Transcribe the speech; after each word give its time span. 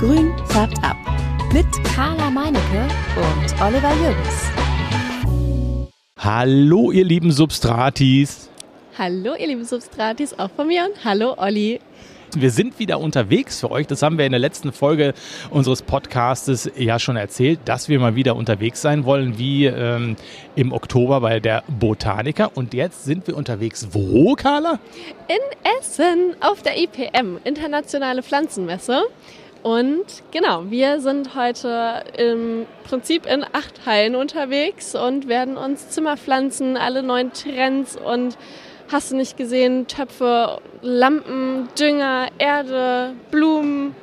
Grün 0.00 0.32
färbt 0.46 0.82
ab. 0.82 0.96
Mit 1.52 1.66
Carla 1.94 2.30
Meinecke 2.30 2.88
und 3.16 3.62
Oliver 3.62 3.92
Jürgens. 4.02 4.50
Hallo, 6.18 6.90
ihr 6.90 7.04
lieben 7.04 7.30
Substratis. 7.30 8.48
Hallo, 8.96 9.34
ihr 9.34 9.48
lieben 9.48 9.66
Substratis, 9.66 10.32
auch 10.38 10.50
von 10.52 10.68
mir 10.68 10.86
und 10.86 11.04
hallo, 11.04 11.34
Olli. 11.36 11.80
Wir 12.34 12.50
sind 12.50 12.78
wieder 12.78 12.98
unterwegs 12.98 13.60
für 13.60 13.70
euch. 13.70 13.88
Das 13.88 14.00
haben 14.00 14.16
wir 14.16 14.24
in 14.24 14.32
der 14.32 14.38
letzten 14.38 14.72
Folge 14.72 15.12
unseres 15.50 15.82
Podcastes 15.82 16.70
ja 16.78 16.98
schon 16.98 17.16
erzählt, 17.16 17.60
dass 17.66 17.90
wir 17.90 18.00
mal 18.00 18.14
wieder 18.14 18.36
unterwegs 18.36 18.80
sein 18.80 19.04
wollen, 19.04 19.36
wie 19.36 19.66
ähm, 19.66 20.16
im 20.56 20.72
Oktober 20.72 21.20
bei 21.20 21.40
der 21.40 21.62
Botaniker. 21.68 22.52
Und 22.54 22.72
jetzt 22.72 23.04
sind 23.04 23.26
wir 23.26 23.36
unterwegs. 23.36 23.88
Wo, 23.92 24.34
Carla? 24.34 24.78
In 25.28 25.78
Essen 25.78 26.36
auf 26.40 26.62
der 26.62 26.78
IPM, 26.78 27.36
Internationale 27.44 28.22
Pflanzenmesse. 28.22 29.02
Und 29.62 30.06
genau, 30.30 30.70
wir 30.70 31.00
sind 31.00 31.34
heute 31.34 32.02
im 32.16 32.66
Prinzip 32.84 33.26
in 33.26 33.44
acht 33.44 33.84
Hallen 33.84 34.16
unterwegs 34.16 34.94
und 34.94 35.28
werden 35.28 35.56
uns 35.58 35.90
Zimmerpflanzen, 35.90 36.76
alle 36.78 37.02
neuen 37.02 37.32
Trends 37.32 37.96
und 37.96 38.38
hast 38.90 39.12
du 39.12 39.16
nicht 39.16 39.36
gesehen, 39.36 39.86
Töpfe, 39.86 40.58
Lampen, 40.80 41.68
Dünger, 41.78 42.28
Erde, 42.38 43.12
Blumen, 43.30 43.94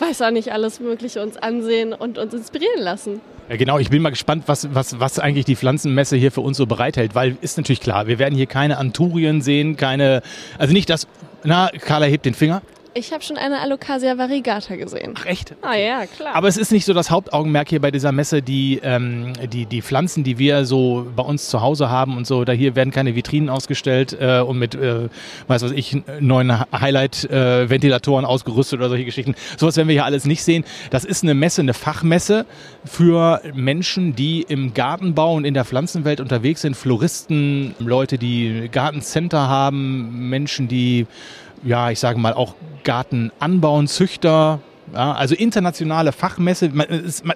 weiß 0.00 0.22
auch 0.22 0.30
nicht 0.30 0.52
alles 0.52 0.80
Mögliche 0.80 1.22
uns 1.22 1.36
ansehen 1.36 1.92
und 1.92 2.18
uns 2.18 2.34
inspirieren 2.34 2.80
lassen. 2.80 3.20
Ja, 3.48 3.56
genau. 3.56 3.78
Ich 3.78 3.90
bin 3.90 4.02
mal 4.02 4.10
gespannt, 4.10 4.44
was, 4.46 4.74
was, 4.74 4.98
was 4.98 5.18
eigentlich 5.18 5.44
die 5.44 5.56
Pflanzenmesse 5.56 6.16
hier 6.16 6.32
für 6.32 6.40
uns 6.40 6.56
so 6.56 6.66
bereithält, 6.66 7.14
weil 7.14 7.36
ist 7.40 7.56
natürlich 7.56 7.80
klar, 7.80 8.06
wir 8.06 8.18
werden 8.18 8.34
hier 8.34 8.46
keine 8.46 8.78
Anturien 8.78 9.42
sehen, 9.42 9.76
keine, 9.76 10.22
also 10.58 10.72
nicht 10.72 10.90
das, 10.90 11.06
na, 11.44 11.70
Carla 11.80 12.06
hebt 12.06 12.24
den 12.24 12.34
Finger. 12.34 12.62
Ich 12.94 13.12
habe 13.12 13.22
schon 13.24 13.38
eine 13.38 13.60
Alocasia 13.60 14.18
variegata 14.18 14.76
gesehen. 14.76 15.14
Ach 15.16 15.24
echt? 15.24 15.54
Ah 15.62 15.74
ja, 15.74 16.04
klar. 16.04 16.34
Aber 16.34 16.48
es 16.48 16.58
ist 16.58 16.72
nicht 16.72 16.84
so 16.84 16.92
das 16.92 17.10
Hauptaugenmerk 17.10 17.70
hier 17.70 17.80
bei 17.80 17.90
dieser 17.90 18.12
Messe, 18.12 18.42
die, 18.42 18.80
ähm, 18.82 19.32
die, 19.50 19.64
die 19.64 19.80
Pflanzen, 19.80 20.24
die 20.24 20.38
wir 20.38 20.66
so 20.66 21.06
bei 21.16 21.22
uns 21.22 21.48
zu 21.48 21.62
Hause 21.62 21.88
haben 21.88 22.18
und 22.18 22.26
so. 22.26 22.44
Da 22.44 22.52
hier 22.52 22.76
werden 22.76 22.90
keine 22.90 23.14
Vitrinen 23.14 23.48
ausgestellt 23.48 24.16
äh, 24.20 24.40
und 24.40 24.58
mit, 24.58 24.74
äh, 24.74 25.08
weiß 25.46 25.62
was 25.62 25.72
ich, 25.72 26.02
neuen 26.20 26.52
Highlight-Ventilatoren 26.70 28.24
äh, 28.24 28.28
ausgerüstet 28.28 28.80
oder 28.80 28.90
solche 28.90 29.06
Geschichten. 29.06 29.34
Sowas 29.56 29.76
werden 29.78 29.88
wir 29.88 29.94
hier 29.94 30.04
alles 30.04 30.26
nicht 30.26 30.44
sehen. 30.44 30.64
Das 30.90 31.06
ist 31.06 31.22
eine 31.22 31.34
Messe, 31.34 31.62
eine 31.62 31.74
Fachmesse 31.74 32.44
für 32.84 33.40
Menschen, 33.54 34.14
die 34.14 34.42
im 34.42 34.74
Gartenbau 34.74 35.34
und 35.34 35.46
in 35.46 35.54
der 35.54 35.64
Pflanzenwelt 35.64 36.20
unterwegs 36.20 36.60
sind. 36.60 36.76
Floristen, 36.76 37.74
Leute, 37.78 38.18
die 38.18 38.68
Gartencenter 38.70 39.48
haben, 39.48 40.28
Menschen, 40.28 40.68
die 40.68 41.06
ja, 41.62 41.90
ich 41.90 42.00
sage 42.00 42.18
mal, 42.18 42.32
auch 42.32 42.54
Garten 42.84 43.30
anbauen, 43.38 43.86
Züchter, 43.86 44.60
ja, 44.94 45.12
also 45.12 45.34
internationale 45.34 46.12
Fachmesse. 46.12 46.70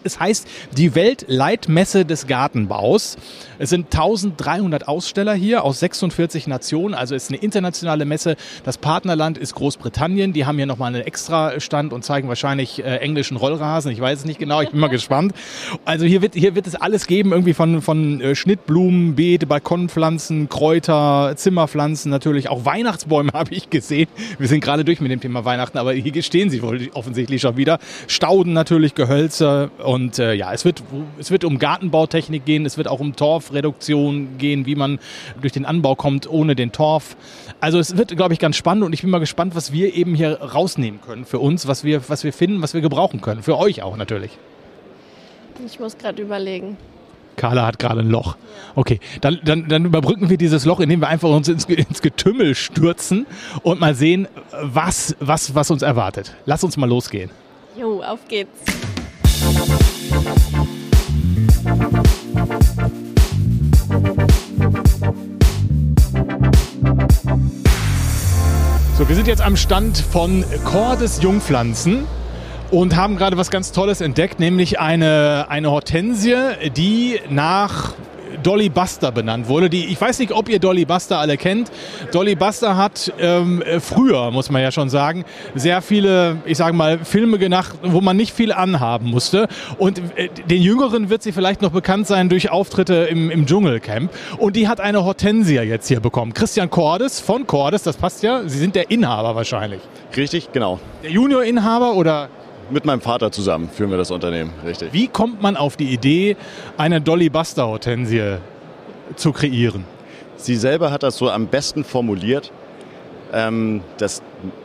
Es, 0.05 0.21
heißt 0.21 0.47
die 0.77 0.95
Weltleitmesse 0.95 2.05
des 2.05 2.27
Gartenbaus. 2.27 3.17
Es 3.59 3.71
sind 3.71 3.87
1300 3.87 4.89
Aussteller 4.89 5.33
hier 5.33 5.65
aus 5.65 5.81
46 5.81 6.49
Nationen. 6.49 6.95
Also 6.95 7.15
es 7.15 7.25
ist 7.25 7.31
eine 7.31 7.39
internationale 7.39 8.05
Messe. 8.05 8.37
Das 8.65 8.77
Partnerland 8.77 9.39
ist 9.39 9.55
Großbritannien. 9.55 10.35
Die 10.35 10.45
haben 10.45 10.57
hier 10.57 10.67
nochmal 10.67 10.95
einen 10.95 11.07
extra 11.07 11.59
Stand 11.59 11.95
und 11.95 12.05
zeigen 12.05 12.29
wahrscheinlich 12.29 12.85
äh, 12.85 12.97
englischen 12.97 13.39
Rollrasen. 13.39 13.91
Ich 13.91 14.01
weiß 14.01 14.21
es 14.21 14.25
nicht 14.27 14.39
genau. 14.39 14.61
Ich 14.61 14.71
bin 14.71 14.81
mal 14.81 14.89
gespannt. 14.91 15.33
Also 15.87 16.05
hier 16.05 16.21
wird, 16.21 16.35
hier 16.35 16.55
wird 16.55 16.67
es 16.67 16.75
alles 16.75 17.07
geben. 17.07 17.33
Irgendwie 17.33 17.55
von, 17.55 17.81
von 17.81 18.21
äh, 18.21 18.35
Schnittblumen, 18.35 19.15
Beete, 19.15 19.47
Balkonpflanzen, 19.47 20.51
Kräuter, 20.51 21.33
Zimmerpflanzen 21.37 22.11
natürlich. 22.11 22.51
Auch 22.51 22.67
Weihnachtsbäume 22.67 23.31
habe 23.35 23.55
ich 23.55 23.71
gesehen. 23.71 24.09
Wir 24.39 24.49
sind 24.49 24.61
gerade 24.61 24.85
durch 24.85 25.01
mit 25.01 25.11
dem 25.11 25.21
Thema 25.21 25.47
Weihnachten, 25.47 25.79
aber 25.79 25.95
hier 25.95 26.23
stehen 26.23 26.51
sie 26.51 26.63
wohl 26.63 26.91
offensichtlich 26.93 27.41
schon 27.41 27.46
wieder. 27.55 27.79
Stauden 28.09 28.53
natürlich, 28.53 28.95
Gehölze 28.95 29.71
und 29.85 30.19
äh, 30.19 30.33
ja, 30.33 30.53
es 30.53 30.65
wird, 30.65 30.83
es 31.19 31.31
wird 31.31 31.45
um 31.45 31.59
Gartenbautechnik 31.59 32.45
gehen, 32.45 32.67
es 32.67 32.77
wird 32.77 32.89
auch 32.89 32.99
um 32.99 33.15
Torfreduktion 33.15 34.39
gehen, 34.39 34.67
wie 34.67 34.75
man 34.75 34.99
durch 35.41 35.53
den 35.53 35.65
Anbau 35.65 35.95
kommt 35.95 36.29
ohne 36.29 36.57
den 36.57 36.73
Torf. 36.73 37.17
Also 37.61 37.79
es 37.79 37.97
wird, 37.97 38.17
glaube 38.17 38.35
ich, 38.35 38.41
ganz 38.41 38.57
spannend 38.57 38.85
und 38.85 38.93
ich 38.93 39.03
bin 39.03 39.11
mal 39.11 39.19
gespannt, 39.19 39.55
was 39.55 39.73
wir 39.73 39.95
eben 39.95 40.15
hier 40.15 40.41
rausnehmen 40.41 41.01
können 41.01 41.25
für 41.25 41.39
uns, 41.39 41.69
was 41.69 41.85
wir, 41.85 42.09
was 42.09 42.25
wir 42.25 42.33
finden, 42.33 42.63
was 42.63 42.75
wir 42.75 42.81
gebrauchen 42.81 43.21
können. 43.21 43.43
Für 43.43 43.59
euch 43.59 43.83
auch 43.83 43.97
natürlich. 43.97 44.33
Ich 45.65 45.79
muss 45.79 45.97
gerade 45.97 46.21
überlegen. 46.23 46.77
Carla 47.37 47.67
hat 47.67 47.79
gerade 47.79 48.01
ein 48.01 48.11
Loch. 48.11 48.37
Okay, 48.75 48.99
dann, 49.21 49.39
dann, 49.45 49.69
dann 49.69 49.85
überbrücken 49.85 50.29
wir 50.29 50.39
dieses 50.39 50.65
Loch, 50.65 50.81
indem 50.81 51.01
wir 51.01 51.09
einfach 51.09 51.29
uns 51.29 51.49
ins, 51.49 51.65
ins 51.67 52.03
Getümmel 52.03 52.55
stürzen 52.55 53.27
und 53.63 53.81
mal 53.81 53.95
sehen, 53.95 54.27
was, 54.63 55.17
was, 55.21 55.55
was 55.55 55.71
uns 55.71 55.83
erwartet. 55.83 56.35
Lass 56.47 56.65
uns 56.65 56.77
mal 56.77 56.89
losgehen. 56.89 57.31
Jo, 57.79 58.03
auf 58.03 58.27
geht's. 58.29 58.51
So, 68.97 69.07
wir 69.07 69.15
sind 69.15 69.27
jetzt 69.29 69.43
am 69.43 69.57
Stand 69.57 69.99
von 69.99 70.43
Cordes 70.65 71.21
Jungpflanzen 71.23 72.07
und 72.71 72.97
haben 72.97 73.17
gerade 73.17 73.37
was 73.37 73.51
ganz 73.51 73.73
Tolles 73.73 74.01
entdeckt, 74.01 74.41
nämlich 74.41 74.81
eine, 74.81 75.47
eine 75.49 75.71
Hortensie, 75.71 76.35
die 76.75 77.21
nach 77.29 77.95
Dolly 78.43 78.69
Buster 78.69 79.13
benannt 79.13 79.49
wurde. 79.49 79.71
Die, 79.71 79.87
ich 79.87 80.01
weiß 80.01 80.19
nicht, 80.19 80.33
ob 80.33 80.49
ihr 80.49 80.59
Dolly 80.59 80.85
Buster 80.85 81.19
alle 81.19 81.37
kennt. 81.37 81.71
Dolly 82.13 82.35
Buster 82.35 82.77
hat 82.77 83.13
ähm, 83.19 83.63
früher, 83.81 84.31
muss 84.31 84.51
man 84.51 84.63
ja 84.63 84.71
schon 84.71 84.89
sagen, 84.89 85.25
sehr 85.55 85.83
viele, 85.83 86.39
ich 86.45 86.59
sage 86.59 86.77
mal, 86.77 86.99
Filme 86.99 87.39
gemacht, 87.39 87.75
wo 87.83 88.01
man 88.01 88.17
nicht 88.17 88.33
viel 88.33 88.53
anhaben 88.53 89.11
musste. 89.11 89.49
Und 89.79 89.99
äh, 90.17 90.29
den 90.49 90.63
Jüngeren 90.63 91.11
wird 91.11 91.23
sie 91.23 91.33
vielleicht 91.33 91.63
noch 91.63 91.71
bekannt 91.73 92.07
sein 92.07 92.29
durch 92.29 92.51
Auftritte 92.51 92.95
im, 93.11 93.31
im 93.31 93.47
Dschungelcamp. 93.47 94.11
Und 94.39 94.57
die 94.57 94.69
hat 94.69 94.81
eine 94.81 95.05
Hortensia 95.05 95.63
jetzt 95.63 95.89
hier 95.89 96.01
bekommen. 96.01 96.35
Christian 96.35 96.71
Cordes 96.71 97.21
von 97.21 97.47
Cordes, 97.47 97.83
das 97.83 97.97
passt 97.97 98.23
ja. 98.23 98.43
Sie 98.47 98.59
sind 98.59 98.75
der 98.75 98.91
Inhaber 98.91 99.35
wahrscheinlich. 99.35 99.81
Richtig, 100.17 100.53
genau. 100.53 100.79
Der 101.03 101.11
Junior-Inhaber 101.11 101.95
oder 101.95 102.29
mit 102.71 102.85
meinem 102.85 103.01
Vater 103.01 103.31
zusammen 103.31 103.69
führen 103.69 103.91
wir 103.91 103.99
das 103.99 104.11
Unternehmen, 104.11 104.53
richtig. 104.65 104.93
Wie 104.93 105.09
kommt 105.09 105.43
man 105.43 105.57
auf 105.57 105.77
die 105.77 105.93
Idee, 105.93 106.37
eine 106.77 107.01
Dolly 107.01 107.29
Buster 107.29 107.67
Hortensie 107.67 108.37
zu 109.17 109.33
kreieren? 109.33 109.85
Sie 110.37 110.57
selber 110.57 110.91
hat 110.91 111.03
das 111.03 111.17
so 111.17 111.31
am 111.31 111.47
besten 111.47 111.85
formuliert, 111.85 112.53
ähm, 113.33 113.83
dass 113.99 114.23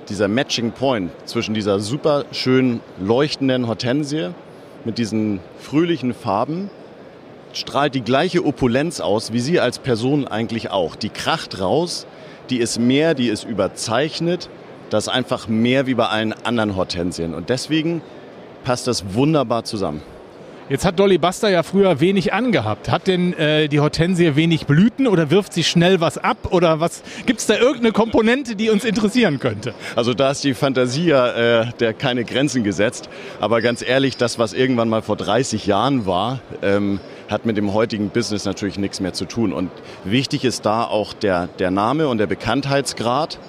dieser 0.10 0.28
Matching 0.28 0.72
Point 0.72 1.12
zwischen 1.26 1.54
dieser 1.54 1.80
super 1.80 2.26
schön 2.32 2.82
leuchtenden 3.00 3.68
Hortensie 3.68 4.30
mit 4.84 4.98
diesen 4.98 5.40
fröhlichen 5.60 6.14
Farben 6.14 6.70
strahlt 7.54 7.96
die 7.96 8.02
gleiche 8.02 8.46
Opulenz 8.46 9.00
aus, 9.00 9.34
wie 9.34 9.40
sie 9.40 9.60
als 9.60 9.80
Person 9.80 10.28
eigentlich 10.28 10.72
auch. 10.72 10.96
Die 10.96 11.10
kracht 11.10 11.60
raus, 11.60 12.06
die 12.50 12.58
ist 12.58 12.80
mehr, 12.80 13.14
die 13.14 13.28
ist 13.28 13.44
überzeichnet 13.44 14.50
das 14.92 15.08
ist 15.08 15.14
einfach 15.14 15.48
mehr 15.48 15.88
wie 15.88 15.96
bei 15.96 16.08
allen 16.08 16.34
anderen 16.34 16.76
Hortensien. 16.76 17.34
Und 17.34 17.50
deswegen 17.50 18.02
passt 18.64 18.88
das 18.88 19.14
wunderbar 19.16 19.64
zusammen. 19.64 20.02
Jetzt 20.70 20.86
hat 20.86 21.00
Dolly 21.00 21.18
Buster 21.18 21.50
ja 21.50 21.64
früher 21.64 22.00
wenig 22.00 22.32
angehabt. 22.32 22.90
Hat 22.90 23.08
denn 23.08 23.34
äh, 23.34 23.68
die 23.68 23.82
Hortensie 23.82 24.38
wenig 24.38 24.68
Blüten 24.68 25.06
oder 25.06 25.30
wirft 25.30 25.52
sie 25.52 25.66
schnell 25.66 26.00
was 26.00 26.18
ab? 26.18 26.38
Oder 26.52 26.80
was 26.80 27.04
gibt 27.26 27.42
es 27.42 27.46
da 27.46 27.56
irgendeine 27.56 27.92
Komponente, 27.92 28.56
die 28.56 28.70
uns 28.70 28.86
interessieren 28.86 29.40
könnte? 29.40 29.74
Also 29.98 30.14
da 30.14 30.32
ist 30.32 30.46
die 30.46 30.54
Fantasie 30.54 31.08
ja 31.08 31.62
äh, 31.62 31.66
der 31.82 31.94
keine 31.94 32.24
Grenzen 32.24 32.64
gesetzt. 32.64 33.10
Aber 33.42 33.62
ganz 33.62 33.82
ehrlich, 33.82 34.16
das, 34.16 34.40
was 34.40 34.54
irgendwann 34.54 34.88
mal 34.88 35.02
vor 35.02 35.18
30 35.18 35.66
Jahren 35.66 36.06
war, 36.06 36.40
ähm, 36.62 37.02
hat 37.30 37.46
mit 37.46 37.58
dem 37.58 37.74
heutigen 37.74 38.10
Business 38.10 38.46
natürlich 38.46 38.78
nichts 38.78 39.02
mehr 39.02 39.12
zu 39.12 39.26
tun. 39.26 39.52
Und 39.52 39.72
wichtig 40.06 40.46
ist 40.46 40.66
da 40.66 40.86
auch 40.86 41.12
der, 41.14 41.48
der 41.60 41.72
Name 41.72 42.08
und 42.08 42.18
der 42.18 42.28
Bekanntheitsgrad. 42.28 43.40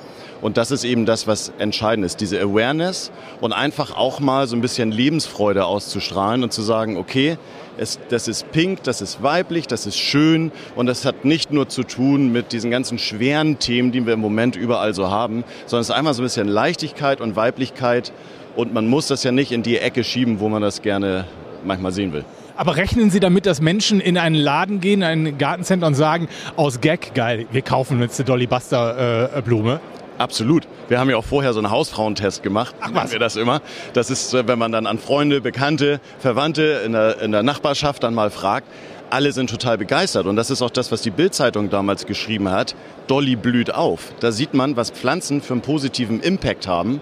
Und 0.43 0.57
das 0.57 0.73
ist 0.73 0.83
eben 0.85 1.07
das, 1.07 1.29
was 1.29 1.53
entscheidend 1.59 2.05
ist, 2.05 2.21
diese 2.21 2.41
Awareness 2.41 3.13
und 3.41 3.53
einfach 3.53 3.97
auch 3.97 4.19
mal 4.19 4.49
so 4.49 4.57
ein 4.57 4.61
bisschen 4.61 4.91
Lebensfreude 4.91 5.65
auszustrahlen 5.65 6.43
und 6.43 6.53
zu 6.53 6.63
sagen, 6.63 6.97
okay, 6.97 7.39
es, 7.79 8.01
das 8.11 8.27
ist 8.27 8.51
pink, 8.51 8.83
das 8.83 9.01
ist 9.01 9.23
weiblich, 9.23 9.69
das 9.69 9.87
ist 9.87 9.97
schön 9.97 10.51
und 10.75 10.87
das 10.87 11.05
hat 11.05 11.25
nicht 11.25 11.53
nur 11.53 11.69
zu 11.69 11.85
tun 11.85 12.33
mit 12.33 12.53
diesen 12.53 12.73
ganzen 12.73 12.99
schweren 12.99 13.61
Themen, 13.61 13.93
die 13.93 14.05
wir 14.05 14.15
im 14.15 14.21
Moment 14.21 14.57
überall 14.57 14.95
so 14.95 15.11
haben, 15.11 15.45
sondern 15.67 15.83
es 15.83 15.89
ist 15.89 15.95
einmal 15.95 16.13
so 16.13 16.23
ein 16.23 16.27
bisschen 16.27 16.49
Leichtigkeit 16.49 17.21
und 17.21 17.37
Weiblichkeit 17.37 18.13
und 18.57 18.75
man 18.75 18.89
muss 18.89 19.07
das 19.07 19.23
ja 19.23 19.31
nicht 19.31 19.53
in 19.53 19.63
die 19.63 19.79
Ecke 19.79 20.03
schieben, 20.03 20.41
wo 20.41 20.49
man 20.49 20.61
das 20.61 20.83
gerne 20.83 21.25
manchmal 21.65 21.93
sehen 21.93 22.13
will. 22.13 22.25
Aber 22.57 22.77
rechnen 22.77 23.11
Sie 23.11 23.21
damit, 23.21 23.47
dass 23.47 23.61
Menschen 23.61 24.01
in 24.01 24.19
einen 24.19 24.35
Laden 24.35 24.81
gehen, 24.81 25.03
in 25.03 25.27
ein 25.27 25.39
Gartencenter 25.39 25.87
und 25.87 25.95
sagen, 25.95 26.29
aus 26.57 26.81
Gag, 26.81 27.15
geil, 27.15 27.47
wir 27.51 27.63
kaufen 27.63 28.01
jetzt 28.01 28.19
eine 28.21 28.27
Dolly 28.27 28.47
Buster 28.47 29.37
äh, 29.37 29.43
Blume? 29.43 29.81
Absolut. 30.23 30.69
Wir 30.89 31.01
haben 31.01 31.11
ja 31.11 31.17
auch 31.17 31.25
vorher 31.25 31.53
so 31.53 31.59
einen 31.59 31.71
Hausfrauentest 31.71 32.45
gemacht. 32.45 32.77
Ach 32.81 32.91
was? 32.93 33.11
wir 33.11 33.19
das 33.19 33.35
immer. 33.35 33.61
Das 33.93 34.09
ist, 34.09 34.33
äh, 34.33 34.47
wenn 34.47 34.57
man 34.57 34.71
dann 34.71 34.87
an 34.87 34.99
Freunde, 34.99 35.41
Bekannte, 35.41 36.01
Verwandte 36.21 36.83
in 36.87 36.93
der, 36.93 37.21
in 37.21 37.33
der 37.33 37.43
Nachbarschaft 37.43 38.05
dann 38.05 38.15
mal 38.15 38.31
fragt. 38.31 38.69
Alle 39.11 39.33
sind 39.33 39.51
total 39.51 39.79
begeistert. 39.79 40.27
Und 40.27 40.37
das 40.37 40.49
ist 40.51 40.63
auch 40.63 40.71
das, 40.71 40.93
was 40.93 41.03
die 41.03 41.11
Bildzeitung 41.11 41.71
damals 41.71 42.07
geschrieben 42.07 42.51
hat. 42.51 42.77
Dolly 43.09 43.35
blüht 43.35 43.75
auf. 43.75 44.13
Da 44.21 44.31
sieht 44.31 44.55
man, 44.55 44.77
was 44.77 44.91
Pflanzen 44.91 45.43
für 45.43 45.55
einen 45.55 45.63
positiven 45.63 46.21
Impact 46.21 46.69
haben. 46.69 47.01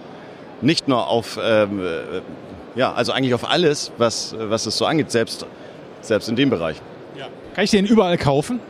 Nicht 0.63 0.89
nur 0.89 1.07
auf 1.07 1.39
ähm, 1.43 1.83
ja, 2.75 2.93
also 2.93 3.13
eigentlich 3.13 3.35
auf 3.35 3.49
alles, 3.49 3.93
was, 3.99 4.35
was 4.39 4.65
es 4.65 4.79
so 4.79 4.87
angeht, 4.87 5.11
selbst, 5.11 5.45
selbst 6.01 6.29
in 6.29 6.37
dem 6.37 6.49
Bereich. 6.49 6.77
Ja. 7.19 7.27
Kann 7.55 7.65
ich 7.65 7.71
den 7.71 7.85
überall 7.85 8.17
kaufen? 8.17 8.61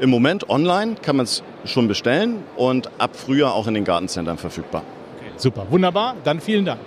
Im 0.00 0.10
Moment 0.10 0.50
online 0.50 0.96
kann 1.00 1.16
man 1.16 1.24
es 1.24 1.42
schon 1.64 1.88
bestellen 1.88 2.42
und 2.56 2.90
ab 2.98 3.16
Frühjahr 3.16 3.54
auch 3.54 3.66
in 3.66 3.74
den 3.74 3.84
Gartencentern 3.84 4.38
verfügbar. 4.38 4.82
Okay, 5.18 5.30
super, 5.36 5.66
wunderbar. 5.70 6.16
Dann 6.24 6.40
vielen 6.40 6.64
Dank. 6.64 6.80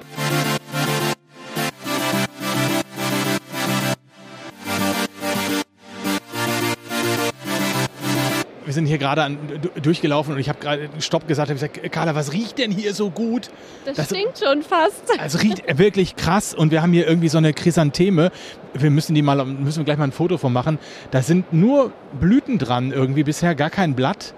wir 8.67 8.73
sind 8.73 8.85
hier 8.85 8.97
gerade 8.97 9.23
an, 9.23 9.37
durchgelaufen 9.81 10.33
und 10.33 10.39
ich 10.39 10.49
habe 10.49 10.59
gerade 10.59 10.89
Stopp 10.99 11.25
gesagt. 11.25 11.49
Ich 11.49 11.55
gesagt, 11.55 11.89
Carla, 11.89 12.15
was 12.15 12.33
riecht 12.33 12.57
denn 12.57 12.69
hier 12.69 12.93
so 12.93 13.09
gut? 13.09 13.49
Das, 13.85 13.95
das 13.95 14.05
stinkt 14.07 14.39
schon 14.39 14.61
fast. 14.61 15.03
Also 15.19 15.37
riecht 15.37 15.63
wirklich 15.79 16.17
krass 16.17 16.53
und 16.53 16.71
wir 16.71 16.81
haben 16.81 16.91
hier 16.91 17.07
irgendwie 17.07 17.29
so 17.29 17.37
eine 17.37 17.53
Chrysantheme. 17.53 18.29
Wir 18.73 18.91
müssen 18.91 19.15
die 19.15 19.21
mal, 19.21 19.45
müssen 19.45 19.77
wir 19.77 19.85
gleich 19.85 19.97
mal 19.97 20.03
ein 20.03 20.11
Foto 20.11 20.37
von 20.37 20.51
machen. 20.51 20.79
Da 21.11 21.21
sind 21.21 21.53
nur 21.53 21.93
Blüten 22.19 22.57
dran 22.57 22.91
irgendwie 22.91 23.23
bisher, 23.23 23.55
gar 23.55 23.69
kein 23.69 23.95
Blatt. 23.95 24.33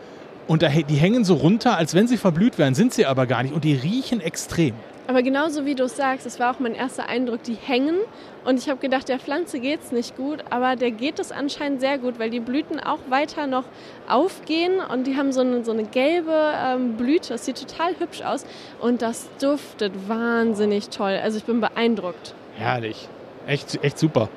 Und 0.49 0.63
da, 0.63 0.69
die 0.69 0.95
hängen 0.95 1.23
so 1.23 1.35
runter, 1.35 1.77
als 1.77 1.93
wenn 1.93 2.07
sie 2.07 2.17
verblüht 2.17 2.57
wären, 2.57 2.73
sind 2.73 2.91
sie 2.91 3.05
aber 3.05 3.27
gar 3.27 3.43
nicht. 3.43 3.53
Und 3.53 3.63
die 3.63 3.75
riechen 3.75 4.19
extrem. 4.19 4.73
Aber 5.05 5.21
genauso 5.21 5.63
wie 5.65 5.75
du 5.75 5.83
es 5.83 5.95
sagst, 5.95 6.25
das 6.25 6.39
war 6.39 6.55
auch 6.55 6.59
mein 6.59 6.73
erster 6.73 7.07
Eindruck, 7.07 7.43
die 7.43 7.53
hängen. 7.53 7.97
Und 8.45 8.57
ich 8.57 8.67
habe 8.67 8.79
gedacht, 8.79 9.09
der 9.09 9.19
Pflanze 9.19 9.59
geht 9.59 9.83
es 9.83 9.91
nicht 9.91 10.17
gut, 10.17 10.39
aber 10.49 10.75
der 10.75 10.89
geht 10.89 11.19
es 11.19 11.31
anscheinend 11.31 11.81
sehr 11.81 11.99
gut, 11.99 12.17
weil 12.17 12.31
die 12.31 12.39
Blüten 12.39 12.79
auch 12.79 12.97
weiter 13.09 13.45
noch 13.45 13.65
aufgehen 14.07 14.79
und 14.91 15.05
die 15.05 15.17
haben 15.17 15.31
so 15.31 15.41
eine, 15.41 15.63
so 15.63 15.71
eine 15.71 15.83
gelbe 15.83 16.33
ähm, 16.33 16.97
Blüte. 16.97 17.29
Das 17.33 17.45
sieht 17.45 17.59
total 17.59 17.99
hübsch 17.99 18.23
aus 18.23 18.43
und 18.81 19.03
das 19.03 19.29
duftet 19.39 19.93
wahnsinnig 20.07 20.89
toll. 20.89 21.19
Also 21.21 21.37
ich 21.37 21.43
bin 21.43 21.61
beeindruckt. 21.61 22.33
Herrlich. 22.55 23.07
Echt, 23.45 23.83
echt 23.83 23.99
super. 23.99 24.29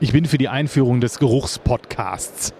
Ich 0.00 0.12
bin 0.12 0.24
für 0.24 0.38
die 0.38 0.48
Einführung 0.48 1.00
des 1.00 1.20
Geruchspodcasts. 1.20 2.52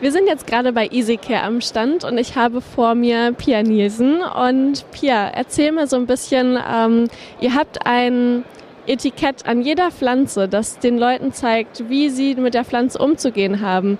Wir 0.00 0.12
sind 0.12 0.26
jetzt 0.26 0.46
gerade 0.46 0.72
bei 0.72 0.88
EasyCare 0.90 1.42
am 1.42 1.60
Stand 1.60 2.04
und 2.04 2.16
ich 2.18 2.36
habe 2.36 2.60
vor 2.60 2.94
mir 2.94 3.32
Pia 3.32 3.62
Nielsen. 3.62 4.22
Und 4.22 4.90
Pia, 4.92 5.28
erzähl 5.28 5.72
mir 5.72 5.86
so 5.86 5.96
ein 5.96 6.06
bisschen, 6.06 6.58
ähm, 6.72 7.08
ihr 7.40 7.54
habt 7.54 7.86
ein 7.86 8.44
Etikett 8.86 9.46
an 9.46 9.62
jeder 9.62 9.90
Pflanze, 9.90 10.48
das 10.48 10.78
den 10.78 10.98
Leuten 10.98 11.32
zeigt, 11.32 11.88
wie 11.88 12.08
sie 12.08 12.34
mit 12.34 12.54
der 12.54 12.64
Pflanze 12.64 12.98
umzugehen 12.98 13.60
haben. 13.60 13.98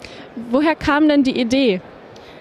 Woher 0.51 0.75
kam 0.75 1.09
denn 1.09 1.23
die 1.23 1.39
Idee? 1.39 1.81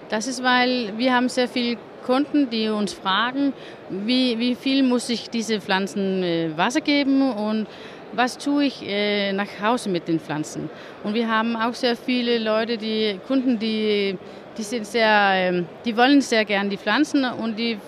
Das 0.08 0.26
ist, 0.26 0.42
weil 0.42 0.92
wir 0.96 1.14
haben 1.14 1.28
sehr 1.28 1.46
viele 1.46 1.76
Kunden, 2.04 2.50
die 2.50 2.68
uns 2.68 2.92
fragen, 2.92 3.52
wie, 3.88 4.38
wie 4.38 4.54
viel 4.54 4.82
muss 4.82 5.08
ich 5.10 5.30
diese 5.30 5.60
Pflanzen 5.60 6.22
äh, 6.22 6.50
Wasser 6.56 6.80
geben 6.80 7.30
und 7.30 7.66
was 8.12 8.38
tue 8.38 8.64
ich 8.64 8.82
äh, 8.86 9.32
nach 9.32 9.48
Hause 9.62 9.88
mit 9.88 10.08
den 10.08 10.20
Pflanzen. 10.20 10.70
Und 11.04 11.14
wir 11.14 11.28
haben 11.28 11.56
auch 11.56 11.74
sehr 11.74 11.96
viele 11.96 12.38
Leute, 12.38 12.76
die 12.76 13.18
Kunden, 13.26 13.58
die, 13.58 14.16
die 14.56 14.62
sind 14.62 14.86
sehr, 14.86 15.50
äh, 15.50 15.62
die 15.84 15.96
wollen 15.96 16.20
sehr 16.20 16.44
gern 16.44 16.70
die 16.70 16.76
Pflanzen 16.76 17.24
und 17.24 17.58
die 17.58 17.78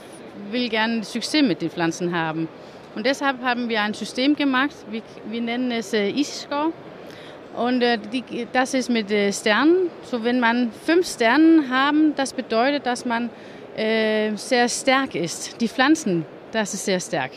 will 0.50 0.69
gerne 0.69 1.02
Success 1.02 1.42
mit 1.42 1.62
den 1.62 1.70
Pflanzen 1.70 2.14
haben. 2.14 2.48
Und 2.94 3.06
deshalb 3.06 3.42
haben 3.42 3.69
wir 3.69 3.80
ein 3.80 3.94
System 3.94 4.36
gemacht, 4.36 4.74
wir, 4.90 5.02
wir 5.28 5.40
nennen 5.40 5.70
es 5.70 5.92
äh, 5.92 6.08
Easy-Score. 6.10 6.72
Und 7.56 7.82
äh, 7.82 7.98
die, 7.98 8.46
das 8.52 8.75
ist 8.75 8.88
mit 8.88 9.10
äh, 9.10 9.32
Sternen. 9.32 9.90
So 10.04 10.25
wenn 10.25 10.40
man 10.40 10.70
fünf 10.84 11.06
Sterne 11.06 11.68
haben, 11.68 12.14
das 12.16 12.32
bedeutet, 12.32 12.86
dass 12.86 13.04
man 13.04 13.30
äh, 13.76 14.34
sehr 14.36 14.68
stark 14.68 15.14
ist. 15.14 15.60
Die 15.60 15.68
Pflanzen, 15.68 16.25
das 16.50 16.75
ist 16.75 16.84
sehr 16.84 17.00
stark. 17.00 17.30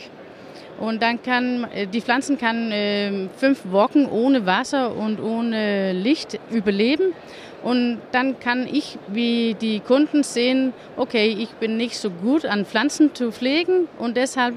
Und 0.78 1.02
dann 1.02 1.22
kann 1.22 1.66
äh, 1.74 1.86
die 1.86 2.00
Pflanzen 2.00 2.38
kann 2.38 2.70
äh, 2.70 3.28
fünf 3.36 3.62
Wochen 3.70 4.06
ohne 4.06 4.46
Wasser 4.46 4.94
und 4.94 5.20
ohne 5.20 5.92
Licht 5.92 6.38
überleben. 6.50 7.14
Und 7.62 7.98
dann 8.12 8.38
kann 8.38 8.68
ich, 8.70 8.98
wie 9.08 9.56
die 9.60 9.80
Kunden 9.80 10.22
sehen, 10.22 10.72
okay, 10.96 11.26
ich 11.26 11.50
bin 11.54 11.76
nicht 11.76 11.98
so 11.98 12.10
gut 12.10 12.44
an 12.44 12.64
Pflanzen 12.64 13.14
zu 13.14 13.32
pflegen 13.32 13.88
und 13.98 14.16
deshalb 14.16 14.54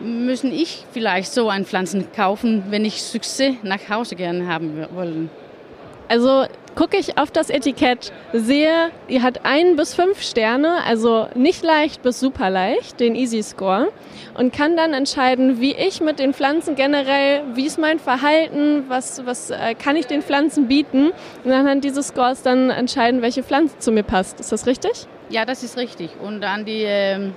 müssen 0.00 0.52
ich 0.52 0.86
vielleicht 0.92 1.32
so 1.32 1.48
ein 1.50 1.66
Pflanzen 1.66 2.10
kaufen, 2.12 2.64
wenn 2.70 2.84
ich 2.84 3.02
Success 3.02 3.56
nach 3.62 3.88
Hause 3.90 4.16
gerne 4.16 4.46
haben 4.46 4.86
wollen. 4.94 5.28
Also 6.08 6.46
gucke 6.74 6.96
ich 6.96 7.18
auf 7.18 7.30
das 7.30 7.50
Etikett, 7.50 8.12
sehe, 8.32 8.90
ihr 9.08 9.22
hat 9.22 9.44
ein 9.44 9.76
bis 9.76 9.94
fünf 9.94 10.22
Sterne, 10.22 10.82
also 10.86 11.28
nicht 11.34 11.62
leicht 11.62 12.02
bis 12.02 12.20
super 12.20 12.50
leicht, 12.50 13.00
den 13.00 13.14
Easy 13.14 13.42
Score, 13.42 13.88
und 14.34 14.52
kann 14.52 14.76
dann 14.76 14.92
entscheiden, 14.92 15.60
wie 15.60 15.74
ich 15.74 16.00
mit 16.00 16.18
den 16.18 16.32
Pflanzen 16.32 16.74
generell, 16.74 17.42
wie 17.54 17.66
ist 17.66 17.78
mein 17.78 17.98
Verhalten, 17.98 18.84
was, 18.88 19.24
was 19.26 19.50
äh, 19.50 19.74
kann 19.74 19.96
ich 19.96 20.06
den 20.06 20.22
Pflanzen 20.22 20.68
bieten, 20.68 21.12
und 21.44 21.52
anhand 21.52 21.84
dieses 21.84 22.08
Scores 22.08 22.42
dann 22.42 22.70
entscheiden, 22.70 23.22
welche 23.22 23.42
Pflanze 23.42 23.78
zu 23.78 23.92
mir 23.92 24.04
passt. 24.04 24.40
Ist 24.40 24.52
das 24.52 24.66
richtig? 24.66 25.06
Ja, 25.28 25.44
das 25.44 25.62
ist 25.62 25.76
richtig. 25.76 26.10
Und 26.22 26.44
an 26.44 26.64
die 26.64 26.84
äh 26.84 27.30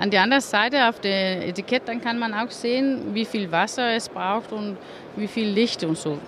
an 0.00 0.10
der 0.10 0.22
anderen 0.22 0.40
Seite 0.40 0.88
auf 0.88 0.98
dem 1.00 1.42
Etikett, 1.42 1.82
dann 1.86 2.00
kann 2.00 2.18
man 2.18 2.32
auch 2.32 2.50
sehen, 2.50 3.14
wie 3.14 3.26
viel 3.26 3.52
Wasser 3.52 3.90
es 3.90 4.08
braucht 4.08 4.50
und 4.50 4.78
wie 5.14 5.26
viel 5.26 5.46
Licht 5.46 5.84
und 5.84 5.98
so. 5.98 6.18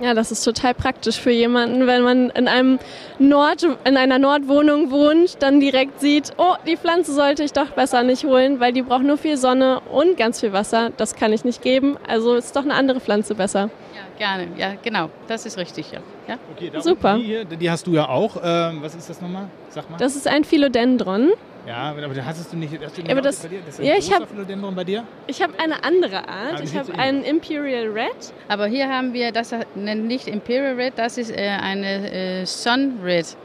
Ja, 0.00 0.14
das 0.14 0.30
ist 0.30 0.44
total 0.44 0.74
praktisch 0.74 1.18
für 1.18 1.32
jemanden, 1.32 1.86
wenn 1.88 2.02
man 2.02 2.30
in 2.30 2.46
einem 2.46 2.78
Nord, 3.18 3.66
in 3.84 3.96
einer 3.96 4.18
Nordwohnung 4.18 4.92
wohnt, 4.92 5.42
dann 5.42 5.58
direkt 5.58 6.00
sieht, 6.00 6.32
oh, 6.36 6.54
die 6.66 6.76
Pflanze 6.76 7.12
sollte 7.12 7.42
ich 7.42 7.52
doch 7.52 7.70
besser 7.70 8.04
nicht 8.04 8.24
holen, 8.24 8.60
weil 8.60 8.72
die 8.72 8.82
braucht 8.82 9.02
nur 9.02 9.18
viel 9.18 9.36
Sonne 9.36 9.80
und 9.90 10.16
ganz 10.16 10.40
viel 10.40 10.52
Wasser. 10.52 10.90
Das 10.96 11.16
kann 11.16 11.32
ich 11.32 11.44
nicht 11.44 11.62
geben. 11.62 11.96
Also 12.06 12.34
ist 12.36 12.54
doch 12.54 12.62
eine 12.62 12.74
andere 12.74 13.00
Pflanze 13.00 13.34
besser. 13.34 13.70
Ja, 13.94 14.02
gerne. 14.18 14.48
Ja, 14.56 14.74
genau. 14.82 15.10
Das 15.26 15.46
ist 15.46 15.58
richtig. 15.58 15.90
Ja. 15.90 15.98
ja? 16.28 16.38
Okay, 16.54 16.70
Super. 16.80 17.16
Die, 17.16 17.24
hier, 17.24 17.44
die 17.44 17.70
hast 17.70 17.86
du 17.86 17.92
ja 17.92 18.08
auch. 18.08 18.36
Ähm, 18.42 18.78
was 18.80 18.94
ist 18.94 19.10
das 19.10 19.20
nochmal? 19.20 19.48
Sag 19.70 19.90
mal. 19.90 19.96
Das 19.96 20.14
ist 20.14 20.28
ein 20.28 20.44
Philodendron. 20.44 21.30
Ja, 21.68 21.90
aber 21.90 22.00
da 22.00 22.24
hast 22.24 22.50
du 22.50 22.56
nicht. 22.56 22.72
Hast 22.82 22.96
du 22.96 23.02
aber 23.10 23.20
das, 23.20 23.42
bei 23.42 23.48
dir? 23.48 23.60
das 23.66 23.78
ist 23.78 23.84
ja, 23.84 23.94
ich 23.96 24.10
habe 24.10 24.26
bei 24.72 24.84
dir. 24.84 25.04
Ich 25.26 25.42
habe 25.42 25.52
eine 25.58 25.84
andere 25.84 26.26
Art. 26.26 26.54
Ah, 26.54 26.60
ich 26.62 26.74
habe 26.74 26.94
einen 26.94 27.22
Imperial 27.24 27.88
Red. 27.88 28.32
Aber 28.48 28.66
hier 28.68 28.88
haben 28.88 29.12
wir 29.12 29.32
das 29.32 29.54
nennt 29.74 30.06
nicht 30.06 30.28
Imperial 30.28 30.76
Red, 30.76 30.94
das 30.96 31.18
ist 31.18 31.30
äh, 31.30 31.48
eine 31.60 32.10
äh, 32.10 32.46
Sun 32.46 33.00
Red. 33.04 33.36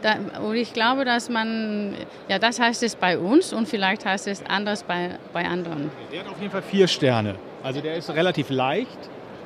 Da, 0.00 0.16
und 0.40 0.56
ich 0.56 0.72
glaube, 0.72 1.04
dass 1.04 1.28
man, 1.28 1.96
ja, 2.28 2.38
das 2.38 2.60
heißt 2.60 2.82
es 2.82 2.96
bei 2.96 3.18
uns 3.18 3.52
und 3.52 3.68
vielleicht 3.68 4.06
heißt 4.06 4.26
es 4.28 4.42
anders 4.46 4.82
bei, 4.84 5.18
bei 5.34 5.44
anderen. 5.44 5.90
Der 6.10 6.20
hat 6.20 6.28
auf 6.28 6.40
jeden 6.40 6.52
Fall 6.52 6.62
vier 6.62 6.88
Sterne. 6.88 7.34
Also 7.62 7.82
der 7.82 7.96
ist 7.96 8.08
relativ 8.08 8.48
leicht. 8.48 8.98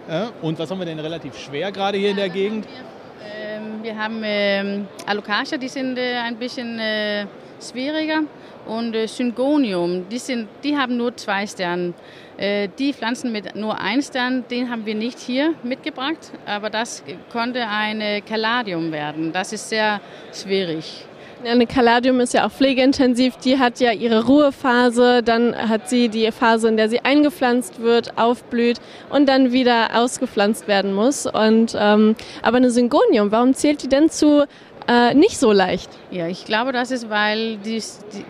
Äh, 0.08 0.26
und 0.40 0.56
was 0.56 0.70
haben 0.70 0.78
wir 0.78 0.86
denn 0.86 1.00
relativ 1.00 1.36
schwer 1.36 1.72
gerade 1.72 1.98
hier 1.98 2.08
ja, 2.08 2.12
in 2.12 2.16
der 2.16 2.28
Gegend? 2.28 2.66
Wir, 2.66 3.56
ähm, 3.56 3.82
wir 3.82 3.98
haben 3.98 4.20
ähm, 4.22 4.86
Alocasia, 5.06 5.58
die 5.58 5.68
sind 5.68 5.98
äh, 5.98 6.18
ein 6.18 6.36
bisschen 6.36 6.78
äh, 6.78 7.26
schwieriger. 7.70 8.22
Und 8.66 8.94
äh, 8.94 9.06
Syngonium, 9.06 10.08
die, 10.08 10.18
sind, 10.18 10.48
die 10.62 10.76
haben 10.76 10.96
nur 10.96 11.16
zwei 11.16 11.46
Sterne. 11.46 11.94
Äh, 12.36 12.68
die 12.78 12.92
Pflanzen 12.92 13.32
mit 13.32 13.54
nur 13.56 13.78
ein 13.78 14.02
Stern, 14.02 14.44
den 14.48 14.70
haben 14.70 14.86
wir 14.86 14.94
nicht 14.94 15.18
hier 15.18 15.54
mitgebracht, 15.62 16.32
aber 16.46 16.70
das 16.70 17.02
konnte 17.30 17.66
eine 17.68 18.22
Caladium 18.22 18.92
werden. 18.92 19.32
Das 19.32 19.52
ist 19.52 19.68
sehr 19.68 20.00
schwierig. 20.32 21.06
Eine 21.44 21.66
Caladium 21.66 22.20
ist 22.20 22.34
ja 22.34 22.46
auch 22.46 22.52
pflegeintensiv. 22.52 23.36
Die 23.38 23.58
hat 23.58 23.80
ja 23.80 23.90
ihre 23.90 24.26
Ruhephase, 24.26 25.22
dann 25.24 25.56
hat 25.56 25.88
sie 25.88 26.08
die 26.08 26.30
Phase, 26.30 26.68
in 26.68 26.76
der 26.76 26.88
sie 26.88 27.00
eingepflanzt 27.00 27.80
wird, 27.80 28.16
aufblüht 28.16 28.78
und 29.10 29.28
dann 29.28 29.50
wieder 29.50 29.90
ausgepflanzt 29.94 30.68
werden 30.68 30.94
muss. 30.94 31.26
Und, 31.26 31.76
ähm, 31.76 32.14
aber 32.42 32.58
eine 32.58 32.70
Syngonium, 32.70 33.32
warum 33.32 33.54
zählt 33.54 33.82
die 33.82 33.88
denn 33.88 34.08
zu 34.08 34.46
äh, 34.86 35.14
nicht 35.14 35.38
so 35.38 35.50
leicht. 35.52 35.90
Ja, 36.12 36.28
ich 36.28 36.44
glaube, 36.44 36.72
das 36.72 36.92
ist, 36.92 37.10
weil 37.10 37.56
die, 37.58 37.82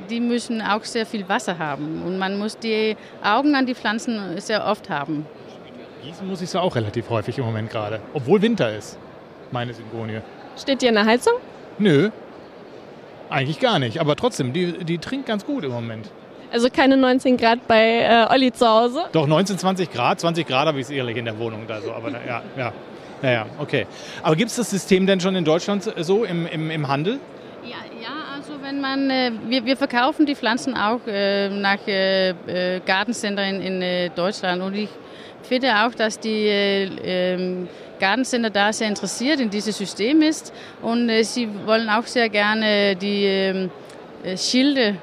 die 0.08 0.20
müssen 0.20 0.62
auch 0.62 0.84
sehr 0.84 1.04
viel 1.04 1.28
Wasser 1.28 1.58
haben 1.58 2.02
und 2.06 2.18
man 2.18 2.38
muss 2.38 2.58
die 2.58 2.96
Augen 3.22 3.54
an 3.54 3.66
die 3.66 3.74
Pflanzen 3.74 4.38
sehr 4.38 4.66
oft 4.66 4.88
haben. 4.90 5.26
Gießen 6.02 6.26
muss 6.26 6.42
ich 6.42 6.50
so 6.50 6.58
auch 6.60 6.74
relativ 6.76 7.08
häufig 7.10 7.38
im 7.38 7.44
Moment 7.44 7.70
gerade, 7.70 8.00
obwohl 8.12 8.42
Winter 8.42 8.74
ist, 8.74 8.98
meine 9.50 9.72
Syngonie. 9.72 10.20
Steht 10.56 10.82
die 10.82 10.86
in 10.86 10.94
der 10.94 11.06
Heizung? 11.06 11.34
Nö, 11.78 12.10
eigentlich 13.32 13.60
gar 13.60 13.78
nicht, 13.78 14.00
aber 14.00 14.16
trotzdem, 14.16 14.52
die, 14.52 14.84
die 14.84 14.98
trinkt 14.98 15.26
ganz 15.26 15.44
gut 15.44 15.64
im 15.64 15.70
Moment. 15.70 16.10
Also 16.52 16.68
keine 16.68 16.98
19 16.98 17.38
Grad 17.38 17.66
bei 17.66 18.00
äh, 18.02 18.26
Olli 18.30 18.52
zu 18.52 18.68
Hause? 18.68 19.04
Doch, 19.12 19.26
19, 19.26 19.56
20 19.56 19.90
Grad. 19.90 20.20
20 20.20 20.46
Grad 20.46 20.66
habe 20.66 20.78
ich 20.80 20.84
es 20.84 20.90
ehrlich 20.90 21.16
in 21.16 21.24
der 21.24 21.38
Wohnung 21.38 21.66
da 21.66 21.80
so. 21.80 21.92
Aber 21.92 22.10
ja, 22.10 22.42
ja. 22.58 22.72
Ja, 23.22 23.30
ja, 23.30 23.46
okay. 23.58 23.86
Aber 24.22 24.34
gibt 24.36 24.50
es 24.50 24.56
das 24.56 24.68
System 24.68 25.06
denn 25.06 25.20
schon 25.20 25.36
in 25.36 25.44
Deutschland 25.44 25.90
so 25.98 26.24
im, 26.24 26.46
im, 26.46 26.70
im 26.70 26.88
Handel? 26.88 27.20
Ja, 27.62 27.76
ja, 28.02 28.08
also 28.36 28.54
wenn 28.60 28.80
man, 28.80 29.08
äh, 29.10 29.30
wir, 29.46 29.64
wir 29.64 29.76
verkaufen 29.76 30.26
die 30.26 30.34
Pflanzen 30.34 30.76
auch 30.76 31.00
äh, 31.06 31.48
nach 31.48 31.86
äh, 31.86 32.30
äh 32.30 32.80
Gartencenter 32.84 33.46
in, 33.46 33.60
in 33.60 33.82
äh, 33.82 34.10
Deutschland 34.10 34.60
und 34.60 34.74
ich 34.74 34.88
finde 35.42 35.72
auch, 35.84 35.94
dass 35.94 36.18
die 36.18 36.48
äh, 36.48 36.84
ähm, 37.04 37.68
Gartencenter 38.02 38.50
da 38.50 38.72
sehr 38.72 38.88
interessiert 38.88 39.38
in 39.38 39.48
dieses 39.48 39.78
System 39.78 40.22
ist 40.22 40.52
und 40.82 41.08
sie 41.24 41.48
wollen 41.64 41.88
auch 41.88 42.06
sehr 42.06 42.28
gerne 42.28 42.96
die 42.96 43.24
ähm, 43.24 43.70
Schilde 44.36 44.96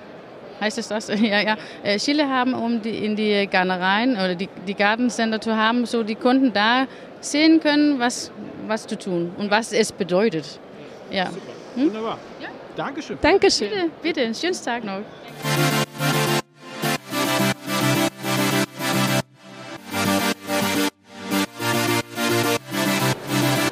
heißt 0.60 0.78
es 0.78 0.90
das? 0.90 1.08
ja, 1.22 1.42
ja. 1.42 1.58
Äh, 1.84 1.98
Schilder 1.98 2.28
haben, 2.30 2.54
um 2.54 2.82
die, 2.82 3.06
in 3.06 3.16
die 3.16 3.48
Garnereien 3.48 4.14
oder 4.14 4.36
die, 4.36 4.50
die 4.68 4.74
Gartencenter 4.74 5.40
zu 5.40 5.56
haben, 5.56 5.86
so 5.86 6.04
die 6.04 6.16
Kunden 6.16 6.52
da 6.52 6.88
sehen 7.22 7.62
können, 7.62 8.00
was, 8.00 8.32
was 8.68 8.86
zu 8.86 8.98
tun 8.98 9.32
und 9.38 9.50
was 9.50 9.72
es 9.72 9.94
bedeutet. 9.94 10.60
Ja. 11.10 11.28
Super. 11.28 11.42
Hm? 11.76 11.86
Wunderbar. 11.86 12.18
Ja. 12.42 12.50
Dankeschön. 12.76 13.18
Dankeschön. 13.22 13.70
Bitte, 13.70 13.90
bitte, 14.02 14.22
einen 14.22 14.36
schönen 14.36 14.64
Tag 14.64 14.84
noch. 14.84 15.02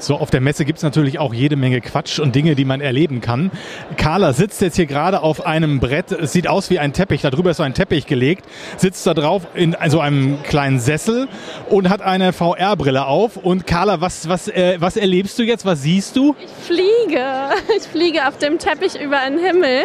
So, 0.07 0.15
auf 0.15 0.29
der 0.29 0.39
Messe 0.39 0.63
gibt 0.63 0.77
es 0.77 0.83
natürlich 0.83 1.19
auch 1.19 1.33
jede 1.33 1.57
Menge 1.57 1.81
Quatsch 1.81 2.19
und 2.19 2.33
Dinge, 2.33 2.55
die 2.55 2.63
man 2.63 2.79
erleben 2.79 3.19
kann. 3.19 3.51
Carla 3.97 4.31
sitzt 4.31 4.61
jetzt 4.61 4.77
hier 4.77 4.85
gerade 4.85 5.21
auf 5.21 5.45
einem 5.45 5.81
Brett. 5.81 6.13
Es 6.13 6.31
sieht 6.31 6.47
aus 6.47 6.69
wie 6.69 6.79
ein 6.79 6.93
Teppich. 6.93 7.23
Darüber 7.23 7.51
ist 7.51 7.57
so 7.57 7.63
ein 7.63 7.73
Teppich 7.73 8.05
gelegt. 8.05 8.45
Sitzt 8.77 9.05
da 9.05 9.13
drauf 9.13 9.47
in 9.53 9.75
so 9.89 9.99
einem 9.99 10.41
kleinen 10.43 10.79
Sessel 10.79 11.27
und 11.67 11.89
hat 11.89 12.01
eine 12.01 12.31
VR-Brille 12.31 13.05
auf. 13.05 13.35
Und 13.35 13.67
Carla, 13.67 13.99
was, 13.99 14.29
was, 14.29 14.47
äh, 14.47 14.77
was 14.79 14.95
erlebst 14.95 15.37
du 15.39 15.43
jetzt? 15.43 15.65
Was 15.65 15.81
siehst 15.81 16.15
du? 16.15 16.37
Ich 16.39 16.65
fliege. 16.65 17.25
Ich 17.75 17.83
fliege 17.83 18.25
auf 18.29 18.37
dem 18.37 18.59
Teppich 18.59 18.97
über 18.97 19.17
den 19.27 19.39
Himmel. 19.39 19.81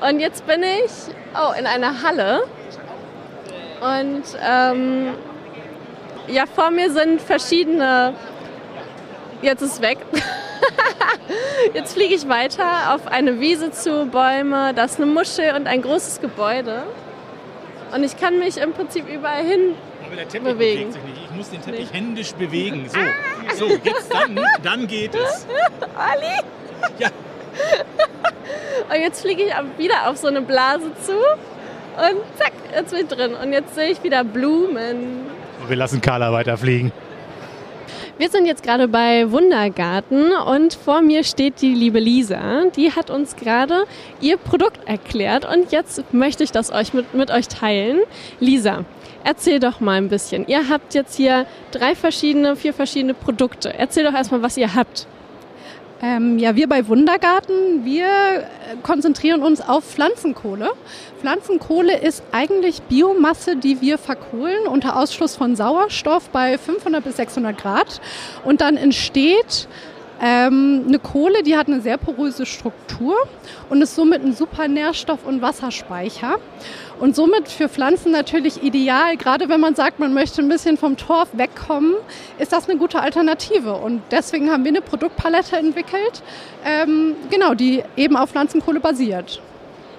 Und 0.00 0.18
jetzt 0.18 0.46
bin 0.46 0.62
ich 0.62 0.90
oh, 1.34 1.52
in 1.58 1.66
einer 1.66 2.02
Halle. 2.02 2.44
Und 3.82 4.22
ähm, 4.48 5.08
ja, 6.28 6.44
vor 6.46 6.70
mir 6.70 6.90
sind 6.90 7.20
verschiedene 7.20 8.14
Jetzt 9.42 9.62
ist 9.62 9.74
es 9.74 9.80
weg. 9.80 9.98
Jetzt 11.74 11.94
fliege 11.94 12.14
ich 12.14 12.28
weiter 12.28 12.94
auf 12.94 13.06
eine 13.08 13.40
Wiese 13.40 13.72
zu, 13.72 14.06
Bäume, 14.06 14.72
da 14.74 14.84
ist 14.84 14.98
eine 14.98 15.06
Muschel 15.06 15.54
und 15.56 15.66
ein 15.66 15.82
großes 15.82 16.20
Gebäude. 16.20 16.84
Und 17.94 18.04
ich 18.04 18.16
kann 18.16 18.38
mich 18.38 18.56
im 18.58 18.72
Prinzip 18.72 19.08
überall 19.12 19.44
hin 19.44 19.74
Aber 20.06 20.16
der 20.16 20.28
Teppich 20.28 20.52
bewegen. 20.52 20.90
bewegt 20.90 20.92
sich 20.92 21.02
nicht. 21.02 21.24
Ich 21.24 21.36
muss 21.36 21.50
den 21.50 21.62
Teppich 21.62 21.90
nee. 21.92 21.98
händisch 21.98 22.32
bewegen. 22.32 22.88
So, 22.88 23.66
so 23.66 23.68
jetzt 23.68 24.12
dann, 24.12 24.40
dann 24.62 24.86
geht 24.86 25.14
es. 25.14 25.46
Ali! 25.96 26.38
Ja. 26.98 27.08
Und 28.88 29.00
jetzt 29.00 29.20
fliege 29.22 29.42
ich 29.42 29.52
wieder 29.78 30.08
auf 30.08 30.16
so 30.16 30.28
eine 30.28 30.40
Blase 30.40 30.90
zu 31.04 31.12
und 31.12 32.38
zack, 32.38 32.52
jetzt 32.74 32.90
bin 32.90 33.00
ich 33.00 33.08
drin. 33.08 33.34
Und 33.34 33.52
jetzt 33.52 33.74
sehe 33.74 33.90
ich 33.90 34.02
wieder 34.02 34.24
Blumen. 34.24 35.26
Wir 35.66 35.76
lassen 35.76 36.00
Carla 36.00 36.32
weiterfliegen. 36.32 36.92
Wir 38.18 38.28
sind 38.28 38.44
jetzt 38.44 38.62
gerade 38.62 38.88
bei 38.88 39.32
Wundergarten 39.32 40.32
und 40.32 40.74
vor 40.74 41.00
mir 41.00 41.24
steht 41.24 41.62
die 41.62 41.74
liebe 41.74 41.98
Lisa. 41.98 42.66
Die 42.76 42.92
hat 42.92 43.08
uns 43.08 43.36
gerade 43.36 43.84
ihr 44.20 44.36
Produkt 44.36 44.86
erklärt 44.86 45.46
und 45.50 45.72
jetzt 45.72 46.12
möchte 46.12 46.44
ich 46.44 46.52
das 46.52 46.70
euch 46.70 46.92
mit, 46.92 47.14
mit 47.14 47.30
euch 47.30 47.48
teilen. 47.48 48.00
Lisa, 48.38 48.84
erzähl 49.24 49.60
doch 49.60 49.80
mal 49.80 49.96
ein 49.96 50.08
bisschen. 50.08 50.46
Ihr 50.46 50.68
habt 50.68 50.92
jetzt 50.92 51.16
hier 51.16 51.46
drei 51.70 51.94
verschiedene, 51.94 52.54
vier 52.54 52.74
verschiedene 52.74 53.14
Produkte. 53.14 53.72
Erzähl 53.72 54.04
doch 54.04 54.14
erstmal, 54.14 54.42
was 54.42 54.58
ihr 54.58 54.74
habt. 54.74 55.06
Ähm, 56.04 56.40
ja, 56.40 56.56
wir 56.56 56.68
bei 56.68 56.88
Wundergarten, 56.88 57.84
wir 57.84 58.06
äh, 58.06 58.42
konzentrieren 58.82 59.40
uns 59.40 59.60
auf 59.60 59.84
Pflanzenkohle. 59.84 60.70
Pflanzenkohle 61.20 61.96
ist 61.96 62.24
eigentlich 62.32 62.82
Biomasse, 62.82 63.54
die 63.54 63.80
wir 63.80 63.98
verkohlen 63.98 64.66
unter 64.66 64.96
Ausschluss 64.96 65.36
von 65.36 65.54
Sauerstoff 65.54 66.28
bei 66.30 66.58
500 66.58 67.04
bis 67.04 67.18
600 67.18 67.56
Grad. 67.56 68.00
Und 68.44 68.60
dann 68.60 68.76
entsteht 68.76 69.68
ähm, 70.20 70.86
eine 70.88 70.98
Kohle, 70.98 71.44
die 71.44 71.56
hat 71.56 71.68
eine 71.68 71.80
sehr 71.80 71.98
poröse 71.98 72.46
Struktur 72.46 73.14
und 73.70 73.80
ist 73.80 73.94
somit 73.94 74.24
ein 74.24 74.32
super 74.32 74.66
Nährstoff- 74.66 75.24
und 75.24 75.40
Wasserspeicher. 75.40 76.38
Und 77.00 77.16
somit 77.16 77.48
für 77.48 77.68
Pflanzen 77.68 78.12
natürlich 78.12 78.62
ideal. 78.62 79.16
Gerade 79.16 79.48
wenn 79.48 79.60
man 79.60 79.74
sagt, 79.74 79.98
man 79.98 80.14
möchte 80.14 80.42
ein 80.42 80.48
bisschen 80.48 80.76
vom 80.76 80.96
Torf 80.96 81.28
wegkommen, 81.32 81.94
ist 82.38 82.52
das 82.52 82.68
eine 82.68 82.78
gute 82.78 83.00
Alternative. 83.00 83.74
Und 83.74 84.02
deswegen 84.10 84.50
haben 84.50 84.64
wir 84.64 84.70
eine 84.70 84.82
Produktpalette 84.82 85.56
entwickelt, 85.56 86.22
ähm, 86.64 87.16
genau, 87.30 87.54
die 87.54 87.82
eben 87.96 88.16
auf 88.16 88.30
Pflanzenkohle 88.30 88.80
basiert. 88.80 89.40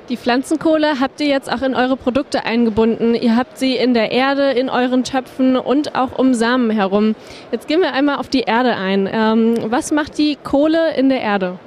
Die 0.09 0.17
Pflanzenkohle 0.17 0.99
habt 0.99 1.21
ihr 1.21 1.27
jetzt 1.27 1.49
auch 1.49 1.61
in 1.61 1.75
eure 1.75 1.95
Produkte 1.95 2.45
eingebunden. 2.45 3.15
Ihr 3.15 3.37
habt 3.37 3.57
sie 3.57 3.77
in 3.77 3.93
der 3.93 4.11
Erde, 4.11 4.51
in 4.51 4.69
euren 4.69 5.05
Töpfen 5.05 5.55
und 5.55 5.95
auch 5.95 6.19
um 6.19 6.33
Samen 6.33 6.71
herum. 6.71 7.15
Jetzt 7.53 7.69
gehen 7.69 7.79
wir 7.79 7.93
einmal 7.93 8.17
auf 8.17 8.27
die 8.27 8.41
Erde 8.41 8.75
ein. 8.75 9.09
Ähm, 9.11 9.55
was 9.71 9.91
macht 9.93 10.17
die 10.17 10.37
Kohle 10.43 10.93
in 10.95 11.07
der 11.07 11.21
Erde? 11.21 11.57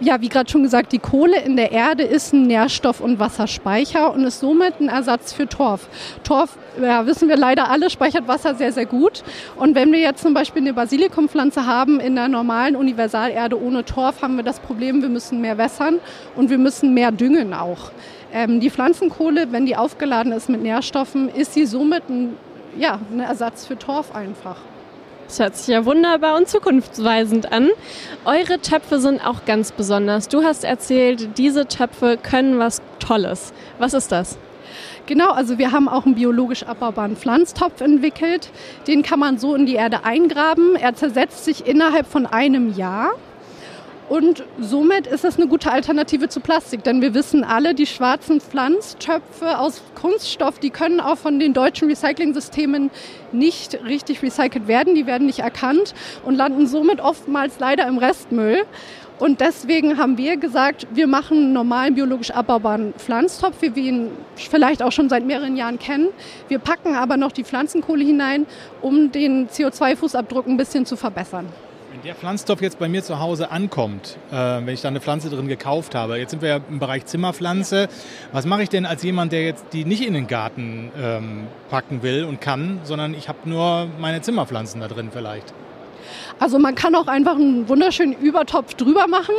Ja, 0.00 0.20
wie 0.20 0.28
gerade 0.28 0.50
schon 0.50 0.62
gesagt, 0.62 0.92
die 0.92 0.98
Kohle 0.98 1.40
in 1.40 1.56
der 1.56 1.72
Erde 1.72 2.02
ist 2.02 2.32
ein 2.32 2.46
Nährstoff- 2.46 3.00
und 3.00 3.18
Wasserspeicher 3.18 4.12
und 4.12 4.24
ist 4.24 4.40
somit 4.40 4.80
ein 4.80 4.88
Ersatz 4.88 5.32
für 5.32 5.46
Torf. 5.48 5.88
Torf, 6.24 6.56
ja, 6.80 7.06
wissen 7.06 7.28
wir 7.28 7.36
leider 7.36 7.70
alle, 7.70 7.90
speichert 7.90 8.26
Wasser 8.26 8.54
sehr, 8.54 8.72
sehr 8.72 8.86
gut. 8.86 9.22
Und 9.56 9.74
wenn 9.74 9.92
wir 9.92 10.00
jetzt 10.00 10.22
zum 10.22 10.34
Beispiel 10.34 10.62
eine 10.62 10.74
Basilikumpflanze 10.74 11.66
haben 11.66 12.00
in 12.00 12.16
der 12.16 12.28
normalen 12.28 12.76
Universalerde 12.76 13.60
ohne 13.60 13.84
Torf, 13.84 14.22
haben 14.22 14.36
wir 14.36 14.44
das 14.44 14.60
Problem, 14.60 15.02
wir 15.02 15.08
müssen 15.08 15.40
mehr 15.40 15.58
wässern 15.58 15.98
und 16.34 16.50
wir 16.50 16.58
müssen 16.58 16.94
mehr 16.94 17.12
düngen 17.12 17.54
auch. 17.54 17.90
Ähm, 18.32 18.60
die 18.60 18.70
Pflanzenkohle, 18.70 19.52
wenn 19.52 19.66
die 19.66 19.76
aufgeladen 19.76 20.32
ist 20.32 20.48
mit 20.48 20.62
Nährstoffen, 20.62 21.28
ist 21.28 21.54
sie 21.54 21.66
somit 21.66 22.08
ein, 22.08 22.36
ja, 22.78 22.98
ein 23.12 23.20
Ersatz 23.20 23.66
für 23.66 23.78
Torf 23.78 24.14
einfach. 24.14 24.56
Das 25.32 25.38
hört 25.38 25.56
sich 25.56 25.68
ja 25.68 25.86
wunderbar 25.86 26.36
und 26.36 26.46
zukunftsweisend 26.46 27.52
an. 27.52 27.70
Eure 28.26 28.60
Töpfe 28.60 29.00
sind 29.00 29.26
auch 29.26 29.46
ganz 29.46 29.72
besonders. 29.72 30.28
Du 30.28 30.44
hast 30.44 30.62
erzählt, 30.62 31.38
diese 31.38 31.66
Töpfe 31.66 32.18
können 32.22 32.58
was 32.58 32.82
Tolles. 32.98 33.54
Was 33.78 33.94
ist 33.94 34.12
das? 34.12 34.36
Genau, 35.06 35.30
also 35.30 35.56
wir 35.56 35.72
haben 35.72 35.88
auch 35.88 36.04
einen 36.04 36.16
biologisch 36.16 36.64
abbaubaren 36.64 37.16
Pflanztopf 37.16 37.80
entwickelt. 37.80 38.50
Den 38.86 39.02
kann 39.02 39.20
man 39.20 39.38
so 39.38 39.54
in 39.54 39.64
die 39.64 39.76
Erde 39.76 40.04
eingraben. 40.04 40.76
Er 40.76 40.94
zersetzt 40.96 41.46
sich 41.46 41.66
innerhalb 41.66 42.06
von 42.06 42.26
einem 42.26 42.76
Jahr. 42.76 43.12
Und 44.08 44.44
somit 44.60 45.06
ist 45.06 45.24
es 45.24 45.36
eine 45.36 45.46
gute 45.46 45.70
Alternative 45.70 46.28
zu 46.28 46.40
Plastik, 46.40 46.82
denn 46.84 47.00
wir 47.00 47.14
wissen 47.14 47.44
alle, 47.44 47.74
die 47.74 47.86
schwarzen 47.86 48.40
Pflanztöpfe 48.40 49.58
aus 49.58 49.80
Kunststoff, 49.94 50.58
die 50.58 50.70
können 50.70 51.00
auch 51.00 51.16
von 51.16 51.38
den 51.38 51.54
deutschen 51.54 51.88
Recycling-Systemen 51.88 52.90
nicht 53.30 53.82
richtig 53.84 54.22
recycelt 54.22 54.66
werden, 54.66 54.94
die 54.94 55.06
werden 55.06 55.26
nicht 55.26 55.38
erkannt 55.38 55.94
und 56.24 56.34
landen 56.34 56.66
somit 56.66 57.00
oftmals 57.00 57.58
leider 57.58 57.86
im 57.86 57.98
Restmüll. 57.98 58.64
Und 59.18 59.40
deswegen 59.40 59.98
haben 59.98 60.18
wir 60.18 60.36
gesagt, 60.36 60.88
wir 60.92 61.06
machen 61.06 61.38
einen 61.38 61.52
normalen 61.52 61.94
biologisch 61.94 62.32
abbaubaren 62.32 62.92
Pflanztopf, 62.94 63.62
wie 63.62 63.76
wir 63.76 63.84
ihn 63.84 64.10
vielleicht 64.34 64.82
auch 64.82 64.90
schon 64.90 65.08
seit 65.08 65.24
mehreren 65.24 65.56
Jahren 65.56 65.78
kennen. 65.78 66.08
Wir 66.48 66.58
packen 66.58 66.96
aber 66.96 67.16
noch 67.16 67.30
die 67.30 67.44
Pflanzenkohle 67.44 68.02
hinein, 68.02 68.46
um 68.80 69.12
den 69.12 69.48
CO2-Fußabdruck 69.48 70.48
ein 70.48 70.56
bisschen 70.56 70.86
zu 70.86 70.96
verbessern. 70.96 71.46
Wenn 72.02 72.08
der 72.08 72.16
Pflanztopf 72.16 72.60
jetzt 72.60 72.80
bei 72.80 72.88
mir 72.88 73.04
zu 73.04 73.20
Hause 73.20 73.52
ankommt, 73.52 74.18
äh, 74.32 74.34
wenn 74.34 74.74
ich 74.74 74.80
da 74.80 74.88
eine 74.88 75.00
Pflanze 75.00 75.30
drin 75.30 75.46
gekauft 75.46 75.94
habe, 75.94 76.16
jetzt 76.16 76.32
sind 76.32 76.42
wir 76.42 76.48
ja 76.48 76.60
im 76.68 76.80
Bereich 76.80 77.06
Zimmerpflanze, 77.06 77.88
was 78.32 78.44
mache 78.44 78.64
ich 78.64 78.68
denn 78.68 78.86
als 78.86 79.04
jemand, 79.04 79.30
der 79.30 79.44
jetzt 79.44 79.66
die 79.72 79.84
nicht 79.84 80.04
in 80.04 80.14
den 80.14 80.26
Garten 80.26 80.90
ähm, 81.00 81.46
packen 81.70 82.02
will 82.02 82.24
und 82.24 82.40
kann, 82.40 82.80
sondern 82.82 83.14
ich 83.14 83.28
habe 83.28 83.48
nur 83.48 83.86
meine 84.00 84.20
Zimmerpflanzen 84.20 84.80
da 84.80 84.88
drin 84.88 85.10
vielleicht? 85.12 85.54
Also 86.40 86.58
man 86.58 86.74
kann 86.74 86.96
auch 86.96 87.06
einfach 87.06 87.36
einen 87.36 87.68
wunderschönen 87.68 88.14
Übertopf 88.14 88.74
drüber 88.74 89.06
machen 89.06 89.36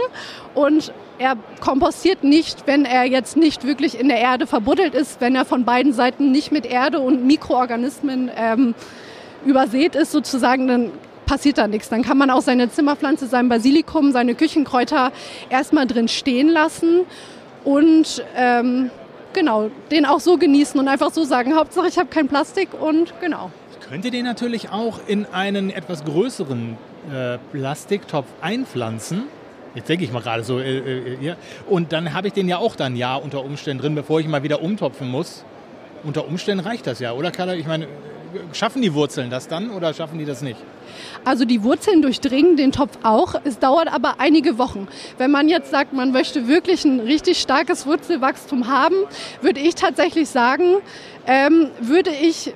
und 0.55 0.93
er 1.19 1.35
kompostiert 1.59 2.23
nicht, 2.23 2.65
wenn 2.65 2.85
er 2.85 3.03
jetzt 3.03 3.35
nicht 3.35 3.67
wirklich 3.67 3.99
in 3.99 4.07
der 4.07 4.19
Erde 4.19 4.47
verbuddelt 4.47 4.95
ist, 4.95 5.19
wenn 5.19 5.35
er 5.35 5.43
von 5.43 5.65
beiden 5.65 5.91
Seiten 5.91 6.31
nicht 6.31 6.53
mit 6.53 6.65
Erde 6.65 7.01
und 7.01 7.27
Mikroorganismen 7.27 8.31
ähm, 8.33 8.73
übersät 9.45 9.95
ist 9.95 10.13
sozusagen, 10.13 10.69
dann 10.69 10.91
passiert 11.33 11.57
da 11.57 11.67
nichts. 11.67 11.89
Dann 11.89 12.03
kann 12.03 12.19
man 12.19 12.29
auch 12.29 12.41
seine 12.43 12.69
Zimmerpflanze, 12.69 13.25
sein 13.25 13.49
Basilikum, 13.49 14.11
seine 14.11 14.35
Küchenkräuter 14.35 15.11
erstmal 15.49 15.87
drin 15.87 16.07
stehen 16.07 16.47
lassen 16.47 16.99
und 17.63 18.23
ähm, 18.37 18.91
genau, 19.33 19.71
den 19.89 20.05
auch 20.05 20.19
so 20.19 20.37
genießen 20.37 20.79
und 20.79 20.87
einfach 20.87 21.11
so 21.11 21.23
sagen, 21.23 21.55
Hauptsache 21.55 21.87
ich 21.87 21.97
habe 21.97 22.09
kein 22.09 22.27
Plastik 22.27 22.69
und 22.79 23.15
genau. 23.19 23.49
Ich 23.71 23.89
könnte 23.89 24.11
den 24.11 24.25
natürlich 24.25 24.69
auch 24.69 24.99
in 25.07 25.25
einen 25.25 25.71
etwas 25.71 26.05
größeren 26.05 26.77
äh, 27.11 27.39
Plastiktopf 27.51 28.27
einpflanzen. 28.41 29.23
Jetzt 29.73 29.89
denke 29.89 30.03
ich 30.03 30.11
mal 30.11 30.21
gerade 30.21 30.43
so. 30.43 30.59
Äh, 30.59 30.77
äh, 30.77 31.17
ja. 31.19 31.35
Und 31.67 31.93
dann 31.93 32.13
habe 32.13 32.27
ich 32.27 32.33
den 32.33 32.47
ja 32.47 32.59
auch 32.59 32.75
dann 32.75 32.95
ja 32.95 33.15
unter 33.15 33.43
Umständen 33.43 33.81
drin, 33.81 33.95
bevor 33.95 34.19
ich 34.19 34.27
mal 34.27 34.43
wieder 34.43 34.61
umtopfen 34.61 35.09
muss. 35.09 35.43
Unter 36.03 36.27
Umständen 36.27 36.63
reicht 36.63 36.85
das 36.85 36.99
ja, 36.99 37.13
oder 37.13 37.31
Carla? 37.31 37.55
Ich 37.55 37.65
meine, 37.65 37.87
schaffen 38.51 38.83
die 38.83 38.93
Wurzeln 38.93 39.31
das 39.31 39.47
dann 39.47 39.71
oder 39.71 39.95
schaffen 39.95 40.19
die 40.19 40.25
das 40.25 40.43
nicht? 40.43 40.59
Also 41.25 41.45
die 41.45 41.63
Wurzeln 41.63 42.01
durchdringen 42.01 42.57
den 42.57 42.71
Topf 42.71 42.97
auch. 43.03 43.35
Es 43.43 43.59
dauert 43.59 43.91
aber 43.91 44.15
einige 44.19 44.57
Wochen. 44.57 44.87
Wenn 45.17 45.31
man 45.31 45.47
jetzt 45.47 45.71
sagt, 45.71 45.93
man 45.93 46.11
möchte 46.11 46.47
wirklich 46.47 46.83
ein 46.83 46.99
richtig 46.99 47.39
starkes 47.39 47.85
Wurzelwachstum 47.85 48.67
haben, 48.67 48.95
würde 49.41 49.59
ich 49.59 49.75
tatsächlich 49.75 50.29
sagen, 50.29 50.77
ähm, 51.25 51.69
würde 51.79 52.11
ich 52.11 52.53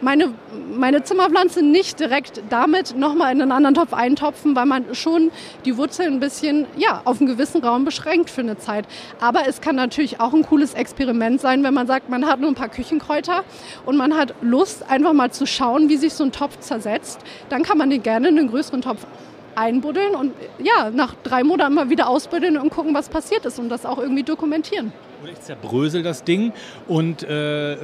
meine, 0.00 0.32
meine 0.74 1.02
Zimmerpflanze 1.02 1.62
nicht 1.62 2.00
direkt 2.00 2.42
damit 2.50 2.96
nochmal 2.96 3.32
in 3.32 3.42
einen 3.42 3.52
anderen 3.52 3.74
Topf 3.74 3.92
eintopfen, 3.92 4.54
weil 4.56 4.66
man 4.66 4.94
schon 4.94 5.30
die 5.64 5.76
Wurzeln 5.76 6.14
ein 6.14 6.20
bisschen 6.20 6.66
ja, 6.76 7.02
auf 7.04 7.20
einen 7.20 7.28
gewissen 7.28 7.62
Raum 7.64 7.84
beschränkt 7.84 8.30
für 8.30 8.40
eine 8.40 8.58
Zeit. 8.58 8.86
Aber 9.20 9.46
es 9.48 9.60
kann 9.60 9.76
natürlich 9.76 10.20
auch 10.20 10.34
ein 10.34 10.42
cooles 10.42 10.74
Experiment 10.74 11.40
sein, 11.40 11.62
wenn 11.62 11.74
man 11.74 11.86
sagt, 11.86 12.08
man 12.08 12.26
hat 12.26 12.40
nur 12.40 12.50
ein 12.50 12.54
paar 12.54 12.68
Küchenkräuter 12.68 13.44
und 13.84 13.96
man 13.96 14.16
hat 14.16 14.34
Lust, 14.40 14.88
einfach 14.88 15.12
mal 15.12 15.30
zu 15.30 15.46
schauen, 15.46 15.88
wie 15.88 15.96
sich 15.96 16.14
so 16.14 16.24
ein 16.24 16.32
Topf 16.32 16.58
zersetzt. 16.60 17.20
Dann 17.48 17.62
kann 17.62 17.78
man 17.78 17.90
den 17.90 18.02
gerne 18.02 18.28
in 18.28 18.38
einen 18.38 18.48
größeren 18.48 18.82
Topf 18.82 19.06
einbuddeln 19.54 20.14
und 20.14 20.34
ja, 20.58 20.90
nach 20.90 21.14
drei 21.22 21.42
Monaten 21.42 21.74
mal 21.74 21.90
wieder 21.90 22.08
ausbuddeln 22.08 22.58
und 22.58 22.70
gucken, 22.70 22.94
was 22.94 23.08
passiert 23.08 23.46
ist 23.46 23.58
und 23.58 23.68
das 23.68 23.86
auch 23.86 23.98
irgendwie 23.98 24.22
dokumentieren. 24.22 24.92
Oder 25.22 25.32
ich 25.32 25.40
zerbrösel 25.40 26.02
das 26.02 26.24
Ding 26.24 26.52
und 26.88 27.22
äh, 27.22 27.76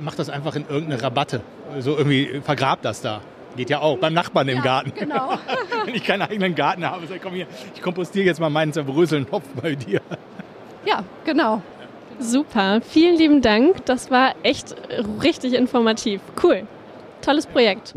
mach 0.00 0.14
das 0.14 0.30
einfach 0.30 0.56
in 0.56 0.64
irgendeine 0.68 1.02
Rabatte. 1.02 1.40
So 1.80 1.96
irgendwie 1.96 2.40
vergrab 2.44 2.82
das 2.82 3.00
da. 3.02 3.20
Geht 3.56 3.68
ja 3.70 3.80
auch, 3.80 3.98
beim 3.98 4.14
Nachbarn 4.14 4.48
im 4.48 4.58
Ja, 4.58 4.62
Garten. 4.62 4.92
genau. 4.96 5.30
Wenn 5.84 5.94
ich 5.94 6.04
keinen 6.04 6.22
eigenen 6.22 6.54
Garten 6.54 6.84
habe, 6.88 7.06
sag 7.06 7.16
ich, 7.16 7.22
komm 7.22 7.34
hier, 7.34 7.46
ich 7.74 7.82
kompostiere 7.82 8.24
jetzt 8.24 8.40
mal 8.40 8.48
meinen 8.50 8.72
zerbröselnden 8.72 9.28
Topf 9.30 9.44
bei 9.60 9.74
dir. 9.74 10.00
Ja, 10.86 11.02
genau. 11.24 11.60
Super, 12.20 12.80
vielen 12.82 13.16
lieben 13.16 13.42
Dank. 13.42 13.84
Das 13.86 14.10
war 14.10 14.34
echt 14.42 14.74
richtig 15.22 15.54
informativ. 15.54 16.20
Cool. 16.42 16.62
Tolles 17.22 17.46
Projekt. 17.46 17.94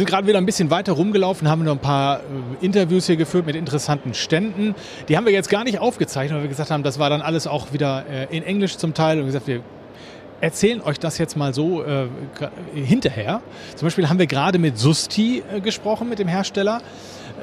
Sind 0.00 0.08
gerade 0.08 0.26
wieder 0.26 0.38
ein 0.38 0.46
bisschen 0.46 0.70
weiter 0.70 0.92
rumgelaufen, 0.92 1.46
haben 1.46 1.62
noch 1.62 1.72
ein 1.72 1.78
paar 1.78 2.20
äh, 2.20 2.64
Interviews 2.64 3.06
hier 3.06 3.16
geführt 3.16 3.44
mit 3.44 3.54
interessanten 3.54 4.14
Ständen. 4.14 4.74
Die 5.08 5.16
haben 5.16 5.26
wir 5.26 5.32
jetzt 5.32 5.50
gar 5.50 5.62
nicht 5.62 5.78
aufgezeichnet, 5.78 6.36
weil 6.36 6.44
wir 6.44 6.48
gesagt 6.48 6.70
haben, 6.70 6.82
das 6.82 6.98
war 6.98 7.10
dann 7.10 7.20
alles 7.20 7.46
auch 7.46 7.74
wieder 7.74 8.06
äh, 8.08 8.34
in 8.34 8.42
Englisch 8.42 8.78
zum 8.78 8.94
Teil 8.94 9.20
und 9.20 9.26
gesagt, 9.26 9.46
wir 9.46 9.60
erzählen 10.40 10.80
euch 10.80 10.98
das 10.98 11.18
jetzt 11.18 11.36
mal 11.36 11.52
so 11.52 11.82
äh, 11.82 12.06
hinterher. 12.74 13.42
Zum 13.76 13.86
Beispiel 13.86 14.08
haben 14.08 14.18
wir 14.18 14.26
gerade 14.26 14.58
mit 14.58 14.78
Susti 14.78 15.42
äh, 15.54 15.60
gesprochen, 15.60 16.08
mit 16.08 16.18
dem 16.18 16.28
Hersteller. 16.28 16.80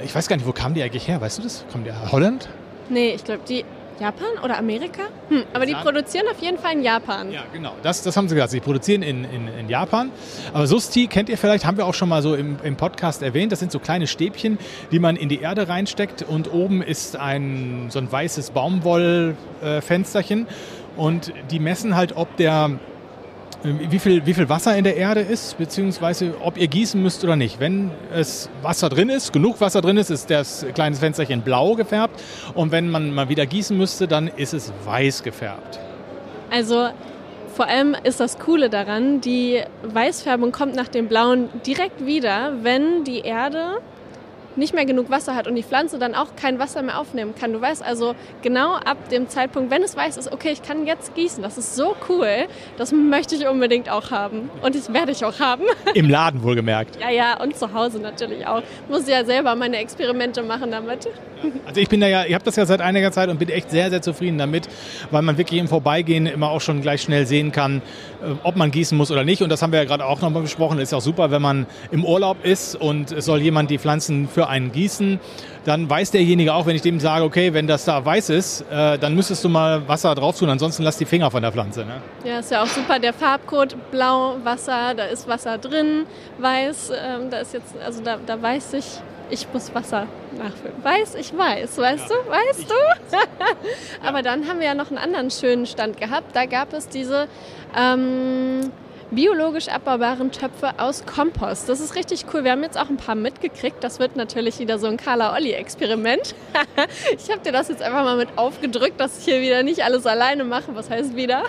Ich 0.03 0.15
weiß 0.15 0.27
gar 0.27 0.35
nicht, 0.35 0.47
wo 0.47 0.51
kam 0.51 0.73
die 0.73 0.81
eigentlich 0.81 1.07
her? 1.07 1.21
Weißt 1.21 1.37
du 1.37 1.43
das? 1.43 1.63
Kommt 1.71 1.85
der 1.85 2.11
Holland? 2.11 2.49
Nee, 2.89 3.11
ich 3.13 3.23
glaube, 3.23 3.41
die 3.47 3.65
Japan 3.99 4.27
oder 4.43 4.57
Amerika? 4.57 5.03
Hm, 5.29 5.43
aber 5.53 5.65
die 5.65 5.73
produzieren 5.73 6.25
auf 6.31 6.39
jeden 6.39 6.57
Fall 6.57 6.73
in 6.73 6.83
Japan. 6.83 7.31
Ja, 7.31 7.43
genau. 7.51 7.73
Das, 7.83 8.03
das 8.03 8.15
haben 8.15 8.29
sie 8.29 8.35
gesagt. 8.35 8.51
Sie 8.51 8.59
produzieren 8.59 9.01
in, 9.01 9.23
in, 9.25 9.47
in 9.47 9.69
Japan. 9.69 10.11
Aber 10.53 10.67
Susti 10.67 11.07
kennt 11.07 11.29
ihr 11.29 11.37
vielleicht, 11.37 11.65
haben 11.65 11.77
wir 11.77 11.85
auch 11.85 11.93
schon 11.93 12.09
mal 12.09 12.21
so 12.21 12.35
im, 12.35 12.57
im 12.63 12.75
Podcast 12.75 13.21
erwähnt. 13.21 13.51
Das 13.51 13.59
sind 13.59 13.71
so 13.71 13.79
kleine 13.79 14.07
Stäbchen, 14.07 14.57
die 14.91 14.99
man 14.99 15.15
in 15.15 15.29
die 15.29 15.41
Erde 15.41 15.67
reinsteckt. 15.67 16.23
Und 16.23 16.53
oben 16.53 16.81
ist 16.81 17.15
ein, 17.15 17.87
so 17.89 17.99
ein 17.99 18.11
weißes 18.11 18.51
Baumwollfensterchen. 18.51 20.47
Und 20.95 21.33
die 21.51 21.59
messen 21.59 21.95
halt, 21.95 22.15
ob 22.15 22.35
der 22.37 22.71
wie 23.63 23.99
viel, 23.99 24.25
wie 24.25 24.33
viel 24.33 24.49
Wasser 24.49 24.77
in 24.77 24.83
der 24.83 24.97
Erde 24.97 25.21
ist, 25.21 25.57
beziehungsweise 25.57 26.35
ob 26.41 26.57
ihr 26.57 26.67
gießen 26.67 27.01
müsst 27.01 27.23
oder 27.23 27.35
nicht. 27.35 27.59
Wenn 27.59 27.91
es 28.13 28.49
Wasser 28.61 28.89
drin 28.89 29.09
ist, 29.09 29.33
genug 29.33 29.59
Wasser 29.61 29.81
drin 29.81 29.97
ist, 29.97 30.09
ist 30.09 30.29
das 30.29 30.65
kleine 30.73 30.95
Fensterchen 30.95 31.41
blau 31.41 31.75
gefärbt. 31.75 32.21
Und 32.53 32.71
wenn 32.71 32.89
man 32.89 33.13
mal 33.13 33.29
wieder 33.29 33.45
gießen 33.45 33.77
müsste, 33.77 34.07
dann 34.07 34.27
ist 34.27 34.53
es 34.53 34.71
weiß 34.85 35.23
gefärbt. 35.23 35.79
Also 36.51 36.89
vor 37.53 37.67
allem 37.67 37.95
ist 38.03 38.19
das 38.19 38.37
Coole 38.37 38.69
daran, 38.69 39.19
die 39.19 39.61
Weißfärbung 39.83 40.51
kommt 40.51 40.75
nach 40.75 40.87
dem 40.87 41.07
Blauen 41.07 41.49
direkt 41.65 42.05
wieder, 42.05 42.53
wenn 42.61 43.03
die 43.03 43.21
Erde 43.21 43.79
nicht 44.57 44.73
mehr 44.73 44.85
genug 44.85 45.09
Wasser 45.09 45.35
hat 45.35 45.47
und 45.47 45.55
die 45.55 45.63
Pflanze 45.63 45.99
dann 45.99 46.15
auch 46.15 46.35
kein 46.35 46.59
Wasser 46.59 46.81
mehr 46.81 46.99
aufnehmen 46.99 47.33
kann. 47.39 47.53
Du 47.53 47.61
weißt 47.61 47.83
also 47.83 48.15
genau 48.41 48.73
ab 48.73 49.09
dem 49.09 49.29
Zeitpunkt, 49.29 49.71
wenn 49.71 49.83
es 49.83 49.95
weiß 49.95 50.17
ist, 50.17 50.31
okay, 50.31 50.49
ich 50.51 50.61
kann 50.61 50.85
jetzt 50.85 51.15
gießen. 51.15 51.41
Das 51.43 51.57
ist 51.57 51.75
so 51.75 51.95
cool. 52.09 52.47
Das 52.77 52.91
möchte 52.91 53.35
ich 53.35 53.47
unbedingt 53.47 53.89
auch 53.89 54.11
haben. 54.11 54.49
Und 54.61 54.75
das 54.75 54.93
werde 54.93 55.11
ich 55.11 55.23
auch 55.23 55.39
haben. 55.39 55.63
Im 55.93 56.09
Laden 56.09 56.43
wohlgemerkt. 56.43 56.99
Ja, 56.99 57.09
ja, 57.09 57.41
und 57.41 57.55
zu 57.55 57.73
Hause 57.73 57.99
natürlich 57.99 58.45
auch. 58.45 58.61
Muss 58.89 59.07
ja 59.07 59.23
selber 59.23 59.55
meine 59.55 59.77
Experimente 59.77 60.43
machen 60.43 60.71
damit. 60.71 61.07
Also 61.65 61.81
ich 61.81 61.89
bin 61.89 62.01
da 62.01 62.07
ja, 62.07 62.25
ich 62.25 62.33
habe 62.33 62.43
das 62.43 62.55
ja 62.55 62.65
seit 62.65 62.81
einiger 62.81 63.11
Zeit 63.11 63.29
und 63.29 63.37
bin 63.37 63.49
echt 63.49 63.69
sehr, 63.69 63.89
sehr 63.89 64.01
zufrieden 64.01 64.37
damit, 64.37 64.67
weil 65.11 65.21
man 65.21 65.37
wirklich 65.37 65.59
im 65.59 65.67
Vorbeigehen 65.67 66.25
immer 66.25 66.49
auch 66.49 66.61
schon 66.61 66.81
gleich 66.81 67.01
schnell 67.01 67.25
sehen 67.27 67.51
kann, 67.51 67.81
äh, 68.23 68.33
ob 68.43 68.55
man 68.55 68.71
gießen 68.71 68.97
muss 68.97 69.11
oder 69.11 69.23
nicht. 69.23 69.41
Und 69.41 69.49
das 69.49 69.61
haben 69.61 69.71
wir 69.71 69.79
ja 69.79 69.85
gerade 69.85 70.05
auch 70.05 70.21
nochmal 70.21 70.41
besprochen. 70.41 70.79
Ist 70.79 70.91
ja 70.91 70.97
auch 70.97 71.01
super, 71.03 71.31
wenn 71.31 71.41
man 71.41 71.67
im 71.91 72.03
Urlaub 72.03 72.43
ist 72.43 72.75
und 72.75 73.11
es 73.11 73.25
soll 73.25 73.41
jemand 73.41 73.69
die 73.69 73.77
Pflanzen 73.77 74.27
für 74.27 74.46
einen 74.47 74.71
gießen, 74.71 75.19
dann 75.65 75.89
weiß 75.89 76.11
derjenige 76.11 76.53
auch, 76.53 76.65
wenn 76.65 76.75
ich 76.75 76.81
dem 76.81 76.99
sage, 76.99 77.25
okay, 77.25 77.53
wenn 77.53 77.67
das 77.67 77.85
da 77.85 78.03
weiß 78.03 78.29
ist, 78.29 78.61
äh, 78.71 78.97
dann 78.97 79.15
müsstest 79.15 79.43
du 79.43 79.49
mal 79.49 79.87
Wasser 79.87 80.15
drauf 80.15 80.37
tun, 80.39 80.49
ansonsten 80.49 80.83
lass 80.83 80.97
die 80.97 81.05
Finger 81.05 81.29
von 81.29 81.41
der 81.41 81.51
Pflanze. 81.51 81.81
Ne? 81.81 82.01
Ja, 82.23 82.39
ist 82.39 82.51
ja 82.51 82.63
auch 82.63 82.67
super. 82.67 82.99
Der 82.99 83.13
Farbcode 83.13 83.75
blau, 83.91 84.37
Wasser, 84.43 84.93
da 84.95 85.05
ist 85.05 85.27
Wasser 85.27 85.57
drin, 85.57 86.05
weiß, 86.39 86.91
ähm, 86.91 87.29
da 87.29 87.39
ist 87.39 87.53
jetzt, 87.53 87.75
also 87.85 88.01
da, 88.01 88.17
da 88.25 88.41
weiß 88.41 88.73
ich, 88.73 88.85
ich 89.29 89.47
muss 89.51 89.73
Wasser 89.75 90.07
nachfüllen. 90.37 90.75
Weiß, 90.83 91.15
ich 91.15 91.37
weiß, 91.37 91.77
weißt 91.77 92.09
du, 92.09 92.13
weißt 92.29 92.69
du? 92.69 93.17
Aber 94.07 94.21
dann 94.21 94.47
haben 94.47 94.59
wir 94.59 94.67
ja 94.67 94.73
noch 94.73 94.89
einen 94.89 94.97
anderen 94.97 95.31
schönen 95.31 95.65
Stand 95.65 95.97
gehabt. 95.97 96.35
Da 96.35 96.45
gab 96.45 96.73
es 96.73 96.87
diese 96.87 97.27
ähm, 97.75 98.71
biologisch 99.11 99.69
abbaubaren 99.69 100.31
Töpfe 100.31 100.79
aus 100.79 101.05
Kompost. 101.05 101.69
Das 101.69 101.79
ist 101.79 101.95
richtig 101.95 102.25
cool. 102.33 102.43
Wir 102.43 102.51
haben 102.51 102.63
jetzt 102.63 102.77
auch 102.77 102.89
ein 102.89 102.97
paar 102.97 103.15
mitgekriegt. 103.15 103.83
Das 103.83 103.99
wird 103.99 104.15
natürlich 104.15 104.59
wieder 104.59 104.79
so 104.79 104.87
ein 104.87 104.97
Carla-Olli-Experiment. 104.97 106.35
ich 107.17 107.31
habe 107.31 107.41
dir 107.41 107.51
das 107.51 107.69
jetzt 107.69 107.81
einfach 107.81 108.03
mal 108.03 108.17
mit 108.17 108.37
aufgedrückt, 108.37 108.99
dass 108.99 109.19
ich 109.19 109.25
hier 109.25 109.41
wieder 109.41 109.63
nicht 109.63 109.83
alles 109.83 110.05
alleine 110.05 110.43
mache. 110.43 110.75
Was 110.75 110.89
heißt 110.89 111.15
wieder? 111.15 111.43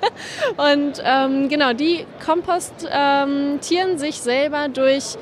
Und 0.56 1.02
ähm, 1.04 1.48
genau, 1.48 1.72
die 1.72 2.06
kompostieren 2.24 3.98
sich 3.98 4.20
selber 4.20 4.68
durch 4.68 5.16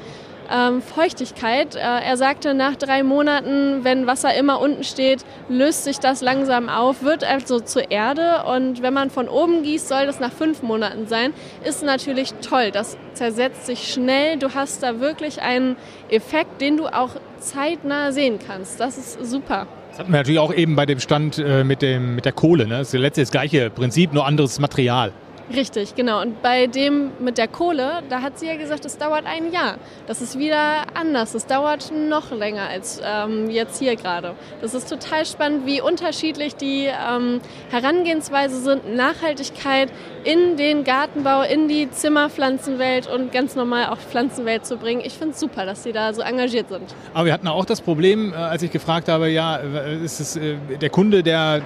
ähm, 0.52 0.82
Feuchtigkeit. 0.82 1.74
Äh, 1.74 1.78
er 1.78 2.16
sagte, 2.16 2.54
nach 2.54 2.76
drei 2.76 3.02
Monaten, 3.02 3.84
wenn 3.84 4.06
Wasser 4.06 4.34
immer 4.34 4.60
unten 4.60 4.84
steht, 4.84 5.24
löst 5.48 5.84
sich 5.84 5.98
das 5.98 6.20
langsam 6.20 6.68
auf, 6.68 7.02
wird 7.02 7.24
also 7.24 7.60
zur 7.60 7.90
Erde. 7.90 8.44
Und 8.44 8.82
wenn 8.82 8.94
man 8.94 9.10
von 9.10 9.28
oben 9.28 9.62
gießt, 9.62 9.88
soll 9.88 10.06
das 10.06 10.20
nach 10.20 10.32
fünf 10.32 10.62
Monaten 10.62 11.06
sein. 11.06 11.32
Ist 11.64 11.82
natürlich 11.82 12.34
toll. 12.34 12.70
Das 12.70 12.96
zersetzt 13.14 13.66
sich 13.66 13.92
schnell. 13.92 14.38
Du 14.38 14.54
hast 14.54 14.82
da 14.82 15.00
wirklich 15.00 15.42
einen 15.42 15.76
Effekt, 16.10 16.60
den 16.60 16.76
du 16.76 16.86
auch 16.86 17.16
zeitnah 17.38 18.12
sehen 18.12 18.38
kannst. 18.46 18.78
Das 18.80 18.98
ist 18.98 19.24
super. 19.24 19.66
Das 19.90 19.98
hatten 19.98 20.12
wir 20.12 20.18
natürlich 20.18 20.40
auch 20.40 20.54
eben 20.54 20.74
bei 20.74 20.86
dem 20.86 21.00
Stand 21.00 21.38
äh, 21.38 21.64
mit, 21.64 21.82
dem, 21.82 22.14
mit 22.14 22.24
der 22.24 22.32
Kohle. 22.32 22.66
Ne? 22.66 22.78
Das 22.78 22.94
ist 22.94 23.18
das 23.18 23.30
gleiche 23.30 23.68
Prinzip, 23.68 24.12
nur 24.14 24.26
anderes 24.26 24.58
Material. 24.58 25.12
Richtig, 25.54 25.94
genau. 25.94 26.22
Und 26.22 26.42
bei 26.42 26.66
dem 26.66 27.10
mit 27.18 27.38
der 27.38 27.48
Kohle, 27.48 28.02
da 28.08 28.22
hat 28.22 28.38
sie 28.38 28.46
ja 28.46 28.56
gesagt, 28.56 28.84
es 28.84 28.98
dauert 28.98 29.26
ein 29.26 29.52
Jahr. 29.52 29.76
Das 30.06 30.22
ist 30.22 30.38
wieder 30.38 30.84
anders. 30.94 31.34
Es 31.34 31.46
dauert 31.46 31.92
noch 31.92 32.30
länger 32.30 32.68
als 32.68 33.00
ähm, 33.04 33.50
jetzt 33.50 33.78
hier 33.78 33.96
gerade. 33.96 34.34
Das 34.60 34.74
ist 34.74 34.88
total 34.88 35.26
spannend, 35.26 35.66
wie 35.66 35.80
unterschiedlich 35.80 36.56
die 36.56 36.86
ähm, 36.86 37.40
Herangehensweise 37.70 38.60
sind. 38.60 38.94
Nachhaltigkeit 38.94 39.92
in 40.24 40.56
den 40.56 40.84
Gartenbau, 40.84 41.42
in 41.42 41.68
die 41.68 41.90
Zimmerpflanzenwelt 41.90 43.06
und 43.06 43.32
ganz 43.32 43.56
normal 43.56 43.86
auch 43.86 43.98
Pflanzenwelt 43.98 44.64
zu 44.64 44.76
bringen. 44.76 45.02
Ich 45.04 45.14
finde 45.14 45.34
es 45.34 45.40
super, 45.40 45.66
dass 45.66 45.82
sie 45.82 45.92
da 45.92 46.14
so 46.14 46.22
engagiert 46.22 46.68
sind. 46.68 46.94
Aber 47.14 47.26
wir 47.26 47.32
hatten 47.32 47.48
auch 47.48 47.64
das 47.64 47.80
Problem, 47.80 48.32
äh, 48.32 48.36
als 48.36 48.62
ich 48.62 48.70
gefragt 48.70 49.08
habe, 49.08 49.30
ja, 49.30 49.56
äh, 49.56 49.96
ist 50.04 50.20
es, 50.20 50.36
äh, 50.36 50.56
der 50.80 50.90
Kunde, 50.90 51.22
der 51.22 51.62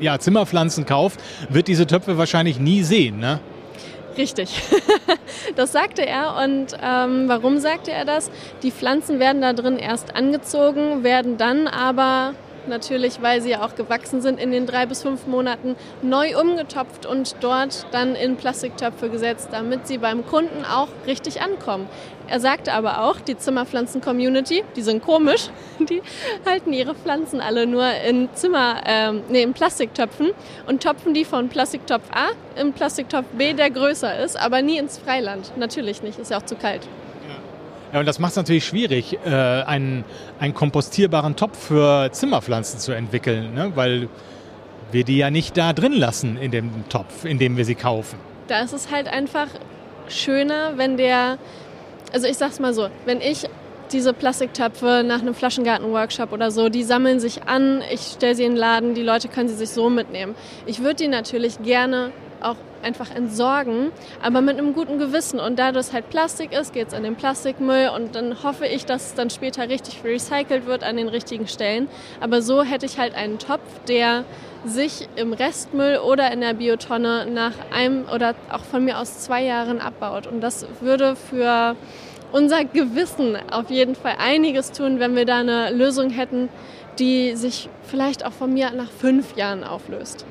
ja, 0.00 0.18
Zimmerpflanzen 0.18 0.86
kauft, 0.86 1.20
wird 1.48 1.68
diese 1.68 1.86
Töpfe 1.86 2.18
wahrscheinlich 2.18 2.58
nie 2.58 2.82
sehen. 2.82 3.17
Ne? 3.18 3.40
Richtig. 4.16 4.62
Das 5.56 5.72
sagte 5.72 6.04
er. 6.04 6.36
Und 6.42 6.76
ähm, 6.82 7.24
warum 7.26 7.58
sagte 7.58 7.90
er 7.90 8.04
das? 8.04 8.30
Die 8.62 8.70
Pflanzen 8.70 9.18
werden 9.18 9.40
da 9.42 9.52
drin 9.52 9.78
erst 9.78 10.14
angezogen, 10.14 11.02
werden 11.02 11.36
dann 11.36 11.66
aber 11.68 12.34
natürlich, 12.68 13.22
weil 13.22 13.40
sie 13.40 13.50
ja 13.50 13.64
auch 13.64 13.74
gewachsen 13.74 14.20
sind, 14.20 14.38
in 14.38 14.50
den 14.50 14.66
drei 14.66 14.86
bis 14.86 15.02
fünf 15.02 15.26
Monaten 15.26 15.74
neu 16.02 16.38
umgetopft 16.38 17.06
und 17.06 17.36
dort 17.40 17.86
dann 17.92 18.14
in 18.14 18.36
Plastiktöpfe 18.36 19.08
gesetzt, 19.08 19.48
damit 19.52 19.86
sie 19.86 19.98
beim 19.98 20.24
Kunden 20.26 20.64
auch 20.64 20.88
richtig 21.06 21.40
ankommen. 21.40 21.88
Er 22.28 22.40
sagte 22.40 22.72
aber 22.72 23.02
auch, 23.04 23.20
die 23.20 23.36
Zimmerpflanzen-Community, 23.36 24.62
die 24.76 24.82
sind 24.82 25.02
komisch, 25.02 25.48
die 25.78 26.02
halten 26.46 26.72
ihre 26.72 26.94
Pflanzen 26.94 27.40
alle 27.40 27.66
nur 27.66 27.86
in 28.06 28.28
Zimmer, 28.34 28.82
ähm, 28.86 29.22
nee, 29.30 29.42
in 29.42 29.54
Plastiktöpfen 29.54 30.30
und 30.66 30.82
topfen 30.82 31.14
die 31.14 31.24
von 31.24 31.48
Plastiktopf 31.48 32.04
A 32.12 32.28
in 32.60 32.72
Plastiktopf 32.72 33.26
B, 33.36 33.54
der 33.54 33.70
größer 33.70 34.18
ist, 34.22 34.38
aber 34.38 34.62
nie 34.62 34.78
ins 34.78 34.98
Freiland. 34.98 35.52
Natürlich 35.56 36.02
nicht, 36.02 36.18
ist 36.18 36.30
ja 36.30 36.38
auch 36.38 36.44
zu 36.44 36.56
kalt. 36.56 36.86
Ja, 37.92 38.00
und 38.00 38.06
das 38.06 38.18
macht 38.18 38.32
es 38.32 38.36
natürlich 38.36 38.66
schwierig, 38.66 39.18
äh, 39.24 39.30
einen, 39.30 40.04
einen 40.38 40.52
kompostierbaren 40.52 41.36
Topf 41.36 41.68
für 41.68 42.10
Zimmerpflanzen 42.12 42.80
zu 42.80 42.92
entwickeln, 42.92 43.54
ne? 43.54 43.72
weil 43.74 44.08
wir 44.92 45.04
die 45.04 45.16
ja 45.16 45.30
nicht 45.30 45.56
da 45.56 45.72
drin 45.72 45.92
lassen 45.92 46.36
in 46.36 46.50
dem 46.50 46.88
Topf, 46.88 47.24
in 47.24 47.38
dem 47.38 47.56
wir 47.56 47.64
sie 47.64 47.74
kaufen. 47.74 48.18
Da 48.46 48.60
ist 48.60 48.72
es 48.72 48.90
halt 48.90 49.08
einfach 49.08 49.48
schöner, 50.08 50.76
wenn 50.76 50.96
der, 50.96 51.38
also 52.12 52.26
ich 52.26 52.36
sag's 52.36 52.60
mal 52.60 52.74
so, 52.74 52.88
wenn 53.04 53.20
ich 53.20 53.46
diese 53.92 54.12
Plastiktöpfe 54.12 55.02
nach 55.04 55.20
einem 55.20 55.34
Flaschengarten-Workshop 55.34 56.32
oder 56.32 56.50
so, 56.50 56.68
die 56.68 56.82
sammeln 56.82 57.20
sich 57.20 57.44
an, 57.44 57.82
ich 57.92 58.00
stelle 58.02 58.34
sie 58.34 58.44
in 58.44 58.52
den 58.52 58.58
Laden, 58.58 58.94
die 58.94 59.02
Leute 59.02 59.28
können 59.28 59.48
sie 59.48 59.54
sich 59.54 59.70
so 59.70 59.88
mitnehmen. 59.88 60.34
Ich 60.66 60.80
würde 60.80 60.96
die 60.96 61.08
natürlich 61.08 61.62
gerne 61.62 62.12
auch 62.42 62.56
einfach 62.82 63.14
entsorgen, 63.14 63.90
aber 64.22 64.40
mit 64.40 64.58
einem 64.58 64.72
guten 64.72 64.98
Gewissen. 64.98 65.40
Und 65.40 65.58
da 65.58 65.72
das 65.72 65.92
halt 65.92 66.10
Plastik 66.10 66.52
ist, 66.52 66.72
geht 66.72 66.88
es 66.88 66.92
in 66.94 67.02
den 67.02 67.16
Plastikmüll 67.16 67.90
und 67.94 68.14
dann 68.14 68.42
hoffe 68.42 68.66
ich, 68.66 68.86
dass 68.86 69.06
es 69.08 69.14
dann 69.14 69.30
später 69.30 69.68
richtig 69.68 70.04
recycelt 70.04 70.66
wird 70.66 70.84
an 70.84 70.96
den 70.96 71.08
richtigen 71.08 71.48
Stellen. 71.48 71.88
Aber 72.20 72.42
so 72.42 72.62
hätte 72.62 72.86
ich 72.86 72.98
halt 72.98 73.14
einen 73.14 73.38
Topf, 73.38 73.62
der 73.88 74.24
sich 74.64 75.08
im 75.16 75.32
Restmüll 75.32 75.98
oder 75.98 76.32
in 76.32 76.40
der 76.40 76.54
Biotonne 76.54 77.26
nach 77.26 77.52
einem 77.72 78.04
oder 78.12 78.34
auch 78.50 78.64
von 78.64 78.84
mir 78.84 78.98
aus 78.98 79.20
zwei 79.20 79.44
Jahren 79.44 79.80
abbaut. 79.80 80.26
Und 80.26 80.40
das 80.40 80.66
würde 80.80 81.16
für 81.16 81.76
unser 82.32 82.64
Gewissen 82.64 83.36
auf 83.50 83.70
jeden 83.70 83.94
Fall 83.94 84.16
einiges 84.18 84.72
tun, 84.72 85.00
wenn 85.00 85.16
wir 85.16 85.24
da 85.24 85.38
eine 85.38 85.70
Lösung 85.70 86.10
hätten, 86.10 86.48
die 86.98 87.36
sich 87.36 87.68
vielleicht 87.84 88.24
auch 88.24 88.32
von 88.32 88.52
mir 88.52 88.70
nach 88.72 88.90
fünf 88.90 89.36
Jahren 89.36 89.64
auflöst. 89.64 90.26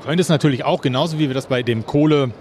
Du 0.00 0.06
könntest 0.06 0.30
natürlich 0.30 0.64
auch, 0.64 0.80
genauso 0.80 1.18
wie 1.18 1.28
wir 1.28 1.34
das 1.34 1.46
bei 1.46 1.62
dem 1.62 1.84
Kohletopf 1.84 2.34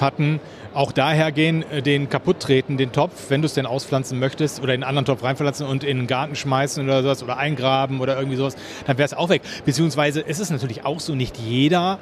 hatten, 0.00 0.40
auch 0.74 0.92
daher 0.92 1.32
gehen, 1.32 1.64
äh, 1.70 1.82
den 1.82 2.08
kaputt 2.08 2.40
treten, 2.40 2.76
den 2.76 2.92
Topf, 2.92 3.30
wenn 3.30 3.42
du 3.42 3.46
es 3.46 3.54
denn 3.54 3.66
auspflanzen 3.66 4.18
möchtest 4.18 4.62
oder 4.62 4.74
in 4.74 4.82
einen 4.82 4.88
anderen 4.88 5.06
Topf 5.06 5.22
reinpflanzen 5.22 5.66
und 5.66 5.84
in 5.84 5.98
den 5.98 6.06
Garten 6.06 6.34
schmeißen 6.34 6.84
oder 6.84 7.02
sowas 7.02 7.22
oder 7.22 7.38
eingraben 7.38 8.00
oder 8.00 8.16
irgendwie 8.16 8.36
sowas, 8.36 8.56
dann 8.86 8.98
wäre 8.98 9.06
es 9.06 9.14
auch 9.14 9.28
weg. 9.28 9.42
Beziehungsweise 9.64 10.20
ist 10.20 10.40
es 10.40 10.50
natürlich 10.50 10.84
auch 10.84 11.00
so, 11.00 11.14
nicht 11.14 11.38
jeder 11.38 11.98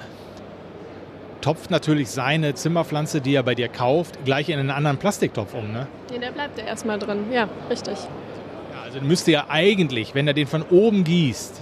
topft 1.43 1.71
natürlich 1.71 2.09
seine 2.11 2.55
Zimmerpflanze, 2.55 3.21
die 3.21 3.35
er 3.35 3.43
bei 3.43 3.55
dir 3.55 3.69
kauft, 3.69 4.25
gleich 4.25 4.49
in 4.49 4.59
einen 4.59 4.71
anderen 4.71 4.97
Plastiktopf 4.97 5.55
um, 5.55 5.73
ne? 5.73 5.87
Nee, 6.11 6.19
der 6.19 6.31
bleibt 6.31 6.59
ja 6.59 6.65
erstmal 6.65 6.99
drin. 6.99 7.25
Ja, 7.33 7.49
richtig. 7.69 7.95
Ja, 7.95 8.83
also 8.85 9.01
müsste 9.01 9.33
ja 9.33 9.47
eigentlich, 9.49 10.15
wenn 10.15 10.27
er 10.29 10.35
den 10.35 10.47
von 10.47 10.63
oben 10.63 11.05
gießt, 11.05 11.61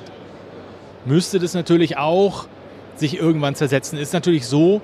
müsste 1.04 1.38
das 1.38 1.54
natürlich 1.54 1.96
auch 1.96 2.46
sich 2.96 3.16
irgendwann 3.16 3.54
zersetzen. 3.54 3.98
Ist 3.98 4.12
natürlich 4.12 4.46
so, 4.46 4.80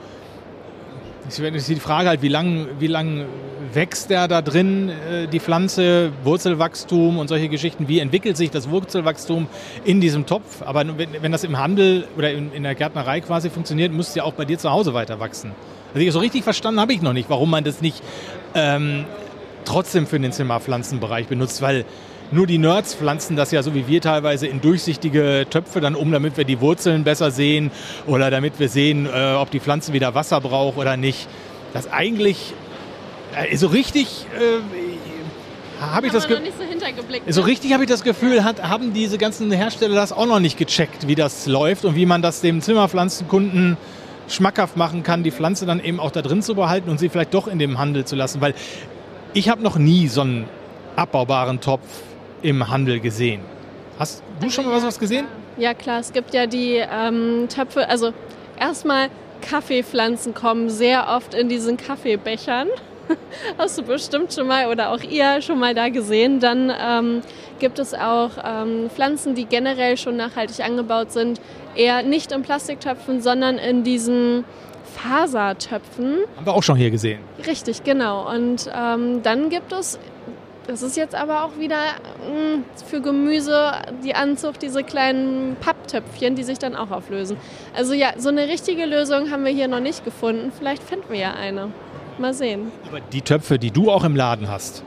ist 1.28 1.68
die 1.68 1.76
Frage 1.76 2.08
halt, 2.08 2.22
wie 2.22 2.28
lang, 2.28 2.66
wie 2.78 2.86
lang 2.86 3.26
wächst 3.72 4.10
der 4.10 4.28
da 4.28 4.42
drin, 4.42 4.88
äh, 4.88 5.26
die 5.26 5.40
Pflanze, 5.40 6.12
Wurzelwachstum 6.24 7.18
und 7.18 7.28
solche 7.28 7.48
Geschichten. 7.48 7.88
Wie 7.88 7.98
entwickelt 7.98 8.36
sich 8.36 8.50
das 8.50 8.70
Wurzelwachstum 8.70 9.48
in 9.84 10.00
diesem 10.00 10.26
Topf? 10.26 10.62
Aber 10.62 10.86
wenn, 10.96 11.08
wenn 11.20 11.32
das 11.32 11.44
im 11.44 11.58
Handel 11.58 12.06
oder 12.16 12.32
in, 12.32 12.52
in 12.52 12.62
der 12.62 12.74
Gärtnerei 12.74 13.20
quasi 13.20 13.50
funktioniert, 13.50 13.92
muss 13.92 14.08
es 14.08 14.14
ja 14.14 14.22
auch 14.22 14.34
bei 14.34 14.44
dir 14.44 14.58
zu 14.58 14.70
Hause 14.70 14.94
weiter 14.94 15.20
wachsen. 15.20 15.52
Also 15.94 16.10
so 16.10 16.18
richtig 16.18 16.44
verstanden 16.44 16.80
habe 16.80 16.92
ich 16.92 17.02
noch 17.02 17.12
nicht, 17.12 17.30
warum 17.30 17.50
man 17.50 17.64
das 17.64 17.80
nicht 17.80 18.02
ähm, 18.54 19.04
trotzdem 19.64 20.06
für 20.06 20.20
den 20.20 20.32
Zimmerpflanzenbereich 20.32 21.26
benutzt, 21.26 21.60
weil 21.62 21.84
nur 22.32 22.46
die 22.46 22.58
Nerds 22.58 22.94
pflanzen 22.94 23.36
das 23.36 23.50
ja 23.52 23.62
so 23.62 23.74
wie 23.74 23.86
wir 23.86 24.00
teilweise 24.00 24.46
in 24.46 24.60
durchsichtige 24.60 25.46
Töpfe 25.48 25.80
dann 25.80 25.94
um, 25.94 26.10
damit 26.12 26.36
wir 26.36 26.44
die 26.44 26.60
Wurzeln 26.60 27.04
besser 27.04 27.30
sehen 27.30 27.70
oder 28.06 28.30
damit 28.30 28.58
wir 28.58 28.68
sehen, 28.68 29.06
äh, 29.06 29.34
ob 29.34 29.50
die 29.50 29.60
Pflanze 29.60 29.92
wieder 29.92 30.14
Wasser 30.14 30.40
braucht 30.40 30.76
oder 30.76 30.96
nicht. 30.96 31.28
Das 31.72 31.92
eigentlich 31.92 32.54
äh, 33.36 33.56
so 33.56 33.68
richtig 33.68 34.26
äh, 34.38 35.80
habe 35.80 36.06
ich 36.06 36.12
das 36.12 36.28
nicht 36.28 36.40
so. 37.26 37.32
So 37.32 37.40
ne? 37.42 37.46
richtig 37.46 37.72
habe 37.72 37.84
ich 37.84 37.88
das 37.88 38.02
Gefühl, 38.02 38.44
hat, 38.44 38.62
haben 38.62 38.92
diese 38.92 39.18
ganzen 39.18 39.50
Hersteller 39.52 39.94
das 39.94 40.12
auch 40.12 40.26
noch 40.26 40.40
nicht 40.40 40.56
gecheckt, 40.56 41.06
wie 41.06 41.14
das 41.14 41.46
läuft 41.46 41.84
und 41.84 41.96
wie 41.96 42.06
man 42.06 42.22
das 42.22 42.40
dem 42.40 42.62
Zimmerpflanzenkunden 42.62 43.76
schmackhaft 44.28 44.76
machen 44.76 45.02
kann, 45.02 45.22
die 45.22 45.30
Pflanze 45.30 45.66
dann 45.66 45.82
eben 45.82 46.00
auch 46.00 46.10
da 46.10 46.22
drin 46.22 46.42
zu 46.42 46.54
behalten 46.54 46.90
und 46.90 46.98
sie 46.98 47.08
vielleicht 47.08 47.34
doch 47.34 47.46
in 47.46 47.58
dem 47.58 47.78
Handel 47.78 48.04
zu 48.04 48.16
lassen, 48.16 48.40
weil 48.40 48.54
ich 49.34 49.48
habe 49.48 49.62
noch 49.62 49.76
nie 49.76 50.08
so 50.08 50.22
einen 50.22 50.46
abbaubaren 50.96 51.60
Topf 51.60 51.86
im 52.42 52.68
Handel 52.68 53.00
gesehen. 53.00 53.40
Hast 53.98 54.22
du 54.40 54.50
schon 54.50 54.66
mal 54.66 54.82
was, 54.82 54.98
gesehen? 54.98 55.26
Ja 55.56 55.72
klar, 55.72 56.00
es 56.00 56.12
gibt 56.12 56.34
ja 56.34 56.46
die 56.46 56.74
ähm, 56.74 57.48
Töpfe, 57.48 57.88
also 57.88 58.12
erstmal 58.58 59.08
Kaffeepflanzen 59.40 60.34
kommen 60.34 60.70
sehr 60.70 61.08
oft 61.08 61.34
in 61.34 61.48
diesen 61.48 61.76
Kaffeebechern. 61.76 62.68
Hast 63.58 63.78
du 63.78 63.82
bestimmt 63.82 64.32
schon 64.32 64.48
mal 64.48 64.66
oder 64.70 64.90
auch 64.90 65.00
ihr 65.02 65.40
schon 65.40 65.58
mal 65.58 65.74
da 65.74 65.88
gesehen. 65.88 66.40
Dann 66.40 66.72
ähm, 66.78 67.22
gibt 67.58 67.78
es 67.78 67.94
auch 67.94 68.30
ähm, 68.44 68.90
Pflanzen, 68.90 69.34
die 69.34 69.44
generell 69.44 69.96
schon 69.96 70.16
nachhaltig 70.16 70.64
angebaut 70.64 71.12
sind, 71.12 71.40
eher 71.74 72.02
nicht 72.02 72.32
in 72.32 72.42
Plastiktöpfen, 72.42 73.20
sondern 73.20 73.58
in 73.58 73.84
diesen 73.84 74.44
Fasertöpfen. 74.96 76.18
Haben 76.36 76.46
wir 76.46 76.54
auch 76.54 76.62
schon 76.62 76.76
hier 76.76 76.90
gesehen. 76.90 77.20
Richtig, 77.46 77.84
genau. 77.84 78.28
Und 78.30 78.70
ähm, 78.74 79.22
dann 79.22 79.50
gibt 79.50 79.72
es 79.72 79.98
das 80.66 80.82
ist 80.82 80.96
jetzt 80.96 81.14
aber 81.14 81.44
auch 81.44 81.58
wieder 81.58 81.76
mh, 82.28 82.56
mm, 82.56 82.64
für 82.88 83.00
Gemüse 83.00 83.72
die 84.04 84.14
Anzucht, 84.14 84.62
diese 84.62 84.82
kleinen 84.82 85.56
Papptöpfchen, 85.60 86.34
die 86.34 86.42
sich 86.42 86.58
dann 86.58 86.74
auch 86.74 86.90
auflösen. 86.90 87.36
Also 87.74 87.94
ja, 87.94 88.14
so 88.18 88.28
eine 88.30 88.48
richtige 88.48 88.84
Lösung 88.84 89.30
haben 89.30 89.44
wir 89.44 89.52
hier 89.52 89.68
noch 89.68 89.80
nicht 89.80 90.04
gefunden. 90.04 90.52
Vielleicht 90.56 90.82
finden 90.82 91.06
wir 91.08 91.18
ja 91.18 91.34
eine. 91.34 91.70
Mal 92.18 92.32
sehen. 92.32 92.72
Aber 92.88 93.00
die 93.00 93.20
Töpfe, 93.20 93.58
die 93.58 93.70
du 93.70 93.90
auch 93.90 94.02
im 94.02 94.16
Laden 94.16 94.48
hast, 94.48 94.82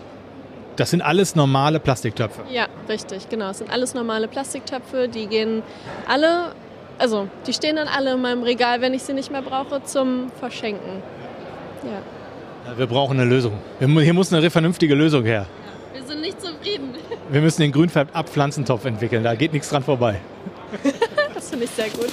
das 0.76 0.89
sind 0.89 1.02
alles 1.02 1.36
normale 1.36 1.80
Plastiktöpfe. 1.80 2.42
Ja, 2.50 2.68
richtig, 2.88 3.30
genau. 3.30 3.52
Es 3.52 3.60
sind 3.60 3.70
alles 3.70 3.94
normale 3.94 4.28
Plastiktöpfe. 4.28 5.08
Die 5.08 5.28
gehen 5.28 5.62
alle, 6.08 6.54
also 6.98 7.28
die 7.46 7.54
stehen 7.54 7.76
dann 7.76 7.88
alle 7.88 8.13
in 8.13 8.22
meinem 8.22 8.44
Regal, 8.44 8.82
wenn 8.82 8.94
ich 8.94 9.04
sie 9.04 9.13
nicht 9.13 9.32
mehr 9.32 9.44
brauche, 9.44 9.84
zum 9.84 10.32
Verschenken. 10.39 11.04
Ja. 11.84 12.78
Wir 12.78 12.88
brauchen 12.88 13.20
eine 13.20 13.30
Lösung. 13.30 13.54
Hier 13.80 14.13
muss 14.13 14.34
eine 14.34 14.50
vernünftige 14.50 14.96
Lösung 14.96 15.24
her 15.24 15.46
sind 16.19 16.21
nicht 16.21 16.41
zufrieden. 16.41 16.93
Wir 17.29 17.41
müssen 17.41 17.62
den 17.62 17.71
Grünfärb-Abpflanzentopf 17.71 18.86
entwickeln, 18.86 19.23
da 19.23 19.36
geht 19.36 19.53
nichts 19.53 19.69
dran 19.69 19.84
vorbei. 19.84 20.19
das 21.34 21.49
finde 21.49 21.65
ich 21.65 21.71
sehr 21.71 21.89
gut. 21.89 22.10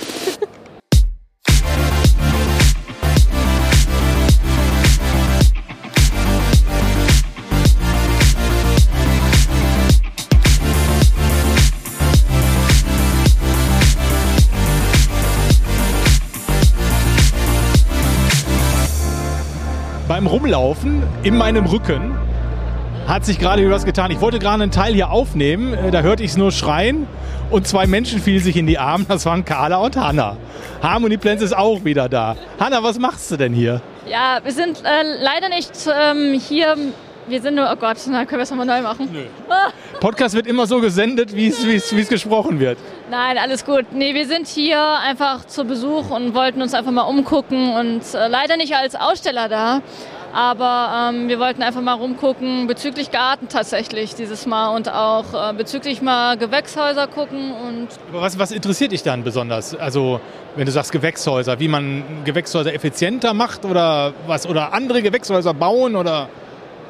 beim 20.08 20.28
Rumlaufen 20.28 21.02
in 21.24 21.36
meinem 21.36 21.66
Rücken 21.66 22.15
hat 23.06 23.24
sich 23.24 23.38
gerade 23.38 23.62
wieder 23.62 23.72
was 23.72 23.84
getan. 23.84 24.10
Ich 24.10 24.20
wollte 24.20 24.38
gerade 24.38 24.62
einen 24.62 24.72
Teil 24.72 24.94
hier 24.94 25.10
aufnehmen, 25.10 25.74
äh, 25.74 25.90
da 25.90 26.00
hörte 26.00 26.22
ich 26.22 26.30
es 26.30 26.36
nur 26.36 26.50
schreien 26.50 27.06
und 27.50 27.66
zwei 27.66 27.86
Menschen 27.86 28.20
fielen 28.20 28.40
sich 28.40 28.56
in 28.56 28.66
die 28.66 28.78
Arme. 28.78 29.04
Das 29.08 29.24
waren 29.26 29.44
Carla 29.44 29.76
und 29.76 29.96
Hanna. 29.96 30.36
Harmony 30.82 31.16
Plans 31.16 31.42
ist 31.42 31.56
auch 31.56 31.84
wieder 31.84 32.08
da. 32.08 32.36
Hanna, 32.58 32.82
was 32.82 32.98
machst 32.98 33.30
du 33.30 33.36
denn 33.36 33.52
hier? 33.52 33.80
Ja, 34.08 34.40
wir 34.42 34.52
sind 34.52 34.82
äh, 34.84 35.02
leider 35.22 35.48
nicht 35.48 35.72
ähm, 35.86 36.38
hier. 36.38 36.76
Wir 37.28 37.42
sind 37.42 37.56
nur, 37.56 37.68
oh 37.72 37.76
Gott, 37.76 37.96
na, 38.06 38.24
können 38.24 38.38
wir 38.38 38.44
es 38.44 38.50
nochmal 38.50 38.66
neu 38.66 38.82
machen? 38.82 39.08
Nö. 39.12 39.24
Podcast 40.00 40.36
wird 40.36 40.46
immer 40.46 40.68
so 40.68 40.80
gesendet, 40.80 41.34
wie 41.34 41.48
es 41.48 42.08
gesprochen 42.08 42.60
wird. 42.60 42.78
Nein, 43.10 43.36
alles 43.36 43.64
gut. 43.64 43.86
Nee, 43.92 44.14
wir 44.14 44.26
sind 44.26 44.46
hier 44.46 44.80
einfach 45.00 45.44
zu 45.44 45.64
Besuch 45.64 46.10
und 46.10 46.34
wollten 46.34 46.62
uns 46.62 46.72
einfach 46.72 46.92
mal 46.92 47.02
umgucken 47.02 47.74
und 47.74 48.02
äh, 48.14 48.28
leider 48.28 48.56
nicht 48.56 48.74
als 48.76 48.94
Aussteller 48.94 49.48
da. 49.48 49.82
Aber 50.36 51.12
ähm, 51.14 51.28
wir 51.28 51.38
wollten 51.38 51.62
einfach 51.62 51.80
mal 51.80 51.94
rumgucken 51.94 52.66
bezüglich 52.66 53.10
Garten 53.10 53.48
tatsächlich 53.48 54.14
dieses 54.14 54.44
Mal 54.44 54.76
und 54.76 54.86
auch 54.92 55.24
äh, 55.32 55.54
bezüglich 55.54 56.02
mal 56.02 56.36
Gewächshäuser 56.36 57.06
gucken. 57.06 57.52
Und 57.52 57.88
Aber 58.12 58.20
was, 58.20 58.38
was 58.38 58.50
interessiert 58.52 58.92
dich 58.92 59.02
dann 59.02 59.24
besonders? 59.24 59.74
Also 59.74 60.20
wenn 60.54 60.66
du 60.66 60.72
sagst 60.72 60.92
Gewächshäuser, 60.92 61.58
wie 61.58 61.68
man 61.68 62.04
Gewächshäuser 62.26 62.74
effizienter 62.74 63.32
macht 63.32 63.64
oder 63.64 64.12
was 64.26 64.46
oder 64.46 64.74
andere 64.74 65.00
Gewächshäuser 65.00 65.54
bauen 65.54 65.96
oder? 65.96 66.28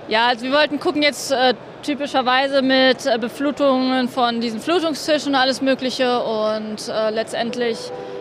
Ja, 0.09 0.27
also 0.27 0.45
wir 0.45 0.53
wollten 0.53 0.81
gucken 0.81 1.05
jetzt 1.05 1.31
äh, 1.31 1.55
typischerweise 1.85 2.63
mit 2.63 3.07
äh, 3.07 3.17
Beflutungen 3.17 4.09
von 4.09 4.41
diesen 4.41 4.59
Flutungstischen 4.59 5.35
und 5.35 5.41
alles 5.41 5.63
Mögliche 5.63 6.21
und 6.21 6.89
äh, 6.89 7.11
letztendlich 7.11 7.79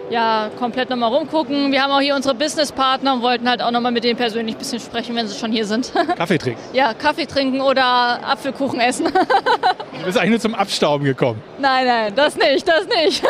ja, 0.09 0.49
komplett 0.59 0.89
nochmal 0.89 1.11
rumgucken. 1.11 1.71
Wir 1.71 1.81
haben 1.81 1.91
auch 1.91 1.99
hier 1.99 2.15
unsere 2.15 2.35
Businesspartner 2.35 3.13
und 3.13 3.21
wollten 3.21 3.49
halt 3.49 3.61
auch 3.61 3.71
nochmal 3.71 3.91
mit 3.91 4.03
denen 4.03 4.17
persönlich 4.17 4.55
ein 4.55 4.59
bisschen 4.59 4.79
sprechen, 4.79 5.15
wenn 5.15 5.27
sie 5.27 5.37
schon 5.37 5.51
hier 5.51 5.65
sind. 5.65 5.91
Kaffee 6.17 6.37
trinken? 6.37 6.61
Ja, 6.73 6.93
Kaffee 6.93 7.25
trinken 7.25 7.61
oder 7.61 7.83
Apfelkuchen 7.83 8.79
essen. 8.79 9.05
du 9.99 10.05
bist 10.05 10.17
eigentlich 10.17 10.31
nur 10.31 10.39
zum 10.39 10.55
Abstauben 10.55 11.05
gekommen. 11.05 11.41
Nein, 11.59 11.85
nein, 11.85 12.13
das 12.15 12.35
nicht, 12.35 12.67
das 12.67 12.87
nicht. 12.87 13.23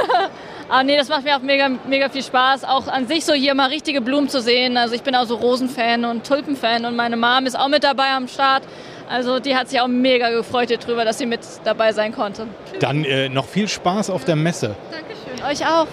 Aber 0.69 0.83
nee, 0.83 0.97
das 0.97 1.07
macht 1.07 1.23
mir 1.23 1.37
auch 1.37 1.41
mega, 1.41 1.69
mega 1.87 2.09
viel 2.09 2.23
Spaß. 2.23 2.65
Auch 2.65 2.87
an 2.87 3.07
sich 3.07 3.23
so 3.25 3.33
hier 3.33 3.55
mal 3.55 3.69
richtige 3.69 4.01
Blumen 4.01 4.27
zu 4.27 4.41
sehen. 4.41 4.77
Also 4.77 4.95
ich 4.95 5.03
bin 5.03 5.15
auch 5.15 5.25
so 5.25 5.35
Rosenfan 5.35 6.05
und 6.05 6.27
Tulpenfan 6.27 6.85
und 6.85 6.95
meine 6.95 7.15
Mom 7.15 7.45
ist 7.45 7.57
auch 7.57 7.69
mit 7.69 7.83
dabei 7.83 8.09
am 8.15 8.27
Start. 8.27 8.63
Also 9.07 9.39
die 9.39 9.55
hat 9.55 9.69
sich 9.69 9.79
auch 9.79 9.87
mega 9.87 10.29
gefreut 10.31 10.71
darüber, 10.71 11.05
dass 11.05 11.19
sie 11.19 11.27
mit 11.27 11.41
dabei 11.63 11.93
sein 11.93 12.11
konnte. 12.11 12.47
Dann 12.79 13.05
äh, 13.05 13.29
noch 13.29 13.45
viel 13.45 13.67
Spaß 13.67 14.09
auf 14.09 14.25
der 14.25 14.35
Messe. 14.35 14.75
Dankeschön, 14.91 15.45
euch 15.45 15.67
auch. 15.67 15.87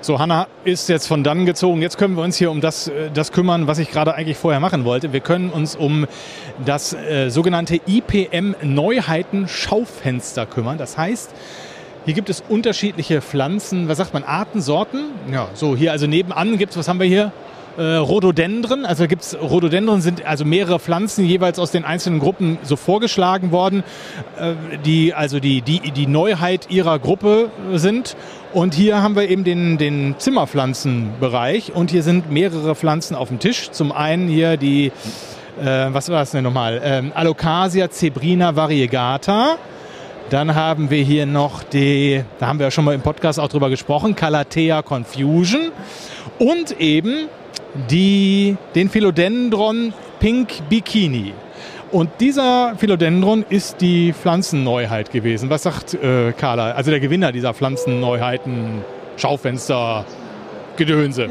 So, 0.00 0.20
Hanna 0.20 0.46
ist 0.64 0.88
jetzt 0.88 1.08
von 1.08 1.24
dann 1.24 1.44
gezogen. 1.44 1.82
Jetzt 1.82 1.98
können 1.98 2.16
wir 2.16 2.22
uns 2.22 2.36
hier 2.36 2.52
um 2.52 2.60
das, 2.60 2.86
äh, 2.86 3.10
das 3.12 3.32
kümmern, 3.32 3.66
was 3.66 3.80
ich 3.80 3.90
gerade 3.90 4.14
eigentlich 4.14 4.36
vorher 4.36 4.60
machen 4.60 4.84
wollte. 4.84 5.12
Wir 5.12 5.18
können 5.18 5.50
uns 5.50 5.74
um 5.74 6.06
das 6.64 6.92
äh, 6.92 7.30
sogenannte 7.30 7.80
IPM 7.84 8.54
Neuheiten 8.62 9.48
Schaufenster 9.48 10.46
kümmern. 10.46 10.78
Das 10.78 10.96
heißt, 10.96 11.34
hier 12.04 12.14
gibt 12.14 12.30
es 12.30 12.44
unterschiedliche 12.48 13.20
Pflanzen, 13.20 13.88
was 13.88 13.98
sagt 13.98 14.14
man, 14.14 14.22
Arten, 14.22 14.60
Sorten? 14.60 15.06
Ja, 15.32 15.48
so 15.54 15.76
hier 15.76 15.90
also 15.90 16.06
nebenan 16.06 16.58
gibt 16.58 16.70
es, 16.70 16.78
was 16.78 16.86
haben 16.86 17.00
wir 17.00 17.06
hier? 17.06 17.32
Äh, 17.76 17.94
Rhododendren, 17.94 18.86
also 18.86 19.06
gibt 19.06 19.22
es 19.22 19.40
Rhododendren 19.40 20.00
sind 20.00 20.26
also 20.26 20.44
mehrere 20.44 20.80
Pflanzen 20.80 21.24
jeweils 21.24 21.60
aus 21.60 21.70
den 21.70 21.84
einzelnen 21.84 22.18
Gruppen 22.18 22.58
so 22.62 22.74
vorgeschlagen 22.74 23.52
worden, 23.52 23.84
äh, 24.36 24.54
die 24.84 25.14
also 25.14 25.38
die, 25.38 25.60
die, 25.62 25.92
die 25.92 26.06
Neuheit 26.08 26.70
ihrer 26.70 26.98
Gruppe 26.98 27.50
sind. 27.74 28.16
Und 28.52 28.72
hier 28.74 29.02
haben 29.02 29.14
wir 29.14 29.28
eben 29.28 29.44
den, 29.44 29.76
den 29.76 30.14
Zimmerpflanzenbereich 30.16 31.74
und 31.74 31.90
hier 31.90 32.02
sind 32.02 32.30
mehrere 32.30 32.74
Pflanzen 32.74 33.14
auf 33.14 33.28
dem 33.28 33.38
Tisch. 33.38 33.70
Zum 33.72 33.92
einen 33.92 34.26
hier 34.26 34.56
die, 34.56 34.86
äh, 35.60 35.88
was 35.90 36.08
war 36.08 36.20
das 36.20 36.30
denn 36.30 36.44
nochmal? 36.44 36.80
Ähm, 36.82 37.12
Alocasia 37.14 37.90
zebrina 37.90 38.56
variegata. 38.56 39.56
Dann 40.30 40.54
haben 40.54 40.88
wir 40.88 41.02
hier 41.02 41.26
noch 41.26 41.62
die, 41.62 42.24
da 42.38 42.46
haben 42.46 42.58
wir 42.58 42.66
ja 42.66 42.70
schon 42.70 42.86
mal 42.86 42.94
im 42.94 43.02
Podcast 43.02 43.38
auch 43.38 43.48
drüber 43.48 43.68
gesprochen, 43.68 44.16
Calathea 44.16 44.80
confusion. 44.80 45.70
Und 46.38 46.80
eben 46.80 47.28
die, 47.90 48.56
den 48.74 48.88
Philodendron 48.88 49.92
Pink 50.20 50.68
Bikini. 50.70 51.34
Und 51.90 52.10
dieser 52.20 52.74
Philodendron 52.76 53.46
ist 53.48 53.80
die 53.80 54.12
Pflanzenneuheit 54.12 55.10
gewesen. 55.10 55.48
Was 55.48 55.62
sagt 55.62 55.94
äh, 55.94 56.32
Carla, 56.32 56.72
also 56.72 56.90
der 56.90 57.00
Gewinner 57.00 57.32
dieser 57.32 57.54
Pflanzenneuheiten, 57.54 58.84
Schaufenster, 59.16 60.04
Gedönse? 60.76 61.30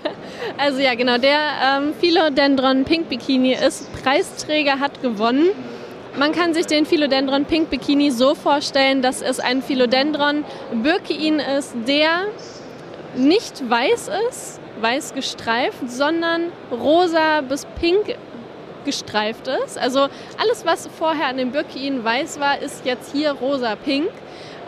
also 0.56 0.78
ja, 0.78 0.94
genau, 0.94 1.18
der 1.18 1.38
ähm, 1.78 1.94
Philodendron 1.98 2.84
Pink 2.84 3.08
Bikini 3.08 3.54
ist 3.54 3.92
Preisträger, 4.04 4.78
hat 4.78 5.02
gewonnen. 5.02 5.48
Man 6.16 6.30
kann 6.30 6.54
sich 6.54 6.66
den 6.66 6.86
Philodendron 6.86 7.44
Pink 7.44 7.68
Bikini 7.68 8.12
so 8.12 8.36
vorstellen, 8.36 9.02
dass 9.02 9.20
es 9.20 9.40
ein 9.40 9.62
Philodendron 9.62 10.44
Birkein 10.80 11.40
ist, 11.40 11.74
der 11.88 12.28
nicht 13.16 13.68
weiß 13.68 14.10
ist, 14.28 14.60
weiß 14.80 15.14
gestreift, 15.14 15.90
sondern 15.90 16.52
rosa 16.70 17.40
bis 17.40 17.66
pink 17.80 18.14
gestreift 18.88 19.48
ist. 19.64 19.78
Also 19.78 20.08
alles, 20.38 20.64
was 20.64 20.88
vorher 20.98 21.26
an 21.28 21.36
dem 21.36 21.52
Birkin 21.52 22.02
weiß 22.02 22.40
war, 22.40 22.58
ist 22.58 22.86
jetzt 22.86 23.12
hier 23.12 23.32
rosa-pink. 23.32 24.08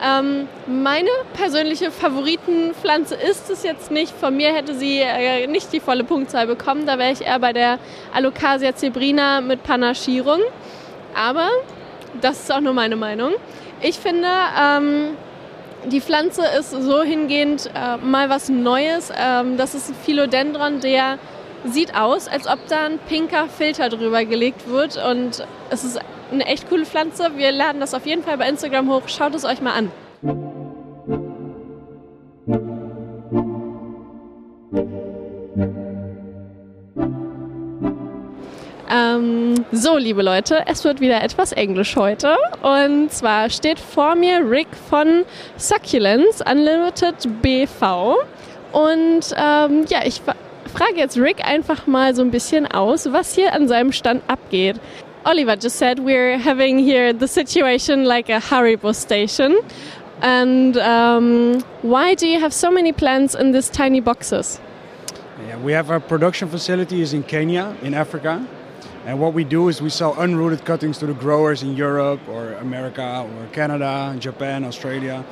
Ähm, 0.03 0.49
meine 0.67 1.11
persönliche 1.35 1.91
Favoritenpflanze 1.91 3.15
ist 3.15 3.51
es 3.51 3.63
jetzt 3.63 3.91
nicht. 3.91 4.13
Von 4.15 4.37
mir 4.37 4.55
hätte 4.55 4.75
sie 4.75 4.99
äh, 5.01 5.47
nicht 5.47 5.73
die 5.73 5.81
volle 5.81 6.05
Punktzahl 6.05 6.47
bekommen. 6.47 6.87
Da 6.87 6.99
wäre 6.99 7.13
ich 7.13 7.23
eher 7.23 7.39
bei 7.39 7.53
der 7.53 7.79
Alocasia 8.15 8.75
zebrina 8.75 9.41
mit 9.41 9.63
Panaschierung. 9.63 10.41
Aber 11.15 11.49
das 12.21 12.41
ist 12.41 12.53
auch 12.53 12.61
nur 12.61 12.73
meine 12.75 12.97
Meinung. 12.97 13.33
Ich 13.83 13.99
finde, 13.99 14.29
ähm, 14.59 15.17
die 15.87 16.01
Pflanze 16.01 16.43
ist 16.59 16.71
so 16.71 17.03
hingehend 17.03 17.71
äh, 17.75 17.97
mal 17.99 18.29
was 18.29 18.49
Neues. 18.49 19.11
Ähm, 19.19 19.57
das 19.57 19.75
ist 19.75 19.91
ein 19.91 19.97
Philodendron, 20.05 20.81
der 20.81 21.19
sieht 21.65 21.95
aus, 21.95 22.29
als 22.29 22.47
ob 22.47 22.59
da 22.69 22.87
ein 22.87 22.99
pinker 23.09 23.49
Filter 23.49 23.89
drüber 23.89 24.25
gelegt 24.25 24.69
wird. 24.69 24.97
Und 24.97 25.47
es 25.71 25.85
ist 25.85 26.01
eine 26.33 26.47
echt 26.47 26.69
coole 26.69 26.87
Pflanze. 26.87 27.31
Wir 27.37 27.53
laden 27.53 27.81
das 27.81 27.95
auf 27.95 28.07
jeden 28.07 28.23
Fall 28.23 28.39
bei 28.39 28.49
Instagram 28.49 28.91
hoch. 28.91 29.03
Schaut 29.07 29.35
es 29.35 29.45
euch 29.45 29.61
mal 29.61 29.73
an. 29.73 29.91
Ähm, 38.93 39.55
so, 39.71 39.97
liebe 39.97 40.23
Leute, 40.23 40.65
es 40.67 40.83
wird 40.83 41.01
wieder 41.01 41.23
etwas 41.23 41.53
Englisch 41.53 41.95
heute. 41.95 42.37
Und 42.63 43.13
zwar 43.13 43.49
steht 43.49 43.79
vor 43.79 44.17
mir 44.17 44.41
Rick 44.49 44.69
von 44.89 45.25
Succulents 45.57 46.43
Unlimited 46.43 47.15
BV. 47.41 48.17
Und 48.73 49.33
ähm, 49.37 49.85
ja, 49.89 50.01
ich 50.05 50.21
frage 50.71 50.97
jetzt 50.97 51.19
Rick 51.19 51.45
einfach 51.45 51.87
mal 51.87 52.15
so 52.15 52.23
ein 52.23 52.31
bisschen 52.31 52.67
aus, 52.67 53.13
was 53.13 53.35
hier 53.35 53.53
an 53.53 53.69
seinem 53.69 53.93
Stand 53.93 54.23
abgeht. 54.29 54.81
Oliver 55.25 55.57
just 55.57 55.77
said 55.77 55.99
we're 55.99 56.39
having 56.39 56.79
here 56.79 57.13
the 57.13 57.29
situation 57.29 58.05
like 58.05 58.31
a 58.31 58.41
Haribo 58.41 58.95
station. 58.95 59.57
And 60.23 60.77
um, 60.79 61.61
why 61.83 62.15
do 62.15 62.27
you 62.27 62.41
have 62.41 62.53
so 62.53 62.71
many 62.71 62.93
plants 62.93 63.35
in 63.35 63.53
these 63.53 63.71
tiny 63.71 64.01
boxes? 64.01 64.61
Yeah, 65.47 65.59
we 65.59 65.73
have 65.73 65.91
our 65.91 66.01
production 66.01 66.49
facilities 66.49 67.13
in 67.13 67.23
Kenya, 67.23 67.75
in 67.83 67.95
Africa. 67.95 68.47
And 69.07 69.19
what 69.19 69.33
we 69.33 69.45
do 69.45 69.69
is 69.69 69.81
we 69.81 69.89
sell 69.89 70.15
unrooted 70.15 70.65
cuttings 70.65 70.99
to 70.99 71.07
the 71.07 71.15
growers 71.15 71.63
in 71.63 71.75
Europe 71.75 72.21
or 72.29 72.53
America 72.55 73.27
or 73.27 73.47
Canada, 73.53 74.15
Japan, 74.19 74.65
Australia. 74.65 75.25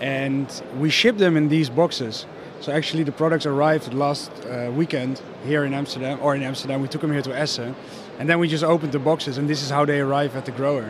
And 0.00 0.46
we 0.78 0.90
ship 0.90 1.16
them 1.18 1.36
in 1.36 1.48
these 1.48 1.68
boxes. 1.68 2.26
So 2.60 2.72
actually, 2.72 3.04
the 3.04 3.12
products 3.12 3.46
arrived 3.46 3.94
last 3.94 4.30
uh, 4.44 4.70
weekend 4.72 5.20
here 5.46 5.64
in 5.64 5.72
Amsterdam, 5.72 6.18
or 6.20 6.34
in 6.34 6.42
Amsterdam. 6.42 6.82
We 6.82 6.88
took 6.88 7.02
them 7.02 7.12
here 7.12 7.22
to 7.22 7.38
Essen, 7.38 7.74
and 8.18 8.28
then 8.28 8.40
we 8.40 8.48
just 8.48 8.64
opened 8.64 8.92
the 8.92 8.98
boxes, 8.98 9.38
and 9.38 9.48
this 9.48 9.62
is 9.62 9.70
how 9.70 9.84
they 9.84 10.00
arrive 10.00 10.36
at 10.36 10.44
the 10.44 10.52
grower. 10.52 10.84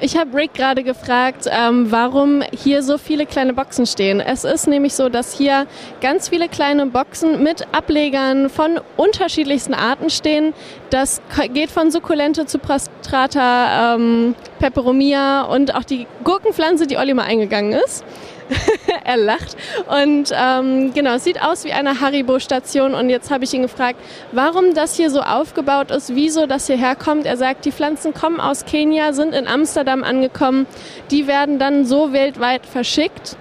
Ich 0.00 0.16
habe 0.16 0.32
Rick 0.32 0.54
gerade 0.54 0.84
gefragt, 0.84 1.48
ähm, 1.50 1.90
warum 1.90 2.42
hier 2.52 2.84
so 2.84 2.98
viele 2.98 3.26
kleine 3.26 3.52
Boxen 3.52 3.84
stehen. 3.84 4.20
Es 4.20 4.44
ist 4.44 4.68
nämlich 4.68 4.94
so, 4.94 5.08
dass 5.08 5.36
hier 5.36 5.66
ganz 6.00 6.28
viele 6.28 6.48
kleine 6.48 6.86
Boxen 6.86 7.42
mit 7.42 7.66
Ablegern 7.72 8.48
von 8.48 8.80
unterschiedlichsten 8.96 9.74
Arten 9.74 10.08
stehen. 10.08 10.54
Das 10.90 11.20
geht 11.52 11.72
von 11.72 11.90
Sukkulente 11.90 12.46
zu 12.46 12.60
Prostrata, 12.60 13.96
ähm, 13.96 14.36
Peperomia 14.60 15.42
und 15.42 15.74
auch 15.74 15.84
die 15.84 16.06
Gurkenpflanze, 16.22 16.86
die 16.86 16.96
Olli 16.96 17.12
mal 17.12 17.24
eingegangen 17.24 17.72
ist. 17.72 18.04
er 19.04 19.16
lacht. 19.16 19.56
Und 19.86 20.32
ähm, 20.34 20.92
genau, 20.94 21.14
es 21.14 21.24
sieht 21.24 21.42
aus 21.42 21.64
wie 21.64 21.72
eine 21.72 22.00
Haribo-Station. 22.00 22.94
Und 22.94 23.10
jetzt 23.10 23.30
habe 23.30 23.44
ich 23.44 23.54
ihn 23.54 23.62
gefragt, 23.62 23.98
warum 24.32 24.74
das 24.74 24.96
hier 24.96 25.10
so 25.10 25.20
aufgebaut 25.20 25.90
ist, 25.90 26.14
wieso 26.14 26.46
das 26.46 26.66
hierher 26.66 26.96
kommt. 26.96 27.26
Er 27.26 27.36
sagt, 27.36 27.64
die 27.64 27.72
Pflanzen 27.72 28.14
kommen 28.14 28.40
aus 28.40 28.64
Kenia, 28.64 29.12
sind 29.12 29.34
in 29.34 29.46
Amsterdam 29.46 30.04
angekommen. 30.04 30.66
Die 31.10 31.26
werden 31.26 31.58
dann 31.58 31.84
so 31.84 32.12
weltweit 32.12 32.66
verschickt. 32.66 33.36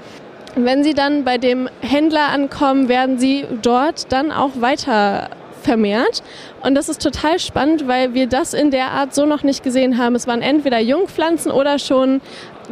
Wenn 0.56 0.84
sie 0.84 0.93
dann 0.93 1.24
bei 1.24 1.38
dem 1.38 1.70
Händler 1.82 2.30
ankommen, 2.30 2.89
werden 2.89 3.20
sie 3.20 3.46
dort 3.62 4.12
dann 4.12 4.32
auch 4.32 4.52
weiter 4.56 5.30
vermehrt. 5.62 6.24
Und 6.63 6.76
das 6.76 6.89
ist 6.89 7.02
total 7.02 7.39
spannend, 7.39 7.88
weil 7.88 8.13
wir 8.13 8.28
das 8.28 8.54
in 8.54 8.72
der 8.72 8.91
Art 8.91 9.13
so 9.13 9.26
noch 9.26 9.43
nicht 9.43 9.63
gesehen 9.63 9.98
haben. 9.98 10.15
Es 10.15 10.26
waren 10.26 10.41
entweder 10.41 10.80
Jungpflanzen 10.80 11.52
oder 11.52 11.78
schon 11.78 12.22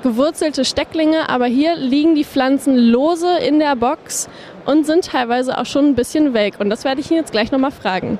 gewurzelte 0.03 0.65
Stecklinge, 0.65 1.29
aber 1.29 1.45
hier 1.45 1.75
liegen 1.75 2.15
die 2.15 2.23
Pflanzen 2.23 2.77
lose 2.77 3.37
in 3.39 3.59
der 3.59 3.75
Box 3.75 4.29
und 4.65 4.85
sind 4.85 5.05
teilweise 5.05 5.57
auch 5.57 5.65
schon 5.65 5.87
ein 5.87 5.95
bisschen 5.95 6.33
welk. 6.33 6.59
Und 6.59 6.69
das 6.69 6.83
werde 6.83 7.01
ich 7.01 7.11
ihn 7.11 7.17
jetzt 7.17 7.31
gleich 7.31 7.51
nochmal 7.51 7.71
fragen. 7.71 8.17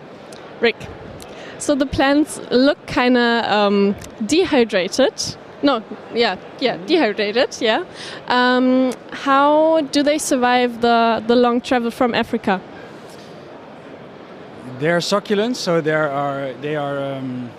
Rick, 0.62 0.76
so 1.58 1.76
the 1.78 1.86
plants 1.86 2.42
look 2.50 2.78
kind 2.88 3.18
of 3.18 3.52
um, 3.52 3.96
dehydrated. 4.20 5.38
No, 5.62 5.82
yeah, 6.14 6.38
yeah, 6.60 6.78
dehydrated, 6.86 7.60
yeah. 7.60 7.84
Um, 8.28 8.92
how 9.26 9.82
do 9.92 10.04
they 10.04 10.20
survive 10.20 10.82
the, 10.82 11.24
the 11.28 11.36
long 11.36 11.62
travel 11.62 11.92
from 11.92 12.14
Africa? 12.14 12.62
They're 14.80 15.00
succulents, 15.00 15.56
so 15.56 15.82
they 15.82 15.94
are 15.94 16.54
they 16.62 16.76
are 16.76 17.16
um, 17.16 17.50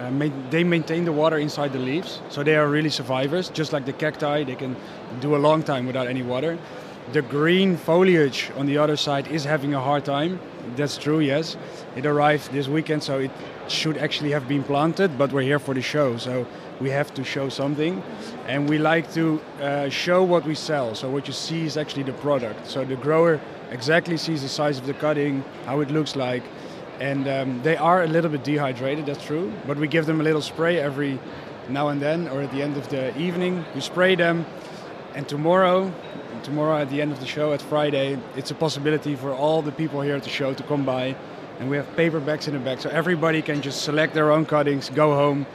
uh, 0.00 0.10
ma 0.10 0.26
they 0.50 0.64
maintain 0.64 1.04
the 1.04 1.12
water 1.12 1.38
inside 1.38 1.72
the 1.72 1.78
leaves, 1.78 2.20
so 2.28 2.42
they 2.42 2.56
are 2.56 2.68
really 2.68 2.90
survivors. 2.90 3.50
Just 3.50 3.72
like 3.72 3.84
the 3.84 3.92
cacti, 3.92 4.44
they 4.44 4.56
can 4.56 4.74
do 5.20 5.36
a 5.36 5.40
long 5.48 5.62
time 5.62 5.86
without 5.86 6.06
any 6.08 6.22
water. 6.22 6.58
The 7.12 7.22
green 7.22 7.76
foliage 7.76 8.50
on 8.56 8.66
the 8.66 8.78
other 8.78 8.96
side 8.96 9.26
is 9.28 9.44
having 9.44 9.74
a 9.74 9.80
hard 9.80 10.04
time. 10.04 10.38
That's 10.76 10.96
true, 10.96 11.20
yes. 11.20 11.56
It 11.96 12.06
arrived 12.06 12.52
this 12.52 12.68
weekend, 12.68 13.02
so 13.02 13.18
it 13.18 13.30
should 13.68 13.96
actually 13.98 14.30
have 14.30 14.46
been 14.46 14.62
planted, 14.62 15.18
but 15.18 15.32
we're 15.32 15.42
here 15.42 15.58
for 15.58 15.74
the 15.74 15.82
show, 15.82 16.16
so 16.18 16.46
we 16.80 16.90
have 16.90 17.12
to 17.14 17.24
show 17.24 17.48
something. 17.48 18.02
And 18.46 18.68
we 18.68 18.78
like 18.78 19.12
to 19.14 19.40
uh, 19.60 19.88
show 19.88 20.22
what 20.22 20.44
we 20.44 20.54
sell. 20.54 20.94
So 20.94 21.10
what 21.10 21.26
you 21.26 21.32
see 21.32 21.64
is 21.64 21.76
actually 21.76 22.04
the 22.04 22.12
product. 22.12 22.66
So 22.66 22.84
the 22.84 22.96
grower 22.96 23.40
exactly 23.70 24.16
sees 24.16 24.42
the 24.42 24.48
size 24.48 24.78
of 24.78 24.86
the 24.86 24.94
cutting, 24.94 25.42
how 25.66 25.80
it 25.80 25.90
looks 25.90 26.14
like, 26.14 26.42
and 27.00 27.26
um, 27.26 27.62
they 27.62 27.76
are 27.76 28.04
a 28.04 28.06
little 28.06 28.30
bit 28.30 28.44
dehydrated. 28.44 29.06
That's 29.06 29.24
true, 29.24 29.52
but 29.66 29.78
we 29.78 29.88
give 29.88 30.06
them 30.06 30.20
a 30.20 30.24
little 30.24 30.42
spray 30.42 30.78
every 30.78 31.18
now 31.68 31.88
and 31.88 32.00
then, 32.00 32.28
or 32.28 32.42
at 32.42 32.52
the 32.52 32.62
end 32.62 32.76
of 32.76 32.88
the 32.88 33.16
evening, 33.18 33.64
we 33.74 33.80
spray 33.80 34.14
them. 34.14 34.44
And 35.14 35.28
tomorrow, 35.28 35.92
tomorrow 36.42 36.78
at 36.78 36.90
the 36.90 37.00
end 37.02 37.12
of 37.12 37.20
the 37.20 37.26
show, 37.26 37.52
at 37.52 37.62
Friday, 37.62 38.18
it's 38.36 38.50
a 38.50 38.54
possibility 38.54 39.16
for 39.16 39.32
all 39.32 39.62
the 39.62 39.72
people 39.72 40.02
here 40.02 40.14
at 40.14 40.22
the 40.22 40.30
show 40.30 40.54
to 40.54 40.62
come 40.62 40.84
by, 40.84 41.16
and 41.58 41.70
we 41.70 41.76
have 41.76 41.96
paper 41.96 42.20
bags 42.20 42.46
in 42.46 42.54
the 42.54 42.60
back, 42.60 42.80
so 42.80 42.90
everybody 42.90 43.42
can 43.42 43.62
just 43.62 43.82
select 43.82 44.14
their 44.14 44.30
own 44.30 44.44
cuttings, 44.46 44.90
go 44.90 45.14
home, 45.14 45.46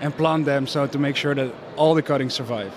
and 0.00 0.16
plant 0.16 0.44
them, 0.44 0.66
so 0.66 0.86
to 0.86 0.98
make 0.98 1.16
sure 1.16 1.34
that 1.34 1.52
all 1.76 1.94
the 1.94 2.02
cuttings 2.02 2.34
survive. 2.34 2.72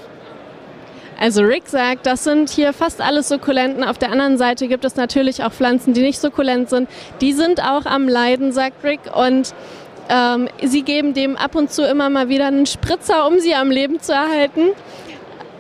Also 1.19 1.41
Rick 1.41 1.67
sagt, 1.67 2.06
das 2.06 2.23
sind 2.23 2.49
hier 2.49 2.73
fast 2.73 3.01
alles 3.01 3.30
Sukkulenten. 3.30 3.84
Auf 3.84 3.97
der 3.97 4.12
anderen 4.12 4.38
Seite 4.38 4.67
gibt 4.67 4.86
es 4.86 4.95
natürlich 4.95 5.43
auch 5.43 5.51
Pflanzen, 5.51 5.93
die 5.93 6.01
nicht 6.01 6.19
sukkulent 6.19 6.69
sind. 6.69 6.89
Die 7.21 7.34
sind 7.34 7.62
auch 7.62 7.86
am 7.86 8.08
Leiden, 8.08 8.51
sagt 8.51 8.84
Rick. 8.84 8.99
Und 9.15 9.54
ähm, 10.10 10.49
sie 10.63 10.84
geben 10.84 11.13
dem 11.13 11.36
ab 11.36 11.56
und 11.56 11.71
zu 11.71 11.88
immer 11.88 12.10
mal 12.10 12.30
wieder 12.30 12.47
einen 12.47 12.65
Spritzer, 12.65 13.28
um 13.28 13.39
sie 13.39 13.56
am 13.56 13.71
Leben 13.71 14.01
zu 14.01 14.12
erhalten. 14.13 14.69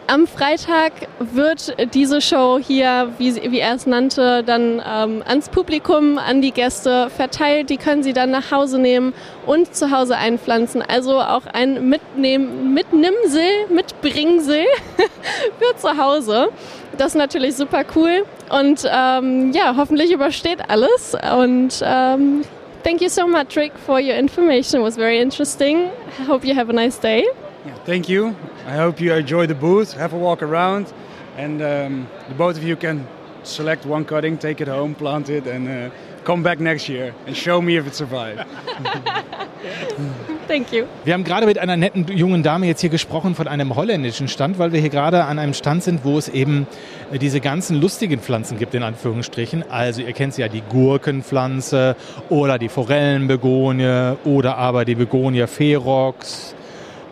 Am 0.07 0.27
Freitag 0.27 0.91
wird 1.19 1.75
diese 1.95 2.21
Show 2.21 2.59
hier, 2.61 3.11
wie, 3.17 3.51
wie 3.51 3.59
er 3.59 3.73
es 3.73 3.87
nannte, 3.87 4.43
dann 4.43 4.79
ähm, 4.87 5.23
ans 5.25 5.49
Publikum, 5.49 6.19
an 6.19 6.43
die 6.43 6.51
Gäste 6.51 7.09
verteilt. 7.09 7.71
Die 7.71 7.77
können 7.77 8.03
sie 8.03 8.13
dann 8.13 8.29
nach 8.29 8.51
Hause 8.51 8.77
nehmen 8.77 9.15
und 9.47 9.75
zu 9.75 9.89
Hause 9.89 10.15
einpflanzen. 10.15 10.83
Also 10.83 11.19
auch 11.19 11.47
ein 11.51 11.89
Mitnehmen, 11.89 12.71
Mitnimmsel, 12.71 13.49
Mitbringsel 13.69 14.65
für 15.59 15.77
zu 15.77 15.97
Hause. 15.97 16.49
Das 16.99 17.07
ist 17.07 17.15
natürlich 17.15 17.55
super 17.55 17.83
cool 17.95 18.25
und 18.51 18.87
ähm, 18.87 19.53
ja, 19.53 19.75
hoffentlich 19.75 20.11
übersteht 20.11 20.69
alles. 20.69 21.17
Und 21.35 21.81
ähm, 21.83 22.43
thank 22.83 23.01
you 23.01 23.09
so 23.09 23.27
much, 23.27 23.57
Rick, 23.57 23.71
for 23.87 23.99
your 23.99 24.13
information. 24.13 24.81
It 24.81 24.85
was 24.85 24.97
very 24.97 25.19
interesting. 25.19 25.89
I 26.19 26.27
hope 26.27 26.45
you 26.45 26.55
have 26.55 26.69
a 26.69 26.73
nice 26.73 26.99
day. 26.99 27.25
Yeah, 27.65 27.73
thank 27.85 28.07
you. 28.07 28.35
I 28.67 28.75
hope 28.75 29.01
you 29.01 29.13
enjoy 29.13 29.47
the 29.47 29.55
booth, 29.55 29.93
have 29.93 30.13
a 30.13 30.17
walk 30.17 30.43
around, 30.43 30.93
and 31.35 31.61
um, 31.61 32.07
the 32.27 32.35
both 32.35 32.57
of 32.57 32.63
you 32.63 32.75
can 32.75 33.07
select 33.43 33.85
one 33.85 34.05
cutting, 34.05 34.37
take 34.37 34.61
it 34.61 34.67
home, 34.67 34.93
plant 34.93 35.29
it, 35.29 35.47
and 35.47 35.67
uh, 35.67 35.89
come 36.23 36.43
back 36.43 36.59
next 36.59 36.89
year 36.89 37.13
and 37.25 37.35
show 37.35 37.61
me 37.61 37.77
if 37.77 37.87
it 37.87 37.95
survived. 37.95 38.45
Thank 40.47 40.71
you. 40.71 40.85
Wir 41.05 41.15
haben 41.15 41.23
gerade 41.23 41.47
mit 41.47 41.57
einer 41.57 41.75
netten 41.75 42.07
jungen 42.07 42.43
Dame 42.43 42.67
jetzt 42.67 42.81
hier 42.81 42.91
gesprochen 42.91 43.33
von 43.33 43.47
einem 43.47 43.75
holländischen 43.75 44.27
Stand, 44.27 44.59
weil 44.59 44.71
wir 44.71 44.79
hier 44.79 44.91
gerade 44.91 45.23
an 45.23 45.39
einem 45.39 45.55
Stand 45.55 45.83
sind, 45.83 46.05
wo 46.05 46.19
es 46.19 46.29
eben 46.29 46.67
äh, 47.11 47.17
diese 47.17 47.39
ganzen 47.39 47.81
lustigen 47.81 48.19
Pflanzen 48.19 48.59
gibt, 48.59 48.75
in 48.75 48.83
Anführungsstrichen. 48.83 49.63
Also 49.71 50.01
ihr 50.01 50.13
kennt 50.13 50.35
sie 50.35 50.41
ja, 50.41 50.47
die 50.47 50.61
Gurkenpflanze 50.61 51.95
oder 52.29 52.59
die 52.59 52.69
Forellenbegonie 52.69 54.17
oder 54.23 54.57
aber 54.57 54.85
die 54.85 54.95
Begonie 54.95 55.47
ferox 55.47 56.54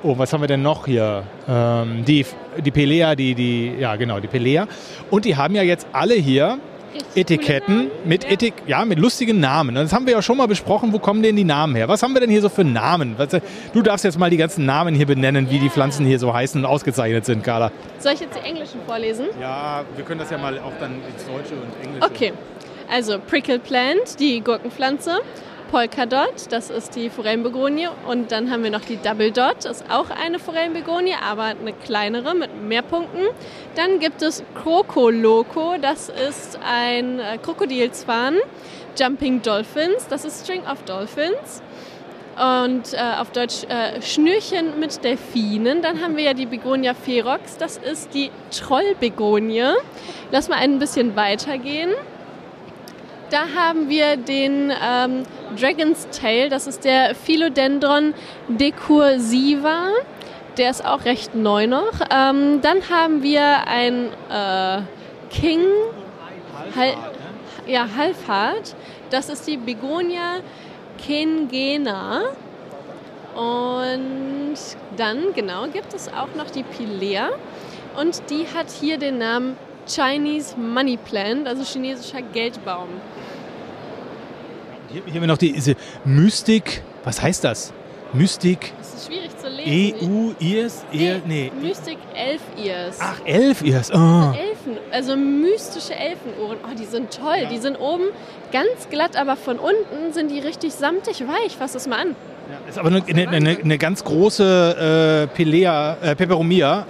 Oh, 0.05 0.17
was 0.17 0.33
haben 0.33 0.41
wir 0.41 0.49
denn 0.49 0.61
noch 0.61 0.85
hier? 0.85 1.23
Ähm, 1.47 2.03
die, 2.03 2.25
die 2.57 2.71
Pelea, 2.71 3.15
die, 3.15 3.33
die, 3.35 3.73
ja 3.79 3.95
genau, 3.95 4.19
die 4.19 4.27
Pelea. 4.27 4.67
Und 5.09 5.23
die 5.23 5.37
haben 5.37 5.55
ja 5.55 5.63
jetzt 5.63 5.87
alle 5.93 6.15
hier 6.15 6.59
Etiketten 7.15 7.89
mit, 8.03 8.29
Etik 8.29 8.53
ja, 8.67 8.83
mit 8.83 8.99
lustigen 8.99 9.39
Namen. 9.39 9.75
Das 9.75 9.93
haben 9.93 10.05
wir 10.05 10.13
ja 10.13 10.21
schon 10.21 10.35
mal 10.35 10.47
besprochen. 10.47 10.91
Wo 10.91 10.99
kommen 10.99 11.23
denn 11.23 11.37
die 11.37 11.45
Namen 11.45 11.75
her? 11.75 11.87
Was 11.87 12.03
haben 12.03 12.13
wir 12.13 12.19
denn 12.19 12.29
hier 12.29 12.41
so 12.41 12.49
für 12.49 12.65
Namen? 12.65 13.15
Was, 13.17 13.29
du 13.29 13.81
darfst 13.81 14.03
jetzt 14.03 14.19
mal 14.19 14.29
die 14.29 14.35
ganzen 14.35 14.65
Namen 14.65 14.93
hier 14.93 15.05
benennen, 15.05 15.49
wie 15.49 15.59
die 15.59 15.69
Pflanzen 15.69 16.05
hier 16.05 16.19
so 16.19 16.33
heißen 16.33 16.59
und 16.59 16.65
ausgezeichnet 16.69 17.23
sind, 17.23 17.41
Carla. 17.41 17.71
Soll 17.99 18.13
ich 18.13 18.19
jetzt 18.19 18.37
die 18.37 18.45
englischen 18.45 18.81
vorlesen? 18.85 19.27
Ja, 19.39 19.85
wir 19.95 20.03
können 20.03 20.19
das 20.19 20.31
ja 20.31 20.37
mal 20.37 20.59
auch 20.59 20.73
dann 20.81 20.95
ins 21.13 21.25
Deutsche 21.25 21.55
und 21.55 21.71
Englische. 21.81 22.11
Okay. 22.11 22.33
Also 22.91 23.19
Prickle 23.19 23.59
Plant, 23.59 24.19
die 24.19 24.41
Gurkenpflanze. 24.41 25.21
Polkadot, 25.73 26.51
das 26.51 26.69
ist 26.69 26.95
die 26.95 27.09
Forellenbegonie. 27.09 27.88
Und 28.07 28.31
dann 28.31 28.51
haben 28.51 28.63
wir 28.63 28.69
noch 28.69 28.86
die 28.86 28.97
Double 28.97 29.31
Dot, 29.31 29.65
das 29.65 29.81
ist 29.81 29.89
auch 29.89 30.12
eine 30.12 30.38
Forellenbegonie, 30.38 31.15
aber 31.19 31.45
eine 31.45 31.73
kleinere 31.73 32.36
mit 32.36 32.62
mehr 32.62 32.83
Punkten. 32.83 33.23
Dann 33.73 33.97
gibt 33.97 34.21
es 34.21 34.43
Krokoloco, 34.53 35.77
das 35.81 36.09
ist 36.09 36.59
ein 36.63 37.19
äh, 37.19 37.39
Krokodilzwan. 37.41 38.36
Jumping 38.99 39.41
Dolphins, 39.41 40.07
das 40.07 40.25
ist 40.25 40.43
String 40.43 40.62
of 40.71 40.83
Dolphins. 40.83 41.63
Und 42.36 42.93
äh, 42.93 43.19
auf 43.19 43.31
Deutsch 43.31 43.63
äh, 43.63 43.99
Schnürchen 43.99 44.79
mit 44.79 45.03
Delfinen. 45.03 45.81
Dann 45.81 46.03
haben 46.03 46.17
wir 46.17 46.23
ja 46.23 46.33
die 46.36 46.45
Begonia 46.45 46.93
ferox, 46.93 47.57
das 47.57 47.77
ist 47.77 48.13
die 48.13 48.29
Trollbegonie. 48.51 49.73
Lass 50.31 50.49
mal 50.49 50.59
ein 50.59 50.77
bisschen 50.77 51.15
weitergehen. 51.15 51.89
Da 53.34 53.48
haben 53.56 53.89
wir 53.89 54.15
den 54.15 54.72
ähm, 54.80 55.24
Dragon's 55.60 56.08
Tail, 56.12 56.50
das 56.50 56.67
ist 56.67 56.86
der 56.86 57.15
Philodendron 57.15 58.13
decursiva. 58.48 59.88
Der 60.60 60.69
ist 60.69 60.86
auch 60.86 61.04
recht 61.06 61.34
neu 61.34 61.65
noch. 61.65 61.93
Ähm, 62.12 62.62
dann 62.62 62.88
haben 62.91 63.24
wir 63.24 63.65
ein 63.65 64.10
äh, 64.30 64.82
King 65.32 65.62
Hal 66.76 66.93
ja, 67.65 67.88
Halfhart. 67.98 68.76
Das 69.10 69.30
ist 69.30 69.48
die 69.48 69.58
Begonia 69.58 70.41
Kengena. 71.04 72.22
Und 73.34 74.58
dann, 74.96 75.34
genau, 75.34 75.65
gibt 75.69 75.96
es 75.96 76.08
auch 76.08 76.36
noch 76.38 76.52
die 76.52 76.62
Pilea. 76.62 77.30
Und 78.00 78.30
die 78.30 78.46
hat 78.56 78.69
hier 78.69 79.00
den 79.00 79.17
Namen 79.17 79.58
Chinese 79.88 80.56
Money 80.58 80.98
Plant, 80.98 81.48
also 81.48 81.63
chinesischer 81.63 82.22
Geldbaum. 82.22 82.88
Hier, 84.89 85.02
hier 85.06 85.13
haben 85.15 85.22
wir 85.22 85.28
noch 85.28 85.38
diese 85.38 85.76
Mystik. 86.06 86.84
Was 87.04 87.22
heißt 87.22 87.43
das? 87.43 87.74
Mystik. 88.13 88.74
Das 88.78 88.93
ist 88.93 89.08
schwierig 89.08 89.38
zu 89.38 89.50
lesen. 89.50 90.34
EU, 90.39 90.46
Ears, 90.46 90.86
nee, 90.91 91.22
nee. 91.26 91.52
Mystik 91.60 91.98
Elf 92.15 92.41
Ears. 92.63 93.00
Ach, 93.02 93.19
Elf 93.26 93.63
Ears. 93.63 93.91
Oh. 93.91 93.98
Also 93.98 94.38
Elfen, 94.38 94.78
also 94.91 95.15
mystische 95.15 95.96
Elfenohren. 95.96 96.58
Oh, 96.63 96.76
die 96.78 96.86
sind 96.86 97.12
toll. 97.12 97.39
Ja. 97.41 97.50
Die 97.50 97.58
sind 97.58 97.78
oben 97.80 98.06
ganz 98.52 98.89
glatt, 98.89 99.15
aber 99.15 99.36
von 99.36 99.58
unten 99.58 100.13
sind 100.13 100.30
die 100.30 100.39
richtig 100.39 100.74
samtig 100.74 101.22
weich. 101.22 101.58
Fass 101.58 101.74
das 101.74 101.88
mal 101.88 102.00
an. 102.00 102.15
Ja, 102.50 102.69
ist 102.69 102.78
aber 102.78 102.89
eine, 102.89 103.04
eine, 103.08 103.30
eine, 103.30 103.58
eine 103.58 103.78
ganz 103.78 104.04
große 104.04 105.28
äh, 105.32 105.36
Pelea, 105.36 105.98
äh, 106.02 106.15
Peperomia 106.15 106.86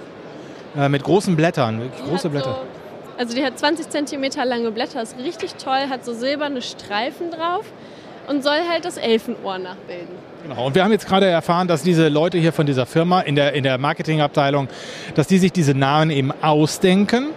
äh, 0.76 0.90
mit 0.90 1.04
großen 1.04 1.36
Blättern. 1.36 1.90
Die 1.98 2.10
große 2.10 2.30
Blätter. 2.30 2.54
So, 2.54 2.73
also 3.17 3.36
die 3.36 3.43
hat 3.43 3.58
20 3.58 3.89
cm 3.89 4.23
lange 4.45 4.71
Blätter, 4.71 5.02
ist 5.02 5.17
richtig 5.17 5.56
toll, 5.56 5.89
hat 5.89 6.06
so 6.06 6.13
silberne 6.13 6.62
Streifen 6.62 7.32
drauf 7.32 7.65
und 8.28 8.43
soll 8.43 8.60
halt 8.69 8.86
das 8.86 8.97
Elfenohr 8.97 9.58
nachbilden. 9.58 10.15
Genau, 10.43 10.65
und 10.67 10.76
wir 10.76 10.84
haben 10.84 10.91
jetzt 10.91 11.08
gerade 11.08 11.26
erfahren, 11.26 11.67
dass 11.67 11.84
diese 11.84 12.10
Leute 12.10 12.38
hier 12.38 12.52
von 12.52 12.65
dieser 12.65 12.86
Firma 12.86 13.21
in 13.21 13.36
der, 13.36 13.54
in 13.54 13.63
der 13.63 13.78
Marketingabteilung, 13.78 14.67
dass 15.15 15.28
die 15.28 15.38
sich 15.38 15.52
diese 15.52 15.73
Namen 15.73 16.12
eben 16.12 16.32
ausdenken 16.41 17.30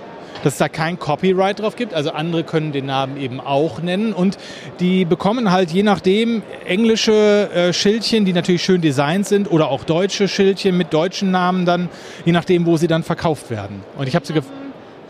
dass 0.42 0.54
es 0.54 0.58
da 0.58 0.68
kein 0.68 0.98
Copyright 0.98 1.58
drauf 1.58 1.74
gibt. 1.74 1.92
Also 1.92 2.12
andere 2.12 2.44
können 2.44 2.70
den 2.70 2.86
Namen 2.86 3.16
eben 3.16 3.40
auch 3.40 3.82
nennen. 3.82 4.12
Und 4.12 4.38
die 4.78 5.04
bekommen 5.04 5.50
halt 5.50 5.70
je 5.70 5.82
nachdem 5.82 6.42
englische 6.64 7.50
äh, 7.52 7.72
Schildchen, 7.72 8.24
die 8.24 8.32
natürlich 8.32 8.62
schön 8.62 8.80
designt 8.80 9.26
sind, 9.26 9.50
oder 9.50 9.70
auch 9.70 9.82
deutsche 9.82 10.28
Schildchen 10.28 10.76
mit 10.76 10.92
deutschen 10.92 11.32
Namen 11.32 11.64
dann, 11.64 11.88
je 12.24 12.32
nachdem, 12.32 12.66
wo 12.66 12.76
sie 12.76 12.86
dann 12.86 13.02
verkauft 13.02 13.50
werden. 13.50 13.82
Und 13.96 14.06
ich 14.08 14.14
habe 14.14 14.26
sie 14.26 14.34
ähm, 14.34 14.42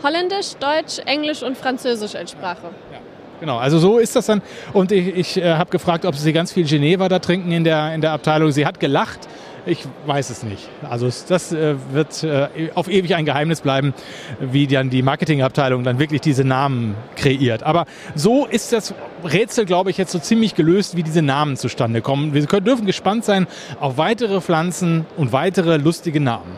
Holländisch, 0.03 0.55
Deutsch, 0.59 0.99
Englisch 1.05 1.43
und 1.43 1.57
Französisch 1.57 2.15
als 2.15 2.31
Sprache. 2.31 2.69
Ja. 2.91 2.99
Genau, 3.39 3.57
also 3.57 3.77
so 3.77 3.99
ist 3.99 4.15
das 4.15 4.25
dann. 4.25 4.41
Und 4.73 4.91
ich, 4.91 5.15
ich 5.15 5.37
äh, 5.37 5.55
habe 5.55 5.69
gefragt, 5.69 6.05
ob 6.05 6.15
sie 6.15 6.33
ganz 6.33 6.51
viel 6.51 6.65
Geneva 6.65 7.07
da 7.07 7.19
trinken 7.19 7.51
in 7.51 7.63
der, 7.63 7.93
in 7.93 8.01
der 8.01 8.11
Abteilung. 8.11 8.51
Sie 8.51 8.65
hat 8.65 8.79
gelacht. 8.79 9.19
Ich 9.67 9.85
weiß 10.05 10.29
es 10.29 10.43
nicht. 10.43 10.69
Also 10.89 11.09
das 11.27 11.51
äh, 11.51 11.75
wird 11.91 12.23
äh, 12.23 12.47
auf 12.73 12.87
ewig 12.87 13.15
ein 13.15 13.25
Geheimnis 13.25 13.59
bleiben, 13.59 13.93
wie 14.39 14.65
dann 14.65 14.89
die 14.89 15.01
Marketingabteilung 15.01 15.83
dann 15.83 15.99
wirklich 15.99 16.21
diese 16.21 16.45
Namen 16.45 16.95
kreiert. 17.17 17.63
Aber 17.63 17.85
so 18.15 18.45
ist 18.45 18.71
das 18.71 18.93
Rätsel, 19.25 19.65
glaube 19.65 19.89
ich, 19.89 19.97
jetzt 19.97 20.13
so 20.13 20.19
ziemlich 20.19 20.55
gelöst, 20.55 20.95
wie 20.95 21.03
diese 21.03 21.21
Namen 21.21 21.57
zustande 21.57 22.01
kommen. 22.01 22.33
Wir 22.33 22.45
können, 22.45 22.65
dürfen 22.65 22.85
gespannt 22.85 23.25
sein 23.25 23.45
auf 23.81 23.97
weitere 23.97 24.39
Pflanzen 24.39 25.05
und 25.17 25.33
weitere 25.33 25.75
lustige 25.75 26.21
Namen. 26.21 26.57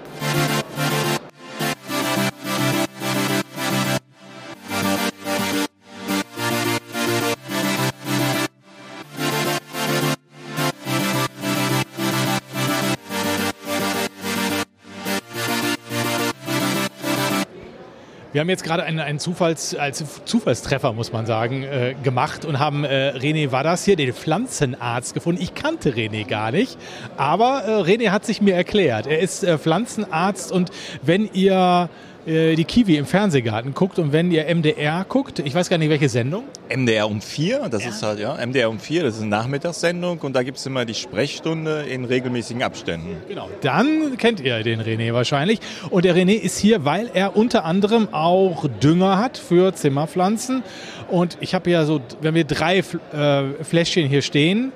Wir 18.39 18.43
haben 18.43 18.49
jetzt 18.51 18.63
gerade 18.63 18.83
einen, 18.83 19.01
einen 19.01 19.19
Zufalls, 19.19 19.75
als 19.75 20.01
Zufallstreffer, 20.23 20.93
muss 20.93 21.11
man 21.11 21.25
sagen, 21.25 21.63
äh, 21.63 21.93
gemacht 22.03 22.45
und 22.45 22.57
haben 22.57 22.85
äh, 22.85 23.11
René 23.13 23.51
Wadas 23.51 23.83
hier, 23.83 23.97
den 23.97 24.13
Pflanzenarzt, 24.13 25.13
gefunden. 25.13 25.41
Ich 25.41 25.55
kannte 25.55 25.91
René 25.91 26.25
gar 26.25 26.53
nicht, 26.53 26.77
aber 27.17 27.63
äh, 27.65 27.81
René 27.81 28.11
hat 28.11 28.25
sich 28.25 28.39
mir 28.39 28.55
erklärt. 28.55 29.07
Er 29.07 29.19
ist 29.19 29.43
äh, 29.43 29.57
Pflanzenarzt 29.57 30.53
und 30.53 30.71
wenn 31.01 31.29
ihr 31.33 31.89
äh, 32.29 32.55
die 32.55 32.63
Kiwi 32.63 32.97
im 32.97 33.05
Fernsehgarten 33.05 33.73
guckt 33.73 33.97
und 33.97 34.13
wenn 34.13 34.31
ihr 34.31 34.45
MDR 34.53 35.03
guckt, 35.09 35.39
ich 35.39 35.55
weiß 35.55 35.67
gar 35.69 35.79
nicht, 35.79 35.89
welche 35.89 36.09
Sendung? 36.09 36.43
MDR 36.69 37.07
um 37.07 37.21
vier, 37.21 37.67
das 37.69 37.83
ja. 37.83 37.89
ist 37.89 38.03
halt, 38.03 38.19
ja, 38.19 38.35
MDR 38.35 38.69
um 38.69 38.79
vier, 38.79 39.03
das 39.03 39.15
ist 39.15 39.21
eine 39.21 39.31
Nachmittagssendung 39.31 40.19
und 40.19 40.35
da 40.35 40.43
gibt 40.43 40.59
es 40.59 40.65
immer 40.67 40.85
die 40.85 40.93
Sprechstunde 40.93 41.81
in 41.89 42.05
regelmäßigen 42.05 42.61
Abständen. 42.61 43.17
Genau, 43.27 43.49
dann 43.61 44.15
kennt 44.17 44.39
ihr 44.41 44.61
den 44.61 44.79
René 44.79 45.11
wahrscheinlich. 45.13 45.59
Und 45.89 46.05
der 46.05 46.15
René 46.15 46.35
ist 46.35 46.59
hier, 46.59 46.85
weil 46.85 47.09
er 47.13 47.35
unter 47.35 47.65
anderem 47.65 48.13
auch 48.13 48.67
Dünger 48.81 49.17
hat 49.17 49.37
für 49.37 49.73
Zimmerpflanzen. 49.73 50.63
Und 51.07 51.37
ich 51.39 51.55
habe 51.55 51.71
ja 51.71 51.85
so, 51.85 51.99
wenn 52.21 52.35
wir 52.35 52.43
drei 52.43 52.77
äh, 52.77 53.63
Fläschchen 53.63 54.07
hier 54.07 54.21
stehen, 54.21 54.71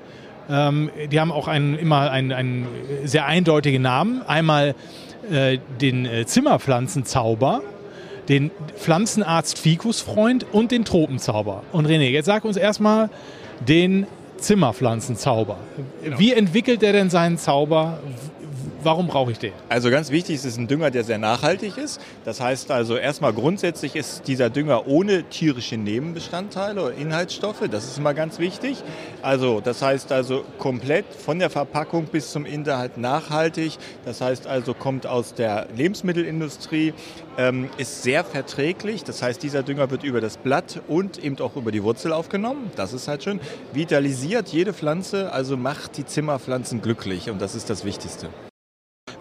ähm, 0.49 0.89
die 1.11 1.19
haben 1.19 1.31
auch 1.31 1.47
einen, 1.47 1.77
immer 1.77 2.09
einen, 2.09 2.31
einen 2.31 2.67
sehr 3.03 3.25
eindeutigen 3.25 3.81
Namen. 3.81 4.23
Einmal 4.23 4.75
äh, 5.31 5.59
den 5.81 6.05
äh, 6.05 6.25
Zimmerpflanzenzauber, 6.25 7.61
den 8.29 8.51
Pflanzenarzt 8.77 9.59
Fikusfreund 9.59 10.45
und 10.51 10.71
den 10.71 10.85
Tropenzauber. 10.85 11.63
Und 11.71 11.87
René, 11.87 12.09
jetzt 12.09 12.25
sag 12.25 12.45
uns 12.45 12.57
erstmal 12.57 13.09
den 13.67 14.07
Zimmerpflanzenzauber. 14.37 15.57
Wie 16.17 16.33
entwickelt 16.33 16.83
er 16.83 16.93
denn 16.93 17.09
seinen 17.09 17.37
Zauber? 17.37 17.99
Warum 18.83 19.07
brauche 19.07 19.31
ich 19.31 19.39
den? 19.39 19.53
Also 19.69 19.89
ganz 19.89 20.11
wichtig, 20.11 20.35
es 20.35 20.43
ist 20.43 20.57
ein 20.57 20.67
Dünger, 20.67 20.91
der 20.91 21.05
sehr 21.05 21.17
nachhaltig 21.17 21.77
ist. 21.77 22.01
Das 22.25 22.41
heißt 22.41 22.69
also 22.69 22.97
erstmal 22.97 23.31
grundsätzlich 23.31 23.95
ist 23.95 24.27
dieser 24.27 24.49
Dünger 24.49 24.87
ohne 24.87 25.23
tierische 25.23 25.77
Nebenbestandteile 25.77 26.83
oder 26.83 26.93
Inhaltsstoffe. 26.95 27.63
Das 27.71 27.85
ist 27.85 27.97
immer 27.97 28.13
ganz 28.13 28.39
wichtig. 28.39 28.83
Also 29.21 29.61
das 29.61 29.81
heißt 29.81 30.11
also 30.11 30.43
komplett 30.57 31.05
von 31.15 31.39
der 31.39 31.49
Verpackung 31.49 32.07
bis 32.07 32.31
zum 32.33 32.45
Inhalt 32.45 32.97
nachhaltig. 32.97 33.77
Das 34.03 34.19
heißt 34.19 34.47
also 34.47 34.73
kommt 34.73 35.07
aus 35.07 35.33
der 35.33 35.67
Lebensmittelindustrie, 35.77 36.93
ähm, 37.37 37.69
ist 37.77 38.03
sehr 38.03 38.25
verträglich. 38.25 39.05
Das 39.05 39.21
heißt 39.21 39.41
dieser 39.41 39.63
Dünger 39.63 39.91
wird 39.91 40.03
über 40.03 40.19
das 40.19 40.35
Blatt 40.35 40.81
und 40.89 41.23
eben 41.23 41.39
auch 41.39 41.55
über 41.55 41.71
die 41.71 41.83
Wurzel 41.83 42.11
aufgenommen. 42.11 42.69
Das 42.75 42.91
ist 42.91 43.07
halt 43.07 43.23
schön. 43.23 43.39
Vitalisiert 43.71 44.49
jede 44.49 44.73
Pflanze, 44.73 45.31
also 45.31 45.55
macht 45.55 45.95
die 45.95 46.05
Zimmerpflanzen 46.05 46.81
glücklich 46.81 47.29
und 47.29 47.41
das 47.41 47.55
ist 47.55 47.69
das 47.69 47.85
Wichtigste. 47.85 48.27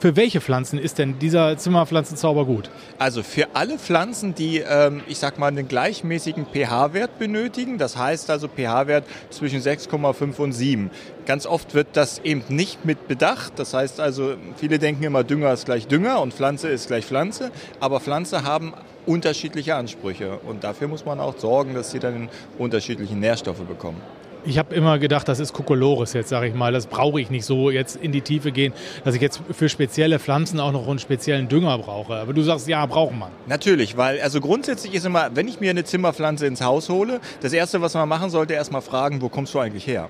Für 0.03 0.17
welche 0.17 0.41
Pflanzen 0.41 0.81
ist 0.81 0.99
denn 0.99 1.21
dieser 1.21 1.57
Zimmerpflanzenzauber 1.57 2.45
gut? 2.45 2.71
Also 2.99 3.23
für 3.23 3.55
alle 3.55 3.79
Pflanzen, 3.79 4.35
die, 4.35 4.59
ähm, 4.59 5.01
ich 5.07 5.19
sag 5.21 5.39
mal, 5.39 5.47
einen 5.47 5.69
gleichmäßigen 5.69 6.45
pH-Wert 6.45 7.21
benötigen, 7.21 7.79
das 7.79 7.97
heißt 7.97 8.29
also 8.29 8.49
pH-Wert 8.49 9.05
zwischen 9.31 9.61
6,5 9.61 10.41
und 10.41 10.51
7. 10.55 10.91
Ganz 11.25 11.47
oft 11.47 11.75
wird 11.75 11.87
das 11.93 12.19
eben 12.25 12.43
nicht 12.49 12.85
mit 12.85 13.07
bedacht. 13.07 13.53
Das 13.61 13.75
heißt 13.75 14.01
also, 14.01 14.35
viele 14.57 14.81
denken 14.81 15.05
immer, 15.05 15.23
Dünger 15.23 15.53
ist 15.53 15.67
gleich 15.67 15.87
Dünger 15.87 16.21
und 16.21 16.35
Pflanze 16.35 16.67
ist 16.67 16.89
gleich 16.89 17.07
Pflanze. 17.07 17.53
Aber 17.79 18.01
Pflanzen 18.01 18.43
haben 18.43 18.75
unterschiedliche 19.07 19.77
Ansprüche 19.77 20.39
und 20.39 20.65
dafür 20.65 20.89
muss 20.89 21.05
man 21.05 21.21
auch 21.21 21.39
sorgen, 21.39 21.75
dass 21.75 21.93
sie 21.93 22.01
dann 22.01 22.29
unterschiedliche 22.59 23.15
Nährstoffe 23.15 23.63
bekommen. 23.63 24.01
Ich 24.45 24.59
habe 24.59 24.75
immer 24.75 24.99
gedacht, 24.99 25.29
das 25.29 25.39
ist 25.39 25.53
Kokolores 25.53 26.15
jetzt, 26.15 26.29
sage 26.29 26.49
ich 26.49 26.55
mal. 26.55 26.73
Das 26.73 26.87
brauche 26.87 27.21
ich 27.21 27.31
nicht 27.31 27.45
so 27.45 27.71
jetzt 27.71 27.95
in 27.95 28.11
die 28.11 28.23
Tiefe 28.23 28.51
gehen, 28.51 28.73
dass 29.05 29.15
ich 29.15 29.21
jetzt 29.21 29.41
für 29.53 29.69
spezielle 29.69 30.19
Pflanzen 30.19 30.59
auch 30.59 30.73
noch 30.73 30.89
einen 30.89 30.99
speziellen 30.99 31.49
Dünger 31.49 31.79
brauche. 31.79 32.17
Aber 32.17 32.33
du 32.33 32.43
sagst, 32.43 32.67
ja, 32.67 32.85
braucht 32.87 33.17
man. 33.17 33.31
Natürlich, 33.47 33.97
weil 33.97 34.21
also 34.21 34.41
grundsätzlich 34.41 34.95
ist 34.95 35.07
immer, 35.07 35.31
wenn 35.35 35.47
ich 35.47 35.61
mir 35.61 35.71
eine 35.71 35.85
Zimmerpflanze 35.85 36.47
ins 36.47 36.61
Haus 36.61 36.89
hole, 36.89 37.21
das 37.41 37.53
Erste, 37.53 37.81
was 37.83 37.95
man 37.95 38.09
machen 38.09 38.31
sollte, 38.31 38.55
erstmal 38.55 38.83
fragen, 38.83 39.23
wo 39.23 39.29
kommst 39.29 39.55
du 39.55 39.61
eigentlich 39.61 39.87
her? 39.87 40.09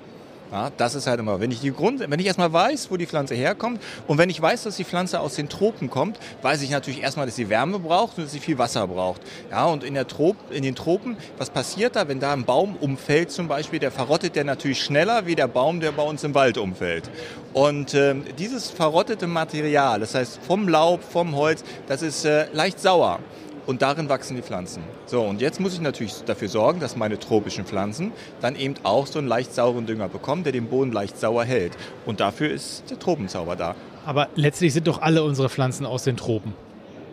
Ja, 0.53 0.71
das 0.77 0.95
ist 0.95 1.07
halt 1.07 1.19
immer, 1.19 1.41
wenn 1.41 1.51
ich 1.51 1.61
die 1.61 1.73
Grund, 1.73 2.01
wenn 2.01 2.21
ich 2.21 2.27
erstmal 2.27 2.53
weiß, 2.53 2.91
wo 2.91 2.99
die 2.99 3.07
Pflanze 3.07 3.35
herkommt 3.35 3.81
und 4.07 4.19
wenn 4.19 4.29
ich 4.29 4.41
weiß, 4.41 4.65
dass 4.65 4.77
die 4.77 4.85
Pflanze 4.85 5.19
aus 5.21 5.35
den 5.35 5.49
Tropen 5.49 5.89
kommt, 5.89 6.19
weiß 6.43 6.61
ich 6.61 6.69
natürlich 6.69 7.01
erstmal, 7.01 7.25
dass 7.25 7.37
sie 7.37 7.49
Wärme 7.49 7.79
braucht 7.79 8.19
und 8.19 8.25
dass 8.25 8.33
sie 8.33 8.39
viel 8.39 8.59
Wasser 8.59 8.87
braucht. 8.87 9.23
Ja, 9.51 9.65
und 9.65 9.83
in, 9.83 9.95
der 9.95 10.07
Trop, 10.07 10.37
in 10.51 10.63
den 10.63 10.75
Tropen, 10.75 11.17
was 11.39 11.49
passiert 11.49 11.97
da, 11.97 12.07
wenn 12.07 12.21
da 12.21 12.35
ein 12.35 12.45
Baum 12.45 12.77
umfällt 12.77 13.31
zum 13.31 13.49
Beispiel, 13.49 13.79
der 13.79 13.91
verrottet 13.91 14.37
der 14.37 14.45
natürlich 14.45 14.83
schneller 14.83 15.25
wie 15.25 15.35
der 15.35 15.49
Baum, 15.49 15.81
der 15.81 15.93
bei 15.93 16.03
uns 16.03 16.23
im 16.23 16.35
Wald 16.35 16.59
umfällt. 16.59 17.09
Und 17.55 17.95
äh, 17.95 18.15
dieses 18.39 18.71
verrottete 18.71 19.27
Material, 19.27 20.01
das 20.01 20.15
heißt 20.15 20.39
vom 20.47 20.69
Laub, 20.69 21.03
vom 21.03 21.35
Holz, 21.35 21.65
das 21.87 22.03
ist 22.03 22.27
äh, 22.27 22.47
leicht 22.53 22.79
sauer 22.79 23.21
und 23.67 23.83
darin 23.83 24.09
wachsen 24.09 24.37
die 24.37 24.43
Pflanzen. 24.43 24.83
So, 25.07 25.23
und 25.23 25.41
jetzt 25.41 25.61
muss 25.61 25.75
ich 25.75 25.81
natürlich 25.81 26.25
dafür 26.25 26.49
sorgen, 26.49 26.81
dass 26.81 26.97
meine 26.97 27.19
tropischen 27.19 27.65
Pflanzen 27.65 28.13
dann 28.41 28.57
eben 28.57 28.75
auch 28.83 29.07
so 29.07 29.19
einen 29.19 29.29
leicht 29.29 29.55
sauren 29.55 29.87
Dünger 29.87 30.09
bekommen, 30.09 30.45
der 30.45 30.53
den 30.53 30.67
Boden 30.67 30.93
leicht 30.93 31.19
sauer 31.19 31.45
hält. 31.45 31.73
Und 32.07 32.21
dafür 32.21 32.51
ist 32.51 32.91
der 32.91 32.99
Tropenzauber 32.99 33.57
da. 33.57 33.75
Aber 34.05 34.29
letztlich 34.35 34.73
sind 34.73 34.89
doch 34.89 35.01
alle 35.01 35.23
unsere 35.23 35.49
Pflanzen 35.49 35.87
aus 35.87 36.05
den 36.05 36.17
Tropen. 36.17 36.55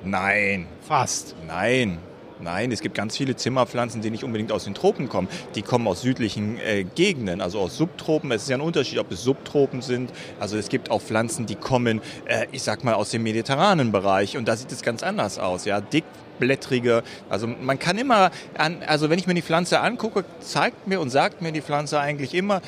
Nein. 0.03 0.67
Fast. 0.81 1.35
Nein. 1.47 1.99
Nein, 2.41 2.71
es 2.71 2.79
gibt 2.81 2.95
ganz 2.95 3.17
viele 3.17 3.35
Zimmerpflanzen, 3.35 4.01
die 4.01 4.11
nicht 4.11 4.23
unbedingt 4.23 4.53
aus 4.53 4.63
den 4.63 4.73
Tropen 4.73 5.09
kommen. 5.09 5.27
Die 5.55 5.61
kommen 5.61 5.87
aus 5.87 6.01
südlichen 6.01 6.57
äh, 6.59 6.85
Gegenden, 6.85 7.41
also 7.41 7.59
aus 7.59 7.75
Subtropen. 7.75 8.31
Es 8.31 8.43
ist 8.43 8.49
ja 8.49 8.55
ein 8.55 8.61
Unterschied, 8.61 8.97
ob 8.99 9.11
es 9.11 9.23
Subtropen 9.23 9.81
sind. 9.81 10.11
Also 10.39 10.57
es 10.57 10.69
gibt 10.69 10.89
auch 10.89 11.01
Pflanzen, 11.01 11.45
die 11.45 11.55
kommen, 11.55 12.01
äh, 12.25 12.47
ich 12.53 12.63
sag 12.63 12.85
mal, 12.85 12.93
aus 12.93 13.09
dem 13.09 13.23
mediterranen 13.23 13.91
Bereich. 13.91 14.37
Und 14.37 14.47
da 14.47 14.55
sieht 14.55 14.71
es 14.71 14.81
ganz 14.81 15.03
anders 15.03 15.37
aus. 15.37 15.65
Ja, 15.65 15.81
dickblättrige. 15.81 17.03
Also 17.29 17.45
man 17.45 17.77
kann 17.77 17.97
immer, 17.97 18.31
an, 18.57 18.83
also 18.87 19.09
wenn 19.09 19.19
ich 19.19 19.27
mir 19.27 19.33
die 19.33 19.41
Pflanze 19.41 19.81
angucke, 19.81 20.23
zeigt 20.39 20.87
mir 20.87 21.01
und 21.01 21.09
sagt 21.09 21.41
mir 21.41 21.51
die 21.51 21.61
Pflanze 21.61 21.99
eigentlich 21.99 22.33
immer, 22.33 22.61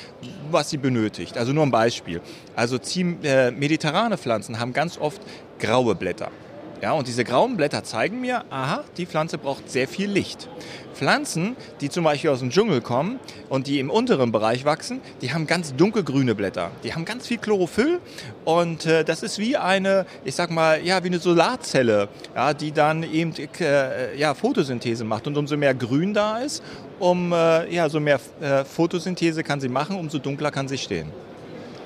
was 0.51 0.69
sie 0.69 0.78
benötigt. 0.78 1.38
Also 1.38 1.53
nur 1.53 1.65
ein 1.65 1.72
Beispiel. 1.72 2.19
Also 2.57 2.78
äh, 3.24 3.51
mediterrane 3.51 4.17
Pflanzen 4.17 4.59
haben 4.59 4.74
ganz 4.74 4.97
oft 4.97 5.22
graue 5.59 5.95
Blätter. 5.95 6.30
Ja, 6.82 6.93
und 6.93 7.07
diese 7.07 7.23
grauen 7.23 7.57
Blätter 7.57 7.84
zeigen 7.84 8.21
mir, 8.21 8.43
aha, 8.49 8.84
die 8.97 9.05
Pflanze 9.05 9.38
braucht 9.38 9.69
sehr 9.69 9.88
viel 9.88 10.09
Licht. 10.09 10.49
Pflanzen, 10.95 11.55
die 11.79 11.89
zum 11.89 12.03
Beispiel 12.03 12.32
aus 12.32 12.39
dem 12.39 12.49
Dschungel 12.49 12.82
kommen 12.82 13.19
und 13.49 13.67
die 13.67 13.79
im 13.79 13.91
unteren 13.91 14.32
Bereich 14.32 14.65
wachsen, 14.65 14.99
die 15.21 15.32
haben 15.32 15.45
ganz 15.45 15.75
dunkelgrüne 15.75 16.34
Blätter. 16.34 16.71
Die 16.84 16.95
haben 16.95 17.05
ganz 17.05 17.27
viel 17.27 17.38
Chlorophyll 17.38 17.99
und 18.45 18.88
äh, 18.88 19.03
das 19.03 19.21
ist 19.21 19.38
wie 19.38 19.57
eine, 19.57 20.07
ich 20.25 20.34
sag 20.34 20.49
mal, 20.49 20.84
ja, 20.84 21.03
wie 21.03 21.07
eine 21.07 21.19
Solarzelle, 21.19 22.09
ja, 22.36 22.53
die 22.55 22.71
dann 22.71 23.03
eben 23.03 23.34
äh, 23.59 24.17
ja, 24.17 24.34
Photosynthese 24.34 25.03
macht. 25.03 25.27
Und 25.27 25.38
umso 25.38 25.57
mehr 25.57 25.75
Grün 25.75 26.15
da 26.15 26.39
ist, 26.39 26.63
um, 26.99 27.32
äh, 27.32 27.71
ja, 27.73 27.89
so 27.89 27.99
mehr 27.99 28.19
äh, 28.41 28.63
Photosynthese 28.65 29.43
kann 29.43 29.61
sie 29.61 29.69
machen, 29.69 29.97
umso 29.97 30.17
dunkler 30.17 30.49
kann 30.49 30.67
sie 30.67 30.79
stehen. 30.79 31.11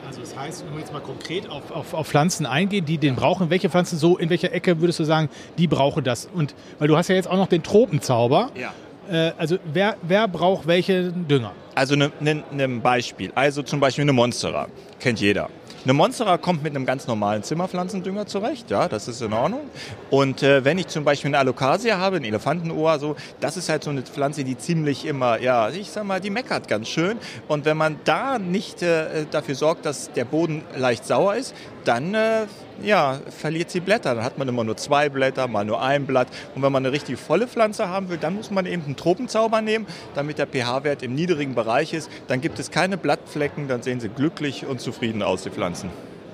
Also 0.08 0.22
das 0.22 0.38
heißt, 0.38 0.66
wenn 0.66 0.74
wir 0.74 0.80
jetzt 0.80 0.93
mal 0.93 1.01
konkret 1.01 1.49
auf, 1.49 1.72
auf, 1.72 1.93
auf, 1.93 2.08
Pflanzen 2.08 2.45
eingehen, 2.45 2.86
die 2.86 2.97
den 2.97 3.16
brauchen, 3.16 3.49
welche 3.49 3.70
Pflanzen 3.70 3.97
so, 3.97 4.18
in 4.18 4.30
welcher 4.30 4.51
Ecke 4.51 4.80
würdest 4.80 4.99
du 4.99 5.03
sagen, 5.03 5.30
die 5.58 5.68
brauchen 5.68 6.03
das? 6.03 6.28
Und 6.34 6.53
weil 6.80 6.88
du 6.88 6.97
hast 6.97 7.08
ja 7.08 7.16
jetzt 7.16 7.30
auch 7.30 7.38
noch 7.38 7.47
den 7.47 7.64
Tropenzauber. 7.64 8.51
Ja. 8.56 8.74
Äh, 9.10 9.34
also 9.38 9.58
wer, 9.72 9.97
wer 10.01 10.28
braucht 10.28 10.68
welche 10.68 11.12
Dünger? 11.12 11.51
Also 11.74 11.95
ein 11.95 11.99
ne, 11.99 12.12
ne, 12.20 12.43
ne 12.51 12.68
Beispiel. 12.80 13.32
Also 13.36 13.64
zum 13.64 13.80
Beispiel 13.80 14.03
eine 14.03 14.14
Monstera. 14.14 14.68
Kennt 14.99 15.20
jeder. 15.20 15.49
Eine 15.86 15.93
Monstera 15.93 16.39
kommt 16.39 16.63
mit 16.63 16.75
einem 16.75 16.88
ganz 16.88 17.05
normalen 17.05 17.43
Zimmerpflanzendünger 17.43 18.25
zurecht, 18.25 18.71
ja, 18.71 18.88
das 18.88 19.07
ist 19.07 19.21
in 19.21 19.33
Ordnung. 19.33 19.61
Und 20.09 20.41
äh, 20.41 20.65
wenn 20.65 20.79
ich 20.79 20.88
zum 20.88 21.03
Beispiel 21.03 21.27
eine 21.27 21.38
Alocasia 21.38 21.99
habe, 21.99 22.15
ein 22.15 22.23
Elefantenohr, 22.23 22.97
so, 22.97 23.15
das 23.39 23.55
ist 23.55 23.69
halt 23.69 23.83
so 23.83 23.91
eine 23.91 24.01
Pflanze, 24.01 24.43
die 24.43 24.57
ziemlich 24.57 25.05
immer, 25.05 25.39
ja, 25.39 25.69
ich 25.69 25.91
sag 25.91 26.05
mal, 26.05 26.19
die 26.19 26.31
meckert 26.31 26.67
ganz 26.67 26.88
schön. 26.88 27.19
Und 27.47 27.65
wenn 27.65 27.77
man 27.77 27.99
da 28.03 28.39
nicht 28.39 28.81
äh, 28.81 29.27
dafür 29.29 29.53
sorgt, 29.53 29.86
dass 29.86 30.11
der 30.11 30.25
Boden 30.25 30.63
leicht 30.75 31.05
sauer 31.05 31.36
ist, 31.36 31.53
dann 31.83 32.15
äh, 32.15 32.47
ja, 32.82 33.19
verliert 33.30 33.69
sie 33.69 33.80
Blätter. 33.80 34.15
Dann 34.15 34.23
hat 34.23 34.38
man 34.38 34.47
immer 34.47 34.63
nur 34.63 34.78
zwei 34.78 35.09
Blätter, 35.09 35.47
mal 35.47 35.65
nur 35.65 35.82
ein 35.82 36.05
Blatt. 36.05 36.28
Und 36.55 36.61
wenn 36.61 36.71
man 36.71 36.86
eine 36.86 36.93
richtig 36.93 37.17
volle 37.17 37.47
Pflanze 37.47 37.89
haben 37.89 38.09
will, 38.09 38.17
dann 38.17 38.36
muss 38.36 38.51
man 38.51 38.65
eben 38.65 38.84
einen 38.86 38.95
Tropenzauber 38.95 39.61
nehmen, 39.61 39.86
damit 40.13 40.38
der 40.38 40.47
pH-Wert 40.47 41.03
im 41.03 41.15
niedrigen 41.15 41.55
Bereich 41.55 41.93
ist. 41.93 42.09
Dann 42.28 42.41
gibt 42.41 42.59
es 42.59 42.71
keine 42.71 42.97
Blattflecken, 42.97 43.67
dann 43.67 43.82
sehen 43.82 43.99
sie 43.99 44.09
glücklich 44.09 44.65
und 44.65 44.82
zufrieden 44.82 45.23
aus, 45.23 45.43
die 45.43 45.49
Pflanzen. 45.49 45.89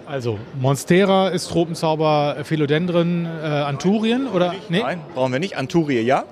Also 0.05 0.39
Monstera 0.59 1.29
ist 1.29 1.49
Tropenzauber, 1.49 2.37
Philodendron, 2.43 3.25
äh, 3.25 3.45
Anturien 3.45 4.27
oder? 4.27 4.53
Nee? 4.67 4.81
Nein, 4.81 4.99
brauchen 5.13 5.31
wir 5.31 5.39
nicht. 5.39 5.57
Anturie 5.57 6.01
ja. 6.01 6.25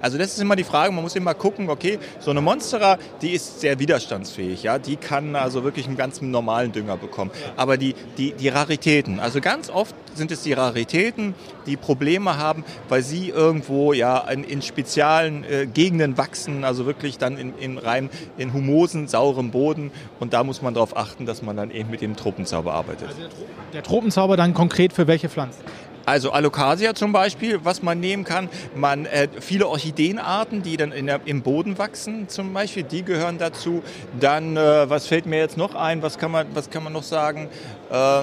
Also 0.00 0.18
das 0.18 0.32
ist 0.32 0.40
immer 0.40 0.56
die 0.56 0.64
Frage, 0.64 0.92
man 0.92 1.02
muss 1.02 1.16
immer 1.16 1.34
gucken, 1.34 1.68
okay, 1.68 1.98
so 2.20 2.30
eine 2.30 2.40
Monstera, 2.40 2.98
die 3.20 3.30
ist 3.30 3.60
sehr 3.60 3.78
widerstandsfähig, 3.78 4.62
ja, 4.62 4.78
die 4.78 4.96
kann 4.96 5.36
also 5.36 5.64
wirklich 5.64 5.86
einen 5.86 5.96
ganz 5.96 6.22
normalen 6.22 6.72
Dünger 6.72 6.96
bekommen. 6.96 7.30
Aber 7.56 7.76
die, 7.76 7.94
die, 8.16 8.32
die 8.32 8.48
Raritäten, 8.48 9.20
also 9.20 9.40
ganz 9.40 9.70
oft 9.70 9.94
sind 10.14 10.30
es 10.30 10.42
die 10.42 10.52
Raritäten, 10.52 11.34
die 11.66 11.76
Probleme 11.76 12.36
haben, 12.38 12.64
weil 12.88 13.02
sie 13.02 13.28
irgendwo 13.28 13.92
ja 13.92 14.18
in, 14.18 14.44
in 14.44 14.62
speziellen 14.62 15.44
äh, 15.44 15.66
Gegenden 15.66 16.18
wachsen, 16.18 16.64
also 16.64 16.86
wirklich 16.86 17.18
dann 17.18 17.36
in, 17.36 17.56
in 17.58 17.78
rein 17.78 18.10
in 18.38 18.52
humosen, 18.52 19.08
saurem 19.08 19.50
Boden 19.50 19.90
und 20.18 20.32
da 20.32 20.44
muss 20.44 20.62
man 20.62 20.74
darauf 20.74 20.96
achten, 20.96 21.26
dass 21.26 21.42
man 21.42 21.56
dann 21.56 21.70
eben 21.70 21.90
mit 21.90 22.00
dem 22.00 22.16
Tropenzauber 22.16 22.72
arbeitet. 22.72 23.08
Also 23.08 23.20
der, 23.20 23.28
der 23.72 23.82
Tropenzauber 23.82 24.36
dann 24.36 24.54
konkret 24.54 24.92
für 24.92 25.06
welche 25.06 25.28
Pflanzen? 25.28 25.62
Also 26.06 26.32
Alocasia 26.32 26.94
zum 26.94 27.12
Beispiel, 27.12 27.60
was 27.62 27.82
man 27.82 28.00
nehmen 28.00 28.24
kann. 28.24 28.48
Man, 28.74 29.06
äh, 29.06 29.28
viele 29.40 29.68
Orchideenarten, 29.68 30.62
die 30.62 30.76
dann 30.76 30.90
der, 30.90 31.20
im 31.24 31.42
Boden 31.42 31.78
wachsen 31.78 32.28
zum 32.28 32.52
Beispiel, 32.52 32.82
die 32.82 33.04
gehören 33.04 33.38
dazu. 33.38 33.82
Dann, 34.18 34.56
äh, 34.56 34.88
was 34.88 35.06
fällt 35.06 35.26
mir 35.26 35.38
jetzt 35.38 35.56
noch 35.56 35.74
ein, 35.74 36.02
was 36.02 36.18
kann 36.18 36.30
man, 36.30 36.46
was 36.54 36.70
kann 36.70 36.82
man 36.82 36.92
noch 36.92 37.02
sagen? 37.02 37.48
Äh, 37.90 38.22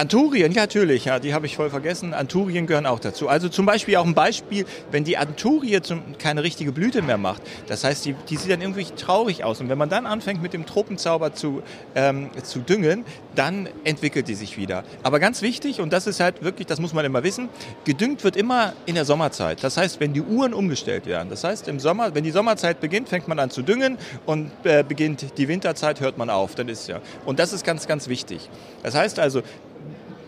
Anturien, 0.00 0.50
ja, 0.52 0.62
natürlich, 0.62 1.04
ja, 1.04 1.18
die 1.18 1.34
habe 1.34 1.44
ich 1.44 1.56
voll 1.56 1.68
vergessen. 1.68 2.14
Anturien 2.14 2.66
gehören 2.66 2.86
auch 2.86 3.00
dazu. 3.00 3.28
Also 3.28 3.50
zum 3.50 3.66
Beispiel 3.66 3.96
auch 3.96 4.06
ein 4.06 4.14
Beispiel, 4.14 4.64
wenn 4.90 5.04
die 5.04 5.18
Anturie 5.18 5.78
zum, 5.82 6.16
keine 6.16 6.42
richtige 6.42 6.72
Blüte 6.72 7.02
mehr 7.02 7.18
macht, 7.18 7.42
das 7.66 7.84
heißt, 7.84 8.06
die, 8.06 8.14
die 8.30 8.36
sieht 8.38 8.50
dann 8.50 8.62
irgendwie 8.62 8.84
traurig 8.96 9.44
aus. 9.44 9.60
Und 9.60 9.68
wenn 9.68 9.76
man 9.76 9.90
dann 9.90 10.06
anfängt 10.06 10.40
mit 10.40 10.54
dem 10.54 10.64
Tropenzauber 10.64 11.34
zu, 11.34 11.62
ähm, 11.94 12.30
zu 12.42 12.60
düngen, 12.60 13.04
dann 13.34 13.68
entwickelt 13.84 14.26
die 14.28 14.36
sich 14.36 14.56
wieder. 14.56 14.84
Aber 15.02 15.20
ganz 15.20 15.42
wichtig, 15.42 15.82
und 15.82 15.92
das 15.92 16.06
ist 16.06 16.18
halt 16.18 16.42
wirklich, 16.42 16.66
das 16.66 16.80
muss 16.80 16.94
man 16.94 17.04
immer 17.04 17.22
wissen, 17.22 17.50
gedüngt 17.84 18.24
wird 18.24 18.36
immer 18.36 18.72
in 18.86 18.94
der 18.94 19.04
Sommerzeit. 19.04 19.62
Das 19.62 19.76
heißt, 19.76 20.00
wenn 20.00 20.14
die 20.14 20.22
Uhren 20.22 20.54
umgestellt 20.54 21.04
werden. 21.04 21.28
Das 21.28 21.44
heißt, 21.44 21.68
im 21.68 21.78
Sommer, 21.78 22.14
wenn 22.14 22.24
die 22.24 22.30
Sommerzeit 22.30 22.80
beginnt, 22.80 23.10
fängt 23.10 23.28
man 23.28 23.38
an 23.38 23.50
zu 23.50 23.60
düngen 23.60 23.98
und 24.24 24.50
äh, 24.64 24.82
beginnt 24.82 25.36
die 25.36 25.46
Winterzeit, 25.46 26.00
hört 26.00 26.16
man 26.16 26.30
auf. 26.30 26.54
Dann 26.54 26.70
ist 26.70 26.88
ja. 26.88 27.02
Und 27.26 27.38
das 27.38 27.52
ist 27.52 27.66
ganz, 27.66 27.86
ganz 27.86 28.08
wichtig. 28.08 28.48
Das 28.82 28.94
heißt 28.94 29.18
also, 29.18 29.42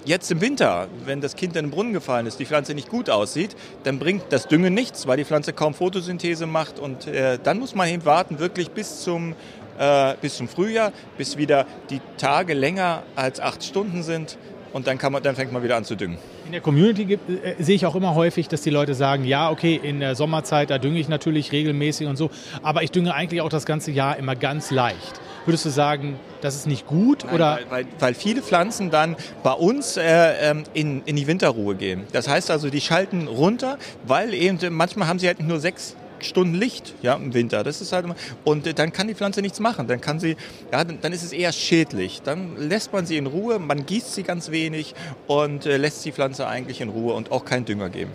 jetzt 0.05 0.30
im 0.30 0.40
Winter, 0.40 0.88
wenn 1.05 1.20
das 1.20 1.36
Kind 1.36 1.57
in 1.57 1.66
den 1.66 1.70
Brunnen 1.70 1.92
gefallen 1.92 2.26
ist, 2.26 2.38
die 2.38 2.46
Pflanze 2.46 2.74
nicht 2.74 2.88
gut 2.88 3.11
aussieht, 3.11 3.57
dann 3.84 3.98
bringt 3.98 4.24
das 4.30 4.48
Düngen 4.48 4.74
nichts, 4.74 5.07
weil 5.07 5.16
die 5.16 5.24
Pflanze 5.24 5.53
kaum 5.53 5.74
Photosynthese 5.74 6.46
macht. 6.46 6.78
Und 6.78 7.07
äh, 7.07 7.38
dann 7.42 7.59
muss 7.59 7.74
man 7.74 7.88
eben 7.88 8.05
warten, 8.05 8.38
wirklich 8.38 8.70
bis 8.70 9.03
zum, 9.03 9.34
äh, 9.78 10.14
bis 10.20 10.36
zum 10.36 10.48
Frühjahr, 10.48 10.92
bis 11.16 11.36
wieder 11.36 11.66
die 11.90 12.00
Tage 12.16 12.55
länger 12.55 13.03
als 13.16 13.40
acht 13.40 13.62
Stunden 13.64 14.03
sind. 14.03 14.38
Und 14.72 14.86
dann, 14.86 14.96
kann 14.96 15.12
man, 15.12 15.22
dann 15.22 15.36
fängt 15.36 15.53
man 15.53 15.62
wieder 15.62 15.76
an 15.76 15.84
zu 15.84 15.96
düngen. 15.96 16.16
In 16.46 16.53
der 16.53 16.62
Community 16.62 17.05
gibt, 17.05 17.28
äh, 17.28 17.57
sehe 17.59 17.76
ich 17.76 17.84
auch 17.84 17.94
immer 17.94 18.14
häufig, 18.14 18.48
dass 18.48 18.62
die 18.62 18.70
Leute 18.70 18.94
sagen, 18.94 19.24
ja, 19.24 19.50
okay, 19.50 19.78
in 19.82 20.00
der 20.00 20.14
Sommerzeit, 20.14 20.70
da 20.70 20.78
dünge 20.78 20.98
ich 20.98 21.09
natürlich 21.09 21.53
regelmäßig 21.53 22.07
und 22.07 22.16
so, 22.16 22.30
aber 22.62 22.82
ich 22.82 22.90
dünge 22.90 23.14
eigentlich 23.14 23.42
auch 23.42 23.50
das 23.50 23.66
ganze 23.66 23.90
Jahr 23.90 24.16
immer 24.16 24.34
ganz 24.34 24.70
leicht. 24.70 25.20
Würdest 25.45 25.64
du 25.64 25.70
sagen, 25.70 26.18
das 26.40 26.55
ist 26.55 26.66
nicht 26.66 26.86
gut? 26.86 27.24
Nein, 27.24 27.34
oder? 27.34 27.59
Weil, 27.68 27.70
weil, 27.70 27.86
weil 27.99 28.14
viele 28.14 28.43
Pflanzen 28.43 28.90
dann 28.90 29.16
bei 29.43 29.53
uns 29.53 29.97
äh, 29.97 30.51
ähm, 30.51 30.64
in, 30.72 31.03
in 31.05 31.16
die 31.16 31.26
Winterruhe 31.26 31.74
gehen. 31.74 32.05
Das 32.12 32.28
heißt 32.28 32.51
also, 32.51 32.70
die 32.70 32.80
schalten 32.80 33.26
runter, 33.26 33.78
weil 34.07 34.34
eben 34.34 34.59
manchmal 34.70 35.09
haben 35.09 35.18
sie 35.18 35.26
halt 35.26 35.40
nur 35.40 35.59
sechs 35.59 35.97
Stunden 36.20 36.55
Licht 36.55 36.95
ja, 37.03 37.14
im 37.14 37.34
Winter. 37.34 37.64
Das 37.64 37.80
ist 37.80 37.93
halt 37.93 38.05
immer, 38.05 38.16
und 38.45 38.66
äh, 38.66 38.74
dann 38.74 38.93
kann 38.93 39.09
die 39.09 39.14
Pflanze 39.14 39.43
nichts 39.43 39.61
machen. 39.61 39.86
Dann 39.86 40.01
kann 40.01 40.20
sie, 40.20 40.36
ja, 40.70 40.84
dann 40.84 41.12
ist 41.12 41.22
es 41.22 41.32
eher 41.32 41.53
schädlich. 41.53 42.22
Dann 42.22 42.57
lässt 42.57 42.93
man 42.93 43.07
sie 43.07 43.16
in 43.16 43.26
Ruhe, 43.26 43.59
man 43.59 43.86
gießt 43.86 44.14
sie 44.14 44.22
ganz 44.22 44.51
wenig 44.51 44.95
und 45.26 45.66
äh, 45.66 45.76
lässt 45.76 46.05
die 46.05 46.12
Pflanze 46.12 46.47
eigentlich 46.47 46.80
in 46.80 46.88
Ruhe 46.88 47.14
und 47.14 47.32
auch 47.32 47.45
keinen 47.45 47.64
Dünger 47.64 47.88
geben. 47.88 48.12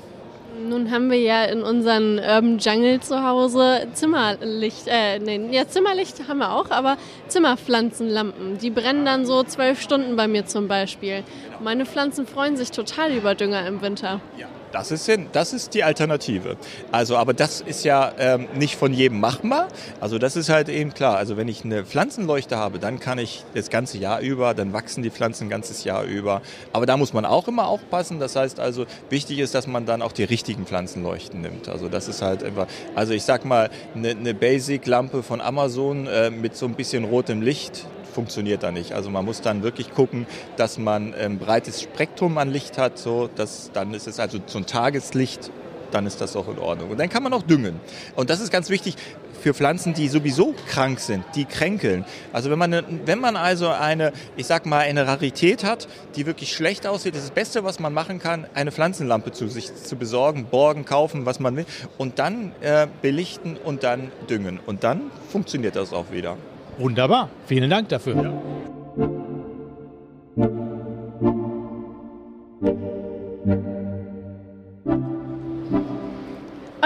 Nun 0.68 0.91
haben 0.91 1.09
wir 1.09 1.20
ja 1.20 1.45
in 1.45 1.63
unserem 1.63 2.18
Urban 2.18 2.57
Jungle 2.59 2.99
zu 2.99 3.24
Hause 3.24 3.88
Zimmerlicht, 3.93 4.88
äh, 4.88 5.20
nee, 5.20 5.49
ja, 5.51 5.68
Zimmerlicht 5.68 6.28
haben 6.28 6.39
wir 6.39 6.51
auch, 6.53 6.72
aber 6.72 6.97
Zimmerpflanzenlampen. 7.28 8.57
Die 8.57 8.70
brennen 8.70 9.05
dann 9.05 9.26
so 9.26 9.43
zwölf 9.43 9.82
Stunden 9.82 10.15
bei 10.15 10.28
mir 10.28 10.45
zum 10.45 10.68
Beispiel. 10.68 11.24
Meine 11.61 11.86
Pflanzen 11.86 12.28
freuen 12.28 12.57
sich 12.57 12.72
total 12.72 13.13
über 13.13 13.34
Dünger 13.34 13.65
im 13.65 13.82
Winter. 13.82 14.20
Ja. 14.38 14.47
Das 14.72 14.91
ist, 14.91 15.09
das 15.32 15.53
ist 15.53 15.74
die 15.74 15.84
Alternative. 15.84 16.57
Also, 16.91 17.15
aber 17.18 17.34
das 17.34 17.61
ist 17.61 17.86
ja 17.86 18.11
ähm, 18.20 18.47
nicht 18.55 18.76
von 18.76 18.93
jedem 18.93 19.20
machbar. 19.20 19.70
Also 20.01 20.20
das 20.20 20.36
ist 20.36 20.49
halt 20.49 20.70
eben 20.70 20.93
klar. 20.93 21.18
Also 21.18 21.38
wenn 21.38 21.47
ich 21.47 21.63
eine 21.63 21.86
Pflanzenleuchte 21.86 22.57
habe, 22.57 22.80
dann 22.80 22.99
kann 22.99 23.18
ich 23.18 23.43
das 23.53 23.70
ganze 23.70 23.97
Jahr 23.97 24.20
über, 24.20 24.53
dann 24.53 24.74
wachsen 24.74 25.03
die 25.03 25.09
Pflanzen 25.09 25.45
ein 25.45 25.49
ganzes 25.49 25.84
Jahr 25.84 26.03
über. 26.03 26.41
Aber 26.74 26.86
da 26.86 26.97
muss 26.97 27.13
man 27.13 27.26
auch 27.26 27.47
immer 27.47 27.68
aufpassen. 27.68 28.20
Das 28.20 28.36
heißt 28.36 28.59
also, 28.59 28.86
wichtig 29.09 29.39
ist, 29.39 29.55
dass 29.55 29.68
man 29.68 29.86
dann 29.86 30.01
auch 30.01 30.11
die 30.11 30.26
richtigen 30.26 30.65
Pflanzenleuchten 30.65 31.41
nimmt. 31.41 31.70
Also 31.70 31.88
das 31.88 32.07
ist 32.07 32.22
halt 32.22 32.43
einfach, 32.43 32.68
also 32.95 33.13
ich 33.13 33.24
sag 33.24 33.45
mal, 33.45 33.70
eine, 33.95 34.09
eine 34.09 34.34
Basic-Lampe 34.34 35.24
von 35.24 35.39
Amazon 35.41 36.07
äh, 36.07 36.30
mit 36.30 36.57
so 36.57 36.65
ein 36.65 36.74
bisschen 36.74 37.05
rotem 37.05 37.41
Licht, 37.41 37.86
funktioniert 38.18 38.63
da 38.63 38.72
nicht. 38.72 38.93
Also 38.93 39.11
man 39.11 39.26
muss 39.26 39.41
dann 39.41 39.61
wirklich 39.61 39.93
gucken, 39.93 40.26
dass 40.55 40.80
man 40.80 41.13
ein 41.13 41.38
breites 41.38 41.84
Spektrum 41.84 42.39
an 42.39 42.49
Licht 42.49 42.80
hat. 42.80 42.97
So, 42.97 43.30
dass, 43.36 43.70
dann 43.74 43.93
ist 43.93 44.07
es 44.07 44.20
also 44.20 44.39
so 44.47 44.57
ein 44.57 44.65
Tageslicht, 44.65 45.51
dann 45.91 46.07
ist 46.07 46.20
das 46.20 46.36
auch 46.36 46.47
in 46.47 46.57
Ordnung. 46.57 46.89
Und 46.89 46.97
dann 46.97 47.09
kann 47.09 47.22
man 47.22 47.32
auch 47.32 47.43
düngen. 47.43 47.80
Und 48.15 48.32
das 48.32 48.41
ist 48.41 48.51
ganz 48.51 48.72
wichtig 48.72 48.95
für 49.39 49.53
Pflanzen, 49.53 49.93
die 49.93 50.07
sowieso 50.07 50.55
krank 50.68 50.99
sind, 50.99 51.26
die 51.36 51.45
kränkeln. 51.45 52.05
Also 52.34 52.49
wenn 52.49 52.57
man, 52.57 52.84
wenn 53.05 53.20
man 53.20 53.36
also 53.36 53.70
eine, 53.70 54.13
ich 54.36 54.47
sag 54.47 54.65
mal, 54.65 54.80
eine 54.80 55.05
Rarität 55.05 55.63
hat, 55.63 55.88
die 56.15 56.26
wirklich 56.26 56.55
schlecht 56.55 56.88
aussieht, 56.88 57.13
ist 57.13 57.26
das 57.26 57.32
Beste, 57.32 57.63
was 57.63 57.80
man 57.80 57.93
machen 57.93 58.18
kann, 58.18 58.47
eine 58.55 58.72
Pflanzenlampe 58.72 59.32
zu 59.32 59.47
sich 59.47 59.76
zu 59.76 59.95
besorgen, 59.95 60.45
borgen, 60.45 60.86
kaufen, 60.86 61.28
was 61.28 61.39
man 61.39 61.55
will, 61.55 61.68
und 61.99 62.18
dann 62.18 62.51
äh, 62.61 62.88
belichten 63.03 63.57
und 63.63 63.84
dann 63.84 64.11
düngen. 64.28 64.59
Und 64.65 64.84
dann 64.84 65.11
funktioniert 65.30 65.76
das 65.76 65.93
auch 65.93 66.11
wieder. 66.11 66.36
Wunderbar. 66.78 67.30
Vielen 67.45 67.69
Dank 67.69 67.89
dafür. 67.89 68.15
Ja. 68.15 68.34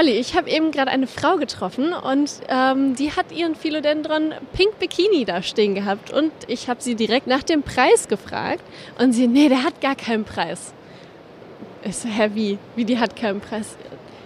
Olli, 0.01 0.13
ich 0.13 0.35
habe 0.35 0.49
eben 0.49 0.71
gerade 0.71 0.89
eine 0.89 1.05
Frau 1.05 1.35
getroffen 1.35 1.93
und 1.93 2.31
ähm, 2.47 2.95
die 2.95 3.11
hat 3.11 3.31
ihren 3.31 3.53
Philodendron 3.53 4.33
Pink 4.53 4.79
Bikini 4.79 5.25
da 5.25 5.43
stehen 5.43 5.75
gehabt 5.75 6.11
und 6.11 6.31
ich 6.47 6.69
habe 6.69 6.81
sie 6.81 6.95
direkt 6.95 7.27
nach 7.27 7.43
dem 7.43 7.61
Preis 7.61 8.07
gefragt 8.07 8.63
und 8.97 9.11
sie, 9.11 9.27
nee, 9.27 9.47
der 9.47 9.63
hat 9.63 9.79
gar 9.79 9.95
keinen 9.95 10.23
Preis. 10.23 10.73
Ich 11.83 11.97
so, 11.97 12.09
hä, 12.09 12.31
wie? 12.33 12.57
Wie, 12.75 12.85
die 12.85 12.97
hat 12.97 13.15
keinen 13.15 13.41
Preis? 13.41 13.75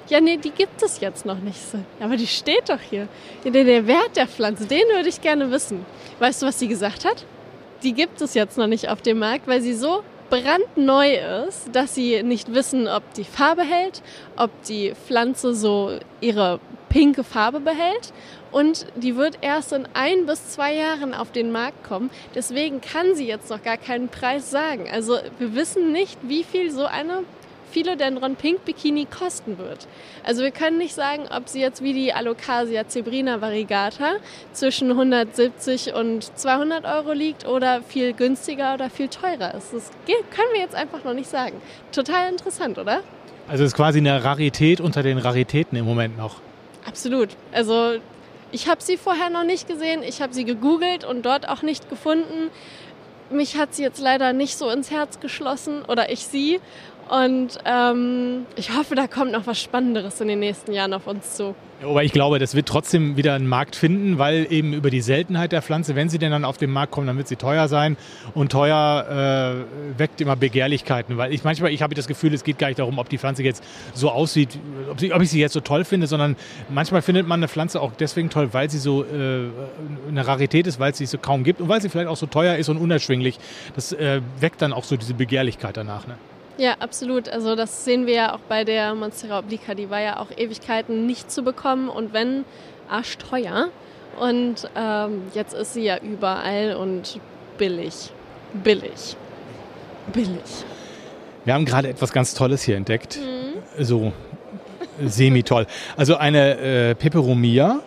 Ja, 0.07 0.21
nee, 0.21 0.37
die 0.37 0.51
gibt 0.51 0.83
es 0.83 0.99
jetzt 0.99 1.25
noch 1.25 1.39
nicht 1.39 1.59
so. 1.59 1.79
Aber 1.99 2.15
die 2.15 2.27
steht 2.27 2.69
doch 2.69 2.79
hier. 2.79 3.07
Der 3.43 3.87
Wert 3.87 4.15
der 4.15 4.27
Pflanze, 4.27 4.67
den 4.67 4.87
würde 4.93 5.09
ich 5.09 5.19
gerne 5.19 5.49
wissen. 5.49 5.85
Weißt 6.19 6.41
du, 6.41 6.45
was 6.45 6.59
sie 6.59 6.67
gesagt 6.67 7.05
hat? 7.05 7.25
Die 7.81 7.93
gibt 7.93 8.21
es 8.21 8.35
jetzt 8.35 8.57
noch 8.57 8.67
nicht 8.67 8.89
auf 8.89 9.01
dem 9.01 9.19
Markt, 9.19 9.47
weil 9.47 9.61
sie 9.61 9.73
so 9.73 10.03
brandneu 10.29 11.17
ist, 11.47 11.69
dass 11.71 11.95
sie 11.95 12.21
nicht 12.23 12.53
wissen, 12.53 12.87
ob 12.87 13.13
die 13.13 13.23
Farbe 13.23 13.63
hält, 13.63 14.01
ob 14.37 14.51
die 14.63 14.93
Pflanze 14.93 15.53
so 15.55 15.97
ihre 16.21 16.59
pinke 16.89 17.23
Farbe 17.23 17.59
behält. 17.59 18.13
Und 18.51 18.85
die 18.95 19.17
wird 19.17 19.39
erst 19.41 19.73
in 19.73 19.87
ein 19.93 20.25
bis 20.27 20.51
zwei 20.51 20.75
Jahren 20.75 21.13
auf 21.13 21.31
den 21.31 21.51
Markt 21.51 21.83
kommen. 21.83 22.09
Deswegen 22.35 22.79
kann 22.79 23.15
sie 23.15 23.27
jetzt 23.27 23.49
noch 23.49 23.61
gar 23.63 23.77
keinen 23.77 24.07
Preis 24.07 24.49
sagen. 24.49 24.87
Also 24.91 25.17
wir 25.39 25.55
wissen 25.55 25.91
nicht, 25.91 26.17
wie 26.21 26.43
viel 26.43 26.71
so 26.71 26.85
eine 26.85 27.23
Philodendron 27.71 28.35
Pink 28.35 28.65
Bikini 28.65 29.05
kosten 29.05 29.57
wird. 29.57 29.87
Also 30.23 30.43
wir 30.43 30.51
können 30.51 30.77
nicht 30.77 30.93
sagen, 30.93 31.23
ob 31.35 31.49
sie 31.49 31.61
jetzt 31.61 31.83
wie 31.83 31.93
die 31.93 32.13
Alocasia 32.13 32.87
zebrina 32.87 33.41
variegata 33.41 34.15
zwischen 34.53 34.91
170 34.91 35.93
und 35.93 36.37
200 36.37 36.85
Euro 36.85 37.13
liegt 37.13 37.47
oder 37.47 37.81
viel 37.81 38.13
günstiger 38.13 38.73
oder 38.75 38.89
viel 38.89 39.07
teurer 39.07 39.53
ist. 39.55 39.73
Das 39.73 39.91
können 40.05 40.49
wir 40.53 40.61
jetzt 40.61 40.75
einfach 40.75 41.03
noch 41.03 41.13
nicht 41.13 41.29
sagen. 41.29 41.61
Total 41.91 42.31
interessant, 42.31 42.77
oder? 42.77 43.01
Also 43.47 43.63
es 43.63 43.71
ist 43.71 43.75
quasi 43.75 43.99
eine 43.99 44.23
Rarität 44.23 44.81
unter 44.81 45.03
den 45.03 45.17
Raritäten 45.17 45.77
im 45.77 45.85
Moment 45.85 46.17
noch. 46.17 46.37
Absolut. 46.87 47.29
Also 47.51 47.99
ich 48.51 48.67
habe 48.67 48.81
sie 48.81 48.97
vorher 48.97 49.29
noch 49.29 49.43
nicht 49.43 49.67
gesehen, 49.67 50.01
ich 50.01 50.21
habe 50.21 50.33
sie 50.33 50.45
gegoogelt 50.45 51.03
und 51.03 51.25
dort 51.25 51.47
auch 51.49 51.61
nicht 51.61 51.89
gefunden. 51.89 52.49
Mich 53.29 53.57
hat 53.57 53.73
sie 53.73 53.83
jetzt 53.83 53.99
leider 53.99 54.33
nicht 54.33 54.55
so 54.55 54.69
ins 54.69 54.91
Herz 54.91 55.19
geschlossen 55.19 55.83
oder 55.87 56.11
ich 56.11 56.25
sie. 56.25 56.59
Und 57.09 57.59
ähm, 57.65 58.47
ich 58.55 58.75
hoffe, 58.75 58.95
da 58.95 59.07
kommt 59.07 59.31
noch 59.31 59.45
was 59.45 59.61
Spannenderes 59.61 60.19
in 60.21 60.27
den 60.27 60.39
nächsten 60.39 60.71
Jahren 60.73 60.93
auf 60.93 61.05
uns 61.05 61.35
zu. 61.35 61.53
Aber 61.83 62.03
ich 62.03 62.13
glaube, 62.13 62.39
das 62.39 62.55
wird 62.55 62.67
trotzdem 62.67 63.15
wieder 63.17 63.33
einen 63.33 63.47
Markt 63.47 63.75
finden, 63.75 64.17
weil 64.17 64.47
eben 64.49 64.73
über 64.73 64.89
die 64.89 65.01
Seltenheit 65.01 65.51
der 65.51 65.61
Pflanze, 65.61 65.95
wenn 65.95 66.09
sie 66.09 66.17
denn 66.17 66.31
dann 66.31 66.45
auf 66.45 66.57
den 66.57 66.71
Markt 66.71 66.93
kommt, 66.93 67.07
dann 67.07 67.17
wird 67.17 67.27
sie 67.27 67.35
teuer 67.35 67.67
sein. 67.67 67.97
Und 68.33 68.51
teuer 68.51 69.65
äh, 69.95 69.99
weckt 69.99 70.19
immer 70.21 70.35
Begehrlichkeiten. 70.35 71.17
Weil 71.17 71.31
ich 71.31 71.43
manchmal, 71.43 71.71
ich 71.71 71.83
habe 71.83 71.93
das 71.93 72.07
Gefühl, 72.07 72.33
es 72.33 72.43
geht 72.43 72.57
gar 72.57 72.67
nicht 72.67 72.79
darum, 72.79 72.97
ob 72.97 73.09
die 73.09 73.17
Pflanze 73.17 73.43
jetzt 73.43 73.63
so 73.93 74.09
aussieht, 74.09 74.57
ob, 74.89 74.99
sie, 74.99 75.13
ob 75.13 75.21
ich 75.21 75.29
sie 75.29 75.39
jetzt 75.39 75.53
so 75.53 75.59
toll 75.59 75.83
finde, 75.83 76.07
sondern 76.07 76.37
manchmal 76.69 77.03
findet 77.03 77.27
man 77.27 77.39
eine 77.39 77.49
Pflanze 77.49 77.81
auch 77.81 77.91
deswegen 77.93 78.29
toll, 78.29 78.49
weil 78.53 78.69
sie 78.69 78.79
so 78.79 79.03
äh, 79.03 79.49
eine 80.07 80.25
Rarität 80.25 80.65
ist, 80.65 80.79
weil 80.79 80.91
es 80.91 80.97
sie 80.97 81.05
so 81.05 81.17
kaum 81.19 81.43
gibt 81.43 81.61
und 81.61 81.69
weil 81.69 81.81
sie 81.81 81.89
vielleicht 81.89 82.07
auch 82.07 82.17
so 82.17 82.25
teuer 82.25 82.55
ist 82.55 82.69
und 82.69 82.77
unerschwinglich. 82.77 83.37
Das 83.75 83.91
äh, 83.91 84.21
weckt 84.39 84.61
dann 84.61 84.73
auch 84.73 84.85
so 84.85 84.97
diese 84.97 85.13
Begehrlichkeit 85.13 85.77
danach. 85.77 86.07
Ne? 86.07 86.15
Ja, 86.57 86.75
absolut. 86.79 87.27
Also 87.29 87.55
das 87.55 87.85
sehen 87.85 88.05
wir 88.05 88.13
ja 88.13 88.33
auch 88.33 88.39
bei 88.47 88.63
der 88.63 88.95
Monstera 88.95 89.39
obliqua. 89.39 89.73
Die 89.73 89.89
war 89.89 90.01
ja 90.01 90.19
auch 90.19 90.27
Ewigkeiten 90.35 91.05
nicht 91.05 91.31
zu 91.31 91.43
bekommen 91.43 91.89
und 91.89 92.13
wenn, 92.13 92.45
arschteuer. 92.89 93.69
Und 94.19 94.69
ähm, 94.75 95.23
jetzt 95.33 95.53
ist 95.53 95.73
sie 95.73 95.83
ja 95.83 95.97
überall 95.97 96.75
und 96.75 97.19
billig. 97.57 98.11
Billig. 98.53 99.17
Billig. 100.13 100.65
Wir 101.43 101.53
haben 101.53 101.65
gerade 101.65 101.89
etwas 101.89 102.13
ganz 102.13 102.33
Tolles 102.33 102.63
hier 102.63 102.77
entdeckt. 102.77 103.19
Mhm. 103.19 103.83
So 103.83 104.13
semi-toll. 105.03 105.67
Also 105.97 106.15
eine 106.15 106.57
äh, 106.57 106.95
Peperomia 106.95 107.81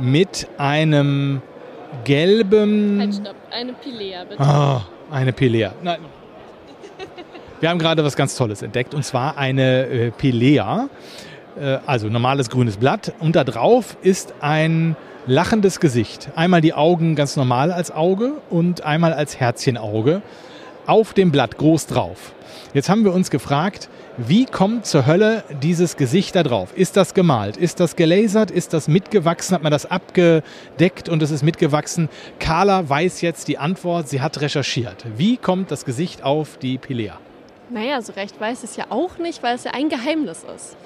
mit 0.00 0.46
einem 0.58 1.40
gelben... 2.04 3.00
Halt, 3.00 3.14
stopp. 3.14 3.36
Eine 3.50 3.72
Pilea, 3.72 4.24
bitte. 4.24 4.40
Ah, 4.42 4.82
eine 5.10 5.32
Pilea. 5.32 5.72
Nein, 5.82 6.00
wir 7.60 7.68
haben 7.68 7.78
gerade 7.78 8.02
was 8.04 8.16
ganz 8.16 8.36
Tolles 8.36 8.62
entdeckt 8.62 8.94
und 8.94 9.04
zwar 9.04 9.36
eine 9.36 9.86
äh, 9.86 10.10
Pilea, 10.10 10.88
äh, 11.60 11.78
also 11.86 12.08
normales 12.08 12.48
grünes 12.48 12.78
Blatt 12.78 13.12
und 13.20 13.36
da 13.36 13.44
drauf 13.44 13.96
ist 14.02 14.34
ein 14.40 14.96
lachendes 15.26 15.78
Gesicht. 15.78 16.30
Einmal 16.34 16.62
die 16.62 16.72
Augen 16.72 17.14
ganz 17.14 17.36
normal 17.36 17.70
als 17.70 17.90
Auge 17.90 18.32
und 18.48 18.82
einmal 18.82 19.12
als 19.12 19.38
Herzchenauge 19.38 20.22
auf 20.86 21.12
dem 21.12 21.30
Blatt 21.30 21.58
groß 21.58 21.86
drauf. 21.86 22.32
Jetzt 22.72 22.88
haben 22.88 23.04
wir 23.04 23.12
uns 23.12 23.30
gefragt, 23.30 23.88
wie 24.16 24.46
kommt 24.46 24.86
zur 24.86 25.06
Hölle 25.06 25.44
dieses 25.62 25.96
Gesicht 25.96 26.36
da 26.36 26.42
drauf? 26.42 26.72
Ist 26.74 26.96
das 26.96 27.14
gemalt? 27.14 27.56
Ist 27.56 27.80
das 27.80 27.94
gelasert? 27.94 28.50
Ist 28.50 28.72
das 28.72 28.88
mitgewachsen? 28.88 29.54
Hat 29.54 29.62
man 29.62 29.72
das 29.72 29.86
abgedeckt 29.86 31.08
und 31.08 31.22
es 31.22 31.30
ist 31.30 31.42
mitgewachsen? 31.42 32.08
Carla 32.38 32.88
weiß 32.88 33.20
jetzt 33.20 33.48
die 33.48 33.58
Antwort. 33.58 34.08
Sie 34.08 34.20
hat 34.20 34.40
recherchiert. 34.40 35.04
Wie 35.16 35.36
kommt 35.36 35.70
das 35.70 35.84
Gesicht 35.84 36.22
auf 36.22 36.58
die 36.58 36.78
Pilea? 36.78 37.18
Naja, 37.70 38.02
so 38.02 38.12
recht 38.14 38.40
weiß 38.40 38.64
es 38.64 38.76
ja 38.76 38.86
auch 38.90 39.18
nicht, 39.18 39.42
weil 39.42 39.54
es 39.54 39.64
ja 39.64 39.70
ein 39.72 39.88
Geheimnis 39.88 40.44
ist. 40.54 40.76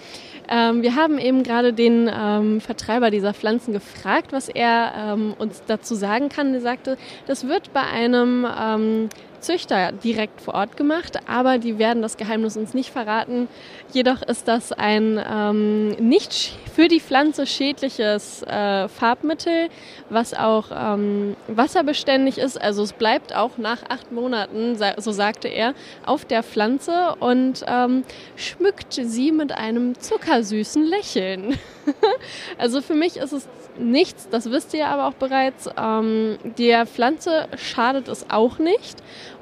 Ähm, 0.49 0.82
wir 0.82 0.95
haben 0.95 1.18
eben 1.18 1.43
gerade 1.43 1.72
den 1.72 2.11
ähm, 2.14 2.61
Vertreiber 2.61 3.11
dieser 3.11 3.32
Pflanzen 3.32 3.72
gefragt, 3.72 4.32
was 4.32 4.51
er 4.51 4.93
ähm, 4.95 5.35
uns 5.39 5.62
dazu 5.66 5.95
sagen 5.95 6.28
kann. 6.28 6.53
Er 6.53 6.61
sagte, 6.61 6.99
das 7.26 7.49
wird 7.49 7.72
bei 7.72 7.80
einem 7.80 8.47
ähm, 8.47 9.09
Züchter 9.45 9.93
direkt 9.93 10.41
vor 10.41 10.55
Ort 10.55 10.77
gemacht, 10.77 11.19
aber 11.29 11.59
die 11.59 11.79
werden 11.79 12.03
das 12.03 12.17
Geheimnis 12.17 12.57
uns 12.57 12.75
nicht 12.75 12.91
verraten. 12.91 13.49
Jedoch 13.93 14.23
ist 14.23 14.49
das 14.49 14.73
ein 14.73 15.23
ähm, 15.31 15.91
nicht 15.91 16.57
für 16.75 16.89
die 16.89 17.01
Pflanze 17.01 17.47
schädliches 17.47 18.43
äh, 18.43 18.89
Farbmittel, 18.89 19.69
was 20.09 20.35
auch 20.35 20.67
ähm, 20.75 21.37
wasserbeständig 21.47 22.39
ist. 22.39 22.61
Also 22.61 22.83
es 22.83 22.93
bleibt 22.93 23.35
auch 23.35 23.59
nach 23.59 23.83
acht 23.89 24.11
Monaten, 24.11 24.77
so 24.97 25.13
sagte 25.13 25.49
er, 25.49 25.75
auf 26.05 26.25
der 26.25 26.43
Pflanze 26.43 27.15
und 27.21 27.65
ähm, 27.69 28.03
schmückt 28.37 28.95
sie 28.95 29.31
mit 29.31 29.53
einem 29.53 29.99
zuckersüßen 30.01 30.85
Lächeln. 30.85 31.59
also 32.59 32.81
für 32.81 32.95
mich 32.95 33.19
ist 33.19 33.33
es 33.33 33.49
nichts, 33.79 34.29
das 34.31 34.51
wisst 34.51 34.75
ihr 34.75 34.87
aber 34.87 35.07
auch 35.07 35.15
bereits. 35.15 35.69
Ähm, 35.77 36.39
der 36.59 36.87
Pflanze 36.87 37.49
schadet 37.57 38.09
es 38.09 38.31
auch 38.31 38.59
nicht. 38.59 38.97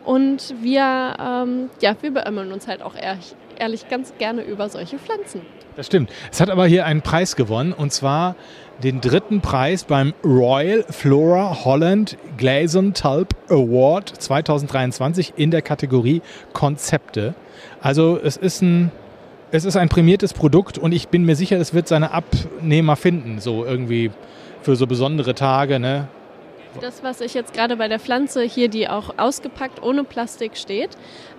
Und 0.04 0.54
wir, 0.60 1.16
ähm, 1.20 1.70
ja, 1.80 1.94
wir 2.00 2.12
beömmeln 2.12 2.52
uns 2.52 2.66
halt 2.66 2.82
auch 2.82 2.94
ehrlich, 2.94 3.34
ehrlich 3.58 3.88
ganz 3.88 4.14
gerne 4.18 4.42
über 4.42 4.68
solche 4.68 4.98
Pflanzen. 4.98 5.42
Das 5.76 5.86
stimmt. 5.86 6.10
Es 6.30 6.40
hat 6.40 6.50
aber 6.50 6.66
hier 6.66 6.84
einen 6.84 7.02
Preis 7.02 7.36
gewonnen 7.36 7.72
und 7.72 7.92
zwar 7.92 8.36
den 8.82 9.00
dritten 9.00 9.40
Preis 9.40 9.84
beim 9.84 10.12
Royal 10.24 10.84
Flora 10.90 11.64
Holland 11.64 12.18
Glazen 12.36 12.94
Tulp 12.94 13.34
Award 13.48 14.08
2023 14.08 15.34
in 15.36 15.50
der 15.50 15.62
Kategorie 15.62 16.20
Konzepte. 16.52 17.34
Also 17.80 18.18
es 18.22 18.36
ist 18.36 18.62
ein 18.62 18.90
es 19.54 19.66
ist 19.66 19.76
ein 19.76 19.90
prämiertes 19.90 20.32
Produkt 20.32 20.78
und 20.78 20.92
ich 20.92 21.08
bin 21.08 21.26
mir 21.26 21.36
sicher, 21.36 21.58
es 21.58 21.74
wird 21.74 21.86
seine 21.86 22.12
Abnehmer 22.12 22.96
finden, 22.96 23.38
so 23.38 23.66
irgendwie 23.66 24.10
für 24.62 24.76
so 24.76 24.86
besondere 24.86 25.34
Tage. 25.34 25.78
Ne? 25.78 26.08
Das, 26.80 27.02
was 27.02 27.20
ich 27.20 27.34
jetzt 27.34 27.52
gerade 27.52 27.76
bei 27.76 27.88
der 27.88 28.00
Pflanze 28.00 28.42
hier, 28.42 28.68
die 28.68 28.88
auch 28.88 29.18
ausgepackt 29.18 29.82
ohne 29.82 30.04
Plastik 30.04 30.56
steht, 30.56 30.90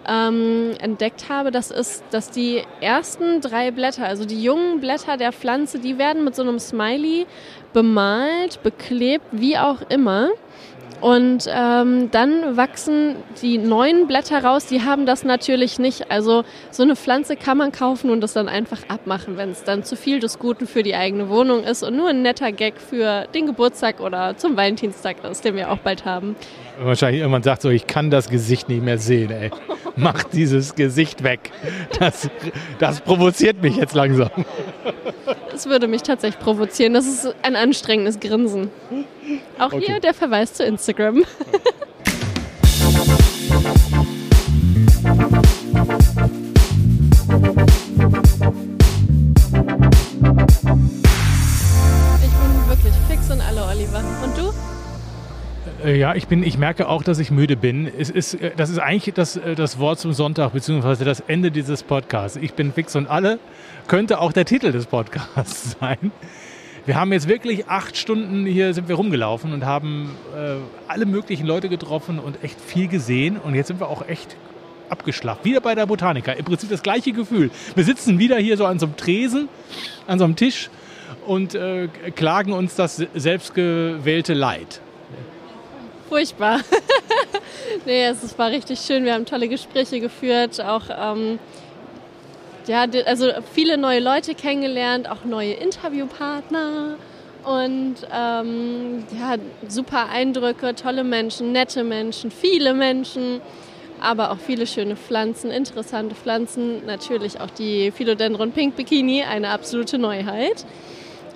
ähm, 0.07 0.71
entdeckt 0.79 1.29
habe, 1.29 1.51
das 1.51 1.71
ist, 1.71 2.03
dass 2.11 2.29
die 2.29 2.63
ersten 2.81 3.41
drei 3.41 3.71
Blätter, 3.71 4.05
also 4.05 4.25
die 4.25 4.41
jungen 4.41 4.79
Blätter 4.79 5.17
der 5.17 5.31
Pflanze, 5.31 5.79
die 5.79 5.97
werden 5.97 6.23
mit 6.23 6.35
so 6.35 6.43
einem 6.43 6.59
Smiley 6.59 7.25
bemalt, 7.73 8.61
beklebt, 8.63 9.25
wie 9.31 9.57
auch 9.57 9.81
immer. 9.89 10.29
Und 11.03 11.49
ähm, 11.49 12.11
dann 12.11 12.55
wachsen 12.55 13.15
die 13.41 13.57
neuen 13.57 14.07
Blätter 14.07 14.41
raus, 14.41 14.67
die 14.67 14.83
haben 14.83 15.05
das 15.05 15.25
natürlich 15.25 15.77
nicht. 15.77 16.09
Also 16.09 16.45
so 16.71 16.83
eine 16.83 16.95
Pflanze 16.95 17.35
kann 17.35 17.57
man 17.57 17.73
kaufen 17.73 18.09
und 18.09 18.21
das 18.21 18.31
dann 18.31 18.47
einfach 18.47 18.87
abmachen, 18.87 19.35
wenn 19.35 19.49
es 19.49 19.65
dann 19.65 19.83
zu 19.83 19.97
viel 19.97 20.21
des 20.21 20.39
Guten 20.39 20.65
für 20.65 20.81
die 20.81 20.95
eigene 20.95 21.27
Wohnung 21.27 21.65
ist 21.65 21.83
und 21.83 21.97
nur 21.97 22.07
ein 22.07 22.21
netter 22.21 22.53
Gag 22.53 22.79
für 22.79 23.27
den 23.33 23.47
Geburtstag 23.47 23.99
oder 23.99 24.37
zum 24.37 24.55
Valentinstag 24.55 25.17
ist, 25.29 25.43
den 25.43 25.57
wir 25.57 25.71
auch 25.71 25.79
bald 25.79 26.05
haben. 26.05 26.37
Wahrscheinlich 26.79 27.21
irgendwann 27.21 27.43
sagt 27.43 27.61
so, 27.61 27.69
ich 27.69 27.87
kann 27.87 28.09
das 28.09 28.29
Gesicht 28.29 28.69
nicht 28.69 28.83
mehr 28.83 28.97
sehen, 28.97 29.31
ey. 29.31 29.51
Mach 29.95 30.23
dieses 30.23 30.75
Gesicht 30.75 31.23
weg. 31.23 31.51
Das, 31.99 32.29
das 32.79 33.01
provoziert 33.01 33.61
mich 33.61 33.75
jetzt 33.75 33.93
langsam. 33.93 34.29
Das 35.51 35.67
würde 35.67 35.87
mich 35.87 36.01
tatsächlich 36.01 36.43
provozieren. 36.43 36.93
Das 36.93 37.05
ist 37.05 37.35
ein 37.43 37.55
anstrengendes 37.55 38.19
Grinsen. 38.19 38.69
Auch 39.59 39.71
okay. 39.71 39.85
hier 39.85 39.99
der 39.99 40.13
Verweis 40.13 40.53
zu 40.53 40.63
Instagram. 40.63 41.23
ja, 55.85 56.15
ich 56.15 56.27
bin, 56.27 56.43
ich 56.43 56.57
merke 56.57 56.87
auch, 56.87 57.03
dass 57.03 57.19
ich 57.19 57.29
müde 57.29 57.57
bin. 57.57 57.87
Es 57.87 58.09
ist, 58.09 58.35
äh, 58.35 58.51
das 58.55 58.69
ist 58.69 58.79
eigentlich 58.79 59.13
das, 59.13 59.35
äh, 59.35 59.55
das 59.55 59.79
Wort 59.79 59.99
zum 59.99 60.13
Sonntag, 60.13 60.53
beziehungsweise 60.53 61.03
das 61.03 61.19
Ende 61.21 61.51
dieses 61.51 61.83
Podcasts. 61.83 62.37
Ich 62.41 62.53
bin 62.53 62.71
fix 62.71 62.95
und 62.95 63.07
alle 63.07 63.39
könnte 63.87 64.19
auch 64.19 64.31
der 64.31 64.45
Titel 64.45 64.71
des 64.71 64.85
Podcasts 64.85 65.75
sein. 65.79 66.11
Wir 66.85 66.95
haben 66.95 67.11
jetzt 67.11 67.27
wirklich 67.27 67.67
acht 67.67 67.97
Stunden 67.97 68.45
hier 68.45 68.73
sind 68.73 68.87
wir 68.87 68.95
rumgelaufen 68.95 69.53
und 69.53 69.65
haben 69.65 70.15
äh, 70.35 70.55
alle 70.87 71.05
möglichen 71.05 71.45
Leute 71.45 71.69
getroffen 71.69 72.19
und 72.19 72.43
echt 72.43 72.59
viel 72.59 72.87
gesehen. 72.87 73.37
Und 73.37 73.55
jetzt 73.55 73.67
sind 73.67 73.79
wir 73.79 73.87
auch 73.87 74.07
echt 74.07 74.35
abgeschlacht. 74.89 75.43
Wieder 75.43 75.59
bei 75.59 75.75
der 75.75 75.85
Botanica. 75.85 76.33
Im 76.33 76.45
Prinzip 76.45 76.69
das 76.69 76.83
gleiche 76.83 77.13
Gefühl. 77.13 77.51
Wir 77.75 77.83
sitzen 77.83 78.19
wieder 78.19 78.37
hier 78.37 78.57
so 78.57 78.65
an 78.65 78.79
so 78.79 78.85
einem 78.85 78.95
Tresen, 78.95 79.49
an 80.07 80.19
so 80.19 80.25
einem 80.25 80.35
Tisch 80.35 80.69
und 81.25 81.55
äh, 81.55 81.87
klagen 82.15 82.53
uns 82.53 82.75
das 82.75 82.97
selbstgewählte 83.13 84.33
Leid 84.33 84.81
furchtbar. 86.13 86.59
nee, 87.87 88.05
es 88.05 88.37
war 88.37 88.51
richtig 88.51 88.79
schön. 88.79 89.03
Wir 89.03 89.15
haben 89.15 89.25
tolle 89.25 89.47
Gespräche 89.47 89.99
geführt, 89.99 90.61
auch 90.61 90.83
ähm, 90.95 91.39
ja, 92.67 92.85
also 93.07 93.31
viele 93.51 93.79
neue 93.79 93.99
Leute 93.99 94.35
kennengelernt, 94.35 95.09
auch 95.09 95.25
neue 95.25 95.53
Interviewpartner 95.53 96.97
und 97.43 97.95
ähm, 98.13 99.03
ja, 99.19 99.37
super 99.67 100.09
Eindrücke, 100.09 100.75
tolle 100.75 101.03
Menschen, 101.03 101.51
nette 101.51 101.83
Menschen, 101.83 102.29
viele 102.29 102.75
Menschen, 102.75 103.41
aber 103.99 104.31
auch 104.31 104.37
viele 104.37 104.67
schöne 104.67 104.95
Pflanzen, 104.95 105.49
interessante 105.49 106.13
Pflanzen, 106.13 106.85
natürlich 106.85 107.41
auch 107.41 107.49
die 107.49 107.89
Philodendron 107.89 108.51
Pink 108.51 108.75
Bikini, 108.75 109.23
eine 109.23 109.49
absolute 109.49 109.97
Neuheit. 109.97 110.63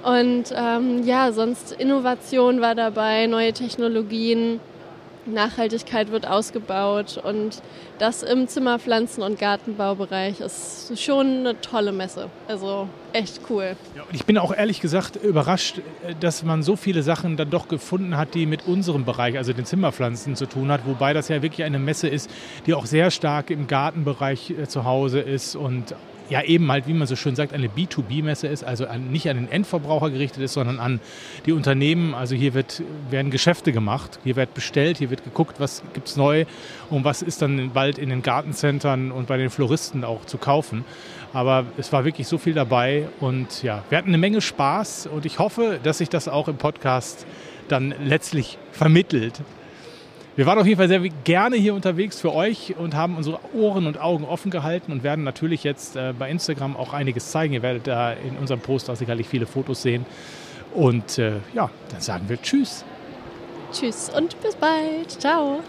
Und 0.03 0.53
ähm, 0.55 1.03
ja, 1.03 1.31
sonst 1.31 1.71
Innovation 1.71 2.61
war 2.61 2.75
dabei, 2.75 3.27
neue 3.27 3.53
Technologien, 3.53 4.59
Nachhaltigkeit 5.27 6.11
wird 6.11 6.27
ausgebaut 6.27 7.21
und 7.23 7.61
das 7.99 8.23
im 8.23 8.47
Zimmerpflanzen- 8.47 9.23
und 9.23 9.39
Gartenbaubereich 9.39 10.39
ist 10.39 10.93
schon 10.99 11.39
eine 11.39 11.59
tolle 11.61 11.91
Messe. 11.91 12.29
Also 12.47 12.87
echt 13.13 13.41
cool. 13.49 13.75
Ja, 13.95 14.03
ich 14.11 14.25
bin 14.25 14.37
auch 14.37 14.53
ehrlich 14.53 14.79
gesagt 14.79 15.15
überrascht, 15.17 15.81
dass 16.19 16.43
man 16.43 16.63
so 16.63 16.75
viele 16.75 17.03
Sachen 17.03 17.37
dann 17.37 17.49
doch 17.49 17.67
gefunden 17.67 18.17
hat, 18.17 18.35
die 18.35 18.45
mit 18.45 18.67
unserem 18.67 19.05
Bereich, 19.05 19.37
also 19.37 19.53
den 19.53 19.65
Zimmerpflanzen 19.65 20.35
zu 20.35 20.45
tun 20.45 20.71
hat, 20.71 20.81
wobei 20.85 21.13
das 21.13 21.27
ja 21.27 21.41
wirklich 21.41 21.65
eine 21.65 21.79
Messe 21.79 22.07
ist, 22.07 22.29
die 22.65 22.73
auch 22.73 22.85
sehr 22.85 23.11
stark 23.11 23.49
im 23.49 23.67
Gartenbereich 23.67 24.51
äh, 24.51 24.67
zu 24.67 24.85
Hause 24.85 25.19
ist 25.19 25.55
und 25.55 25.95
ja 26.29 26.41
eben 26.41 26.71
halt, 26.71 26.87
wie 26.87 26.93
man 26.93 27.07
so 27.07 27.15
schön 27.15 27.35
sagt, 27.35 27.53
eine 27.53 27.67
B2B-Messe 27.67 28.47
ist, 28.47 28.63
also 28.63 28.87
an, 28.87 29.11
nicht 29.11 29.29
an 29.29 29.37
den 29.37 29.51
Endverbraucher 29.51 30.09
gerichtet 30.09 30.43
ist, 30.43 30.53
sondern 30.53 30.79
an 30.79 30.99
die 31.45 31.51
Unternehmen. 31.51 32.13
Also 32.13 32.35
hier 32.35 32.53
wird, 32.53 32.83
werden 33.09 33.31
Geschäfte 33.31 33.71
gemacht, 33.71 34.19
hier 34.23 34.35
wird 34.35 34.53
bestellt, 34.53 34.97
hier 34.97 35.09
wird 35.09 35.23
geguckt, 35.23 35.59
was 35.59 35.83
gibt 35.93 36.07
es 36.07 36.15
neu 36.15 36.45
und 36.89 37.03
was 37.03 37.21
ist 37.21 37.41
dann 37.41 37.71
bald 37.71 37.97
in 37.97 38.09
den 38.09 38.21
Gartencentern 38.21 39.11
und 39.11 39.27
bei 39.27 39.37
den 39.37 39.49
Floristen 39.49 40.03
auch 40.03 40.25
zu 40.25 40.37
kaufen. 40.37 40.85
Aber 41.33 41.65
es 41.77 41.91
war 41.91 42.05
wirklich 42.05 42.27
so 42.27 42.37
viel 42.37 42.53
dabei 42.53 43.07
und 43.19 43.63
ja, 43.63 43.83
wir 43.89 43.97
hatten 43.97 44.09
eine 44.09 44.17
Menge 44.17 44.41
Spaß 44.41 45.07
und 45.07 45.25
ich 45.25 45.39
hoffe, 45.39 45.79
dass 45.83 45.99
sich 45.99 46.09
das 46.09 46.27
auch 46.27 46.47
im 46.47 46.57
Podcast 46.57 47.25
dann 47.67 47.93
letztlich 48.03 48.57
vermittelt. 48.71 49.41
Wir 50.37 50.45
waren 50.45 50.59
auf 50.59 50.67
jeden 50.67 50.77
Fall 50.77 50.87
sehr 50.87 50.99
gerne 50.99 51.55
hier 51.55 51.73
unterwegs 51.73 52.21
für 52.21 52.31
euch 52.31 52.75
und 52.77 52.93
haben 52.93 53.17
unsere 53.17 53.39
Ohren 53.55 53.87
und 53.87 53.99
Augen 53.99 54.23
offen 54.23 54.51
gehalten 54.51 54.91
und 54.91 55.01
werden 55.01 55.23
natürlich 55.23 55.63
jetzt 55.63 55.95
äh, 55.95 56.13
bei 56.17 56.29
Instagram 56.29 56.77
auch 56.77 56.93
einiges 56.93 57.31
zeigen. 57.31 57.55
Ihr 57.55 57.63
werdet 57.63 57.87
da 57.87 58.13
in 58.13 58.37
unserem 58.37 58.59
Post 58.59 58.91
auch 58.91 58.95
sicherlich 58.95 59.27
viele 59.27 59.47
Fotos 59.47 59.81
sehen. 59.81 60.05
Und 60.75 61.17
äh, 61.17 61.37
ja, 61.55 61.71
dann 61.89 62.01
sagen 62.01 62.29
wir 62.29 62.39
Tschüss. 62.39 62.85
Tschüss 63.71 64.11
und 64.15 64.39
bis 64.43 64.55
bald. 64.55 65.09
Ciao. 65.09 65.63